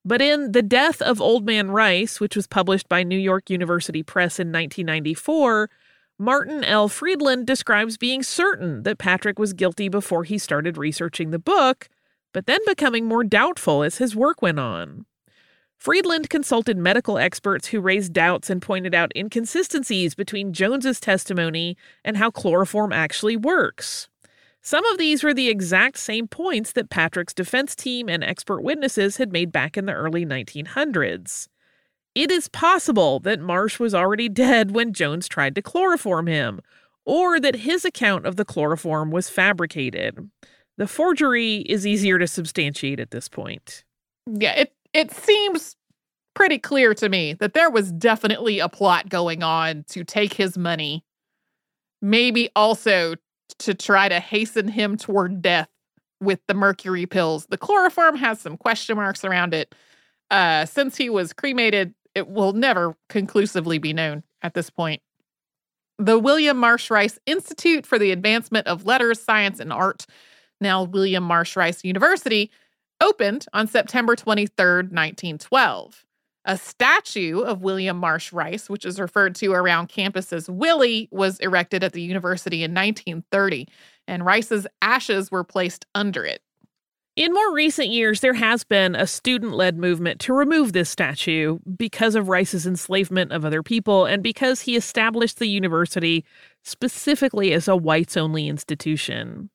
But 0.04 0.20
in 0.20 0.52
The 0.52 0.60
Death 0.60 1.00
of 1.00 1.22
Old 1.22 1.46
Man 1.46 1.70
Rice, 1.70 2.20
which 2.20 2.36
was 2.36 2.46
published 2.46 2.86
by 2.86 3.02
New 3.02 3.16
York 3.16 3.48
University 3.48 4.02
Press 4.02 4.38
in 4.38 4.48
1994, 4.48 5.70
Martin 6.18 6.62
L. 6.64 6.90
Friedland 6.90 7.46
describes 7.46 7.96
being 7.96 8.22
certain 8.22 8.82
that 8.82 8.98
Patrick 8.98 9.38
was 9.38 9.54
guilty 9.54 9.88
before 9.88 10.24
he 10.24 10.36
started 10.36 10.76
researching 10.76 11.30
the 11.30 11.38
book, 11.38 11.88
but 12.34 12.44
then 12.44 12.60
becoming 12.66 13.06
more 13.06 13.24
doubtful 13.24 13.82
as 13.82 13.96
his 13.96 14.14
work 14.14 14.42
went 14.42 14.58
on. 14.60 15.06
Friedland 15.82 16.30
consulted 16.30 16.78
medical 16.78 17.18
experts 17.18 17.66
who 17.66 17.80
raised 17.80 18.12
doubts 18.12 18.48
and 18.48 18.62
pointed 18.62 18.94
out 18.94 19.10
inconsistencies 19.16 20.14
between 20.14 20.52
Jones's 20.52 21.00
testimony 21.00 21.76
and 22.04 22.16
how 22.16 22.30
chloroform 22.30 22.92
actually 22.92 23.36
works. 23.36 24.08
Some 24.60 24.84
of 24.84 24.98
these 24.98 25.24
were 25.24 25.34
the 25.34 25.48
exact 25.48 25.98
same 25.98 26.28
points 26.28 26.70
that 26.70 26.88
Patrick's 26.88 27.34
defense 27.34 27.74
team 27.74 28.08
and 28.08 28.22
expert 28.22 28.60
witnesses 28.60 29.16
had 29.16 29.32
made 29.32 29.50
back 29.50 29.76
in 29.76 29.86
the 29.86 29.92
early 29.92 30.24
1900s. 30.24 31.48
It 32.14 32.30
is 32.30 32.46
possible 32.46 33.18
that 33.18 33.40
Marsh 33.40 33.80
was 33.80 33.92
already 33.92 34.28
dead 34.28 34.70
when 34.70 34.92
Jones 34.92 35.26
tried 35.26 35.56
to 35.56 35.62
chloroform 35.62 36.28
him, 36.28 36.60
or 37.04 37.40
that 37.40 37.56
his 37.56 37.84
account 37.84 38.24
of 38.24 38.36
the 38.36 38.44
chloroform 38.44 39.10
was 39.10 39.28
fabricated. 39.28 40.30
The 40.76 40.86
forgery 40.86 41.56
is 41.62 41.84
easier 41.84 42.20
to 42.20 42.28
substantiate 42.28 43.00
at 43.00 43.10
this 43.10 43.28
point. 43.28 43.82
Yeah, 44.28 44.52
it 44.52 44.72
it 44.92 45.10
seems 45.10 45.76
pretty 46.34 46.58
clear 46.58 46.94
to 46.94 47.08
me 47.08 47.34
that 47.34 47.54
there 47.54 47.70
was 47.70 47.92
definitely 47.92 48.58
a 48.58 48.68
plot 48.68 49.08
going 49.08 49.42
on 49.42 49.84
to 49.88 50.04
take 50.04 50.34
his 50.34 50.56
money. 50.56 51.04
Maybe 52.00 52.50
also 52.56 53.14
to 53.60 53.74
try 53.74 54.08
to 54.08 54.18
hasten 54.18 54.68
him 54.68 54.96
toward 54.96 55.42
death 55.42 55.68
with 56.20 56.40
the 56.46 56.54
mercury 56.54 57.06
pills. 57.06 57.46
The 57.46 57.58
chloroform 57.58 58.16
has 58.16 58.40
some 58.40 58.56
question 58.56 58.96
marks 58.96 59.24
around 59.24 59.54
it. 59.54 59.74
Uh, 60.30 60.64
since 60.66 60.96
he 60.96 61.10
was 61.10 61.32
cremated, 61.32 61.94
it 62.14 62.28
will 62.28 62.52
never 62.52 62.96
conclusively 63.08 63.78
be 63.78 63.92
known 63.92 64.22
at 64.42 64.54
this 64.54 64.70
point. 64.70 65.02
The 65.98 66.18
William 66.18 66.56
Marsh 66.56 66.90
Rice 66.90 67.18
Institute 67.26 67.86
for 67.86 67.98
the 67.98 68.12
Advancement 68.12 68.66
of 68.66 68.86
Letters, 68.86 69.20
Science, 69.20 69.60
and 69.60 69.72
Art, 69.72 70.06
now 70.60 70.84
William 70.84 71.22
Marsh 71.22 71.56
Rice 71.56 71.84
University, 71.84 72.50
opened 73.02 73.46
on 73.52 73.66
September 73.66 74.16
23rd, 74.16 74.92
1912. 74.92 76.06
A 76.44 76.56
statue 76.56 77.40
of 77.40 77.62
William 77.62 77.96
Marsh 77.98 78.32
Rice, 78.32 78.68
which 78.68 78.84
is 78.84 78.98
referred 78.98 79.34
to 79.36 79.52
around 79.52 79.88
campus 79.88 80.32
as 80.32 80.48
Willie, 80.48 81.08
was 81.12 81.38
erected 81.40 81.84
at 81.84 81.92
the 81.92 82.02
university 82.02 82.64
in 82.64 82.72
1930, 82.72 83.68
and 84.08 84.24
Rice's 84.24 84.66
ashes 84.80 85.30
were 85.30 85.44
placed 85.44 85.86
under 85.94 86.24
it. 86.24 86.42
In 87.14 87.34
more 87.34 87.54
recent 87.54 87.90
years, 87.90 88.20
there 88.20 88.32
has 88.34 88.64
been 88.64 88.96
a 88.96 89.06
student 89.06 89.52
led 89.52 89.76
movement 89.76 90.18
to 90.20 90.32
remove 90.32 90.72
this 90.72 90.88
statue 90.88 91.58
because 91.76 92.14
of 92.14 92.30
Rice's 92.30 92.66
enslavement 92.66 93.32
of 93.32 93.44
other 93.44 93.62
people 93.62 94.06
and 94.06 94.22
because 94.22 94.62
he 94.62 94.76
established 94.76 95.38
the 95.38 95.46
university 95.46 96.24
specifically 96.64 97.52
as 97.52 97.68
a 97.68 97.76
whites 97.76 98.16
only 98.16 98.48
institution. 98.48 99.50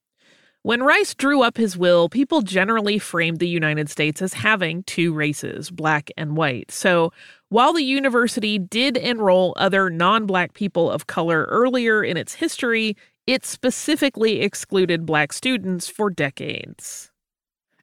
When 0.67 0.83
Rice 0.83 1.15
drew 1.15 1.43
up 1.43 1.55
his 1.55 1.77
will, 1.77 2.09
people 2.09 2.41
generally 2.41 2.99
framed 2.99 3.39
the 3.39 3.47
United 3.47 3.89
States 3.89 4.21
as 4.21 4.33
having 4.33 4.83
two 4.83 5.13
races, 5.13 5.71
black 5.71 6.11
and 6.17 6.35
white. 6.35 6.71
So 6.71 7.13
while 7.47 7.71
the 7.71 7.85
university 7.85 8.59
did 8.59 8.97
enroll 8.97 9.53
other 9.55 9.89
non 9.89 10.25
black 10.25 10.53
people 10.53 10.91
of 10.91 11.07
color 11.07 11.45
earlier 11.45 12.03
in 12.03 12.17
its 12.17 12.33
history, 12.33 12.97
it 13.25 13.45
specifically 13.45 14.41
excluded 14.41 15.05
black 15.05 15.31
students 15.31 15.87
for 15.87 16.09
decades. 16.09 17.11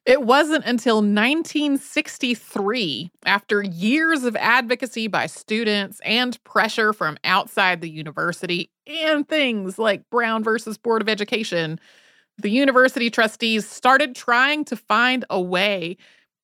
It 0.05 0.21
wasn't 0.21 0.65
until 0.65 0.97
1963, 0.97 3.11
after 3.25 3.63
years 3.63 4.25
of 4.25 4.35
advocacy 4.35 5.07
by 5.07 5.25
students 5.25 5.99
and 6.05 6.37
pressure 6.43 6.93
from 6.93 7.17
outside 7.23 7.81
the 7.81 7.89
university 7.89 8.69
and 8.85 9.27
things 9.27 9.79
like 9.79 10.07
Brown 10.11 10.43
versus 10.43 10.77
Board 10.77 11.01
of 11.01 11.09
Education, 11.09 11.79
the 12.37 12.49
university 12.49 13.09
trustees 13.09 13.67
started 13.67 14.15
trying 14.15 14.65
to 14.65 14.75
find 14.75 15.25
a 15.29 15.41
way 15.41 15.97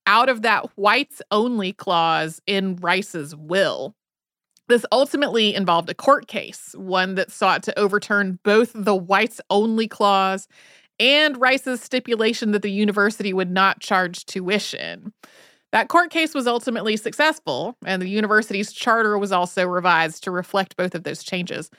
out 0.08 0.30
of 0.30 0.42
that 0.42 0.70
whites 0.78 1.22
only 1.32 1.74
clause 1.74 2.42
in 2.48 2.76
Rice's 2.78 3.36
will. 3.36 3.96
This 4.68 4.86
ultimately 4.92 5.54
involved 5.54 5.90
a 5.90 5.94
court 5.94 6.28
case, 6.28 6.74
one 6.78 7.16
that 7.16 7.32
sought 7.32 7.62
to 7.64 7.78
overturn 7.78 8.40
both 8.44 8.72
the 8.74 8.96
whites 8.96 9.42
only 9.50 9.88
clause 9.88 10.48
and 11.00 11.36
Rice's 11.42 11.82
stipulation 11.82 12.52
that 12.52 12.62
the 12.62 12.72
university 12.72 13.34
would 13.34 13.52
not 13.52 13.80
charge 13.80 14.26
tuition. 14.26 15.12
That 15.72 15.88
court 15.88 16.12
case 16.12 16.34
was 16.34 16.48
ultimately 16.48 16.96
successful, 16.98 17.76
and 17.86 18.02
the 18.02 18.10
university's 18.10 18.72
charter 18.72 19.18
was 19.18 19.32
also 19.32 19.66
revised 19.66 20.24
to 20.24 20.32
reflect 20.32 20.78
both 20.78 20.96
of 20.96 21.04
those 21.04 21.24
changes. 21.24 21.70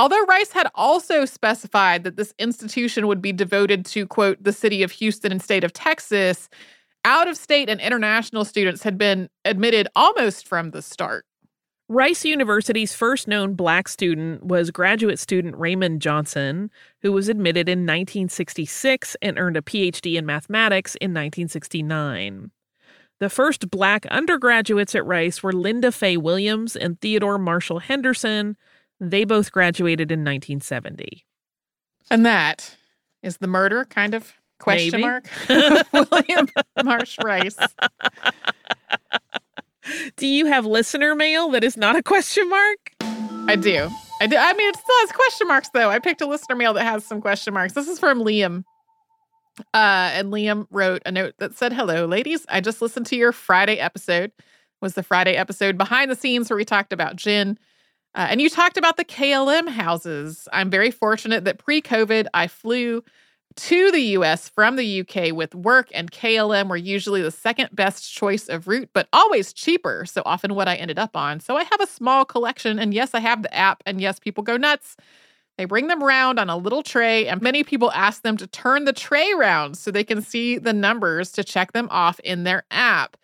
Although 0.00 0.24
Rice 0.24 0.50
had 0.50 0.66
also 0.74 1.26
specified 1.26 2.04
that 2.04 2.16
this 2.16 2.32
institution 2.38 3.06
would 3.06 3.20
be 3.20 3.34
devoted 3.34 3.84
to, 3.84 4.06
quote, 4.06 4.42
the 4.42 4.50
city 4.50 4.82
of 4.82 4.92
Houston 4.92 5.30
and 5.30 5.42
state 5.42 5.62
of 5.62 5.74
Texas, 5.74 6.48
out 7.04 7.28
of 7.28 7.36
state 7.36 7.68
and 7.68 7.78
international 7.82 8.46
students 8.46 8.82
had 8.82 8.96
been 8.96 9.28
admitted 9.44 9.88
almost 9.94 10.48
from 10.48 10.70
the 10.70 10.80
start. 10.80 11.26
Rice 11.90 12.24
University's 12.24 12.94
first 12.94 13.28
known 13.28 13.52
black 13.52 13.88
student 13.88 14.42
was 14.42 14.70
graduate 14.70 15.18
student 15.18 15.54
Raymond 15.58 16.00
Johnson, 16.00 16.70
who 17.02 17.12
was 17.12 17.28
admitted 17.28 17.68
in 17.68 17.80
1966 17.80 19.18
and 19.20 19.38
earned 19.38 19.58
a 19.58 19.60
PhD 19.60 20.16
in 20.16 20.24
mathematics 20.24 20.94
in 20.94 21.10
1969. 21.10 22.50
The 23.18 23.28
first 23.28 23.70
black 23.70 24.06
undergraduates 24.06 24.94
at 24.94 25.04
Rice 25.04 25.42
were 25.42 25.52
Linda 25.52 25.92
Fay 25.92 26.16
Williams 26.16 26.74
and 26.74 26.98
Theodore 27.02 27.36
Marshall 27.36 27.80
Henderson. 27.80 28.56
They 29.00 29.24
both 29.24 29.50
graduated 29.50 30.12
in 30.12 30.20
1970. 30.20 31.24
And 32.10 32.26
that 32.26 32.76
is 33.22 33.38
the 33.38 33.46
murder, 33.46 33.84
kind 33.86 34.14
of 34.14 34.34
question 34.58 35.00
Maybe. 35.00 35.02
mark. 35.02 35.28
William 36.10 36.48
Marsh 36.84 37.16
Rice. 37.24 37.56
Do 40.16 40.26
you 40.26 40.46
have 40.46 40.66
listener 40.66 41.14
mail 41.14 41.50
that 41.50 41.64
is 41.64 41.76
not 41.76 41.96
a 41.96 42.02
question 42.02 42.48
mark? 42.48 42.78
I 43.00 43.56
do. 43.56 43.88
I 44.20 44.26
do. 44.26 44.36
I 44.36 44.52
mean, 44.52 44.68
it 44.68 44.76
still 44.76 44.96
has 45.00 45.12
question 45.12 45.48
marks, 45.48 45.70
though. 45.72 45.88
I 45.88 45.98
picked 45.98 46.20
a 46.20 46.26
listener 46.26 46.54
mail 46.54 46.74
that 46.74 46.84
has 46.84 47.04
some 47.04 47.20
question 47.20 47.54
marks. 47.54 47.72
This 47.72 47.88
is 47.88 47.98
from 47.98 48.20
Liam. 48.20 48.64
Uh, 49.74 50.10
and 50.12 50.32
Liam 50.32 50.66
wrote 50.70 51.02
a 51.06 51.12
note 51.12 51.34
that 51.38 51.56
said, 51.56 51.72
Hello, 51.72 52.04
ladies. 52.04 52.44
I 52.48 52.60
just 52.60 52.82
listened 52.82 53.06
to 53.06 53.16
your 53.16 53.32
Friday 53.32 53.76
episode. 53.76 54.30
Was 54.82 54.94
the 54.94 55.02
Friday 55.02 55.34
episode 55.36 55.76
behind 55.76 56.10
the 56.10 56.16
scenes 56.16 56.48
where 56.48 56.56
we 56.56 56.64
talked 56.64 56.92
about 56.92 57.16
gin. 57.16 57.58
Uh, 58.14 58.26
and 58.30 58.40
you 58.40 58.50
talked 58.50 58.76
about 58.76 58.96
the 58.96 59.04
KLM 59.04 59.68
houses. 59.68 60.48
I'm 60.52 60.70
very 60.70 60.90
fortunate 60.90 61.44
that 61.44 61.58
pre 61.58 61.80
COVID, 61.80 62.26
I 62.34 62.48
flew 62.48 63.04
to 63.56 63.90
the 63.90 64.00
US 64.00 64.48
from 64.48 64.76
the 64.76 65.00
UK 65.00 65.32
with 65.32 65.54
work, 65.54 65.88
and 65.92 66.10
KLM 66.10 66.68
were 66.68 66.76
usually 66.76 67.22
the 67.22 67.30
second 67.30 67.70
best 67.72 68.12
choice 68.12 68.48
of 68.48 68.68
route, 68.68 68.90
but 68.92 69.08
always 69.12 69.52
cheaper. 69.52 70.04
So 70.06 70.22
often 70.24 70.54
what 70.54 70.68
I 70.68 70.76
ended 70.76 70.98
up 70.98 71.16
on. 71.16 71.40
So 71.40 71.56
I 71.56 71.64
have 71.64 71.80
a 71.80 71.86
small 71.86 72.24
collection, 72.24 72.78
and 72.78 72.94
yes, 72.94 73.14
I 73.14 73.20
have 73.20 73.42
the 73.42 73.54
app, 73.54 73.82
and 73.86 74.00
yes, 74.00 74.18
people 74.18 74.42
go 74.42 74.56
nuts. 74.56 74.96
They 75.58 75.64
bring 75.66 75.88
them 75.88 76.02
round 76.02 76.38
on 76.38 76.48
a 76.48 76.56
little 76.56 76.82
tray, 76.82 77.26
and 77.26 77.42
many 77.42 77.64
people 77.64 77.92
ask 77.92 78.22
them 78.22 78.36
to 78.38 78.46
turn 78.46 78.84
the 78.84 78.92
tray 78.92 79.34
round 79.34 79.76
so 79.76 79.90
they 79.90 80.04
can 80.04 80.22
see 80.22 80.58
the 80.58 80.72
numbers 80.72 81.32
to 81.32 81.44
check 81.44 81.72
them 81.72 81.88
off 81.90 82.18
in 82.20 82.44
their 82.44 82.64
app. 82.70 83.16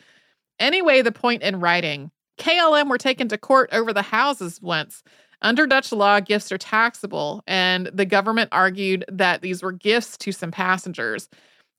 Anyway, 0.59 1.03
the 1.03 1.13
point 1.13 1.43
in 1.43 1.61
writing 1.61 2.11
KLM 2.39 2.89
were 2.89 2.99
taken 2.99 3.29
to 3.29 3.39
court 3.39 3.71
over 3.73 3.93
the 3.93 4.03
houses 4.03 4.61
once. 4.61 5.03
Under 5.43 5.67
Dutch 5.67 5.93
law, 5.93 6.21
gifts 6.21 6.51
are 6.51 6.59
taxable, 6.59 7.43
and 7.47 7.87
the 7.93 8.07
government 8.07 8.49
argued 8.53 9.05
that 9.09 9.43
these 9.43 9.63
were 9.63 9.73
gifts 9.73 10.17
to 10.19 10.33
some 10.33 10.51
passengers. 10.51 11.29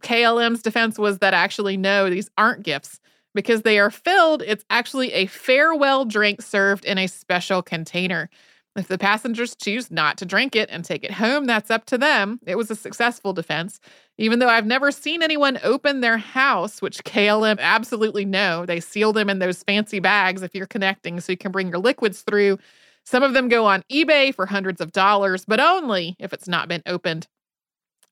KLM's 0.03 0.62
defense 0.62 0.99
was 0.99 1.20
that 1.20 1.34
actually, 1.34 1.78
no, 1.78 2.10
these 2.10 2.30
aren't 2.38 2.64
gifts. 2.64 2.99
Because 3.34 3.62
they 3.62 3.78
are 3.78 3.91
filled, 3.91 4.41
it's 4.41 4.66
actually 4.70 5.14
a 5.14 5.28
farewell 5.28 6.05
drink 6.05 6.41
served 6.41 6.86
in 6.86 6.97
a 6.97 7.08
special 7.08 7.62
container. 7.62 8.30
If 8.78 8.88
the 8.88 8.99
passengers 8.99 9.55
choose 9.55 9.89
not 9.89 10.17
to 10.19 10.25
drink 10.25 10.55
it 10.55 10.69
and 10.71 10.86
take 10.86 11.03
it 11.03 11.11
home, 11.11 11.45
that's 11.45 11.71
up 11.71 11.86
to 11.86 11.97
them. 11.97 12.39
It 12.45 12.57
was 12.57 12.69
a 12.69 12.75
successful 12.75 13.34
defense. 13.34 13.80
Even 14.19 14.38
though 14.38 14.49
I've 14.49 14.67
never 14.67 14.91
seen 14.91 15.23
anyone 15.23 15.59
open 15.63 16.01
their 16.01 16.19
house, 16.19 16.80
which 16.80 17.03
KLM 17.03 17.57
absolutely 17.59 18.23
know. 18.23 18.67
They 18.67 18.80
seal 18.80 19.13
them 19.13 19.32
in 19.32 19.39
those 19.39 19.63
fancy 19.63 19.99
bags 19.99 20.43
if 20.43 20.53
you're 20.53 20.67
connecting 20.67 21.19
so 21.19 21.32
you 21.32 21.38
can 21.38 21.51
bring 21.51 21.69
your 21.69 21.80
liquids 21.80 22.21
through. 22.21 22.59
Some 23.03 23.23
of 23.23 23.34
them 23.34 23.49
go 23.49 23.65
on 23.65 23.84
eBay 23.91 24.34
for 24.34 24.45
hundreds 24.45 24.80
of 24.80 24.91
dollars, 24.91 25.43
but 25.45 25.59
only 25.59 26.15
if 26.19 26.32
it's 26.32 26.47
not 26.47 26.67
been 26.67 26.84
opened. 26.86 27.28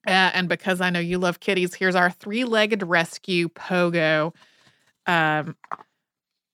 Uh, 0.07 0.31
and 0.33 0.49
because 0.49 0.81
I 0.81 0.89
know 0.89 0.99
you 0.99 1.19
love 1.19 1.39
kitties, 1.39 1.75
here's 1.75 1.95
our 1.95 2.09
three 2.09 2.43
legged 2.43 2.81
rescue 2.81 3.49
pogo. 3.49 4.33
Um, 5.05 5.55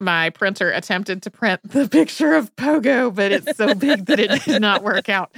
my 0.01 0.29
printer 0.31 0.69
attempted 0.71 1.21
to 1.23 1.31
print 1.31 1.61
the 1.63 1.87
picture 1.87 2.33
of 2.33 2.55
Pogo, 2.55 3.13
but 3.13 3.31
it's 3.31 3.55
so 3.55 3.73
big 3.75 4.05
that 4.07 4.19
it 4.19 4.43
did 4.43 4.61
not 4.61 4.83
work 4.83 5.07
out. 5.09 5.35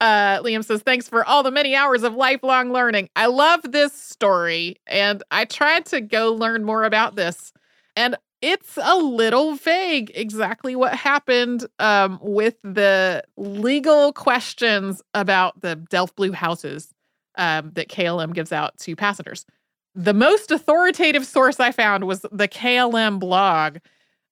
Uh, 0.00 0.40
Liam 0.42 0.64
says, 0.64 0.82
Thanks 0.82 1.08
for 1.08 1.24
all 1.24 1.42
the 1.42 1.50
many 1.50 1.74
hours 1.74 2.02
of 2.02 2.14
lifelong 2.14 2.72
learning. 2.72 3.08
I 3.16 3.26
love 3.26 3.60
this 3.72 3.92
story, 3.92 4.76
and 4.86 5.22
I 5.30 5.44
tried 5.44 5.86
to 5.86 6.00
go 6.00 6.32
learn 6.32 6.64
more 6.64 6.84
about 6.84 7.16
this. 7.16 7.52
And 7.96 8.16
it's 8.42 8.76
a 8.82 8.96
little 8.96 9.54
vague 9.54 10.12
exactly 10.14 10.76
what 10.76 10.94
happened 10.94 11.66
um, 11.78 12.18
with 12.20 12.56
the 12.62 13.24
legal 13.38 14.12
questions 14.12 15.00
about 15.14 15.62
the 15.62 15.76
Delft 15.76 16.16
Blue 16.16 16.32
houses 16.32 16.92
um, 17.36 17.70
that 17.74 17.88
KLM 17.88 18.34
gives 18.34 18.52
out 18.52 18.76
to 18.78 18.94
passengers. 18.94 19.46
The 19.94 20.12
most 20.12 20.50
authoritative 20.50 21.24
source 21.24 21.60
I 21.60 21.70
found 21.70 22.04
was 22.04 22.20
the 22.32 22.48
KLM 22.48 23.18
blog, 23.18 23.78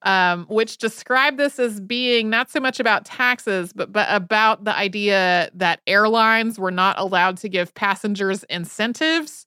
um, 0.02 0.46
which 0.46 0.78
described 0.78 1.38
this 1.38 1.58
as 1.58 1.80
being 1.80 2.28
not 2.28 2.50
so 2.50 2.60
much 2.60 2.80
about 2.80 3.04
taxes, 3.04 3.72
but, 3.72 3.92
but 3.92 4.06
about 4.10 4.64
the 4.64 4.76
idea 4.76 5.50
that 5.54 5.80
airlines 5.86 6.58
were 6.58 6.70
not 6.70 6.98
allowed 6.98 7.36
to 7.38 7.48
give 7.48 7.74
passengers 7.74 8.42
incentives 8.44 9.46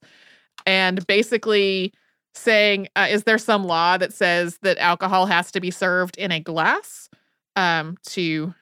and 0.64 1.06
basically 1.06 1.92
saying, 2.34 2.88
uh, 2.96 3.06
is 3.08 3.24
there 3.24 3.38
some 3.38 3.64
law 3.64 3.96
that 3.98 4.12
says 4.12 4.58
that 4.62 4.78
alcohol 4.78 5.26
has 5.26 5.50
to 5.52 5.60
be 5.60 5.70
served 5.70 6.16
in 6.16 6.32
a 6.32 6.40
glass 6.40 7.08
um, 7.56 7.96
to 8.04 8.54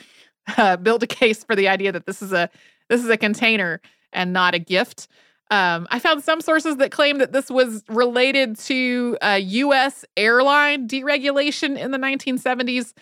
uh, 0.56 0.76
build 0.76 1.02
a 1.02 1.06
case 1.06 1.44
for 1.44 1.56
the 1.56 1.68
idea 1.68 1.92
that 1.92 2.06
this 2.06 2.22
is 2.22 2.32
a 2.32 2.50
this 2.88 3.02
is 3.02 3.10
a 3.10 3.18
container 3.18 3.80
and 4.12 4.32
not 4.32 4.54
a 4.54 4.58
gift? 4.58 5.08
Um, 5.50 5.86
I 5.90 5.98
found 5.98 6.22
some 6.22 6.40
sources 6.40 6.76
that 6.76 6.90
claim 6.90 7.18
that 7.18 7.32
this 7.32 7.50
was 7.50 7.82
related 7.88 8.58
to 8.60 9.16
uh, 9.22 9.40
U.S. 9.42 10.04
airline 10.16 10.86
deregulation 10.86 11.78
in 11.78 11.90
the 11.90 11.98
1970s. 11.98 12.92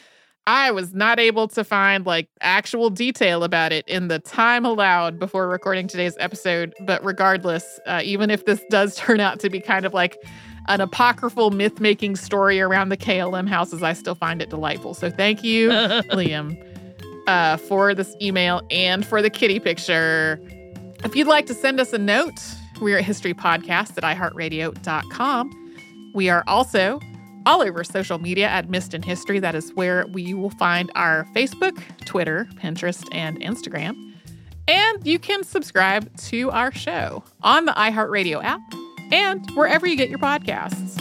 I 0.46 0.70
was 0.70 0.94
not 0.94 1.18
able 1.18 1.48
to 1.48 1.64
find 1.64 2.06
like 2.06 2.28
actual 2.40 2.88
detail 2.88 3.42
about 3.42 3.72
it 3.72 3.86
in 3.88 4.06
the 4.06 4.20
time 4.20 4.64
allowed 4.64 5.18
before 5.18 5.48
recording 5.48 5.88
today's 5.88 6.16
episode. 6.20 6.72
But 6.82 7.04
regardless, 7.04 7.80
uh, 7.84 8.02
even 8.04 8.30
if 8.30 8.44
this 8.44 8.62
does 8.70 8.94
turn 8.96 9.18
out 9.18 9.40
to 9.40 9.50
be 9.50 9.60
kind 9.60 9.84
of 9.84 9.92
like 9.92 10.16
an 10.68 10.80
apocryphal 10.80 11.50
myth 11.50 11.80
making 11.80 12.14
story 12.14 12.60
around 12.60 12.90
the 12.90 12.96
KLM 12.96 13.48
houses, 13.48 13.82
I 13.82 13.92
still 13.92 14.14
find 14.14 14.40
it 14.40 14.50
delightful. 14.50 14.94
So 14.94 15.10
thank 15.10 15.42
you, 15.42 15.70
Liam, 15.70 16.62
uh, 17.26 17.56
for 17.56 17.92
this 17.92 18.14
email 18.22 18.62
and 18.70 19.04
for 19.04 19.20
the 19.22 19.30
kitty 19.30 19.58
picture. 19.58 20.40
If 21.04 21.14
you'd 21.14 21.28
like 21.28 21.46
to 21.46 21.54
send 21.54 21.80
us 21.80 21.92
a 21.92 21.98
note, 21.98 22.40
we're 22.80 22.98
at 22.98 23.04
historypodcast 23.04 23.96
at 23.96 24.04
iheartradio.com. 24.04 25.72
We 26.14 26.28
are 26.28 26.44
also 26.46 27.00
all 27.44 27.62
over 27.62 27.84
social 27.84 28.18
media 28.18 28.48
at 28.48 28.68
Missed 28.68 28.94
in 28.94 29.02
History. 29.02 29.38
That 29.38 29.54
is 29.54 29.70
where 29.74 30.06
we 30.08 30.34
will 30.34 30.50
find 30.50 30.90
our 30.94 31.24
Facebook, 31.34 31.80
Twitter, 32.04 32.48
Pinterest, 32.54 33.06
and 33.12 33.40
Instagram. 33.40 33.94
And 34.68 35.06
you 35.06 35.18
can 35.18 35.44
subscribe 35.44 36.14
to 36.16 36.50
our 36.50 36.72
show 36.72 37.22
on 37.42 37.66
the 37.66 37.72
iHeartRadio 37.72 38.42
app 38.42 38.60
and 39.12 39.48
wherever 39.52 39.86
you 39.86 39.96
get 39.96 40.08
your 40.08 40.18
podcasts. 40.18 41.00